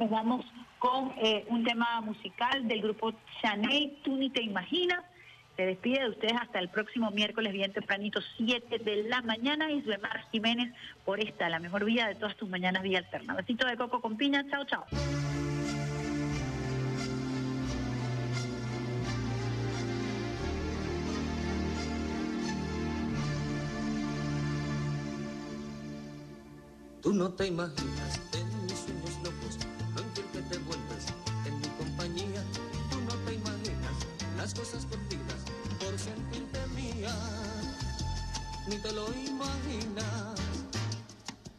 Nos 0.00 0.10
vamos 0.10 0.44
con 0.80 1.12
eh, 1.18 1.46
un 1.48 1.64
tema 1.64 2.00
musical 2.00 2.66
del 2.66 2.82
grupo 2.82 3.12
Chanel, 3.40 3.96
Tú 4.02 4.16
ni 4.16 4.30
te 4.30 4.42
imaginas. 4.42 5.04
Se 5.56 5.64
despide 5.64 6.00
de 6.00 6.10
ustedes 6.10 6.34
hasta 6.38 6.58
el 6.58 6.68
próximo 6.68 7.10
miércoles, 7.10 7.50
bien 7.52 7.72
tempranito, 7.72 8.20
7 8.36 8.78
de 8.78 9.04
la 9.04 9.22
mañana. 9.22 9.70
Y 9.70 9.82
Mar 10.02 10.26
Jiménez 10.30 10.74
por 11.04 11.18
esta, 11.18 11.48
la 11.48 11.58
mejor 11.58 11.84
vida 11.86 12.08
de 12.08 12.14
todas 12.14 12.36
tus 12.36 12.48
mañanas, 12.48 12.82
vía 12.82 12.98
alterna. 12.98 13.34
Besito 13.34 13.66
de 13.66 13.76
coco 13.76 14.02
con 14.02 14.18
piña. 14.18 14.44
Chao, 14.50 14.64
chao. 14.64 14.84
Tú 27.00 27.14
no 27.14 27.32
te 27.32 27.46
imaginas 27.46 28.20
en 28.34 28.64
mis 28.66 28.78
sueños 28.80 29.16
locos 29.22 29.58
lo 29.94 30.02
infiel 30.02 30.26
que 30.32 30.42
te 30.42 30.58
vuelves 30.58 31.06
en 31.46 31.60
mi 31.60 31.68
compañía. 31.78 32.42
Tú 32.90 33.00
no 33.00 33.14
te 33.24 33.34
imaginas 33.34 34.06
las 34.36 34.52
cosas 34.52 34.84
por 34.86 35.05
Ni 38.68 38.76
te 38.78 38.92
lo 38.92 39.06
imaginas. 39.12 40.38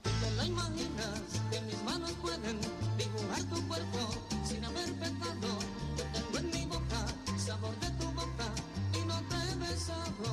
Ni 0.03 0.11
te 0.21 0.31
lo 0.35 0.43
imaginas 0.43 1.21
que 1.51 1.61
mis 1.61 1.81
manos 1.83 2.11
pueden 2.21 2.59
dibujar 2.97 3.43
tu 3.43 3.67
cuerpo 3.67 3.99
sin 4.47 4.63
haber 4.65 4.93
pecado. 4.93 5.49
Yo 5.97 6.03
tengo 6.13 6.37
en 6.39 6.51
mi 6.51 6.65
boca 6.65 7.05
sabor 7.37 7.77
de 7.79 7.89
tu 7.91 8.07
boca 8.11 8.47
y 8.93 9.05
no 9.05 9.21
te 9.29 9.35
he 9.35 9.55
besado. 9.55 10.29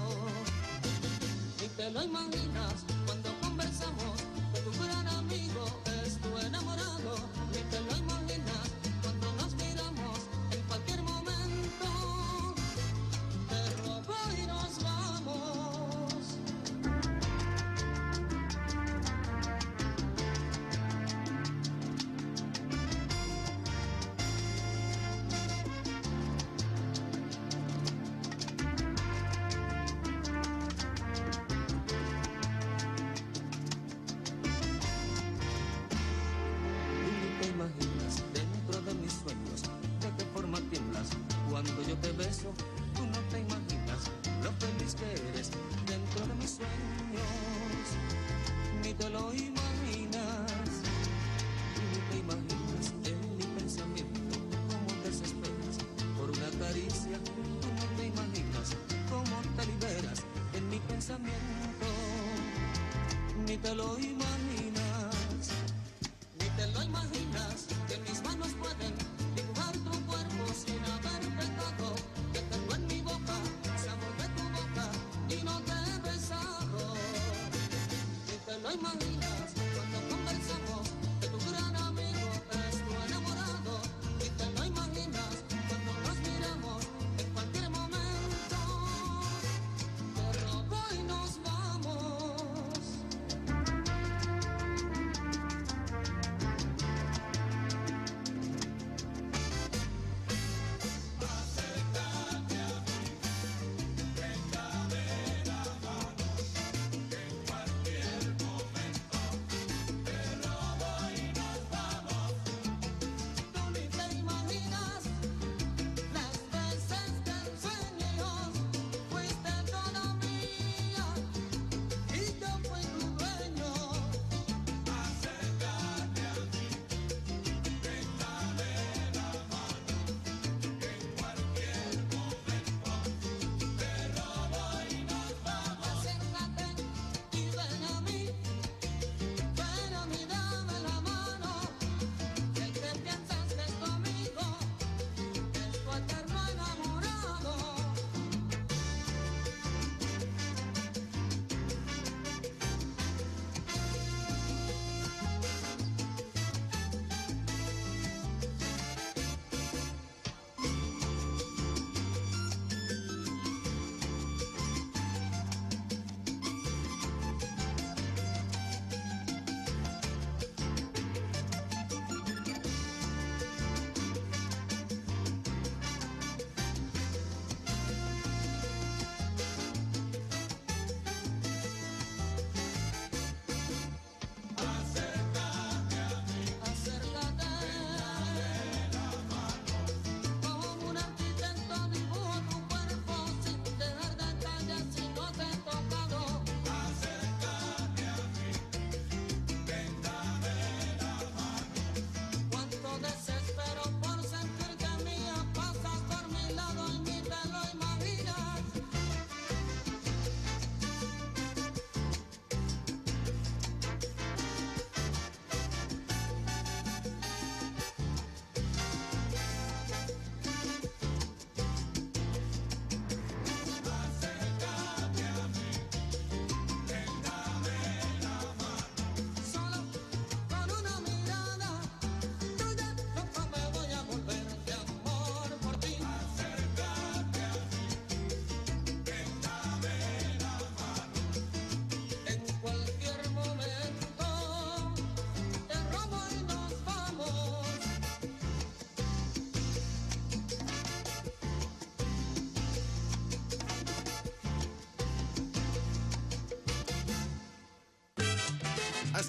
Ni 1.60 1.68
te 1.68 1.90
lo 1.90 2.02
imaginas 2.02 2.74
cuando 3.06 3.30
conversamos 3.40 4.16
que 4.52 4.60
tu 4.60 4.72
gran 4.84 5.06
amigo 5.08 5.64
es 6.04 6.18
tu 6.20 6.38
enamorado. 6.38 7.16
Ni 7.52 7.60
te 7.70 7.80
lo 7.80 7.96
imaginas 7.96 8.13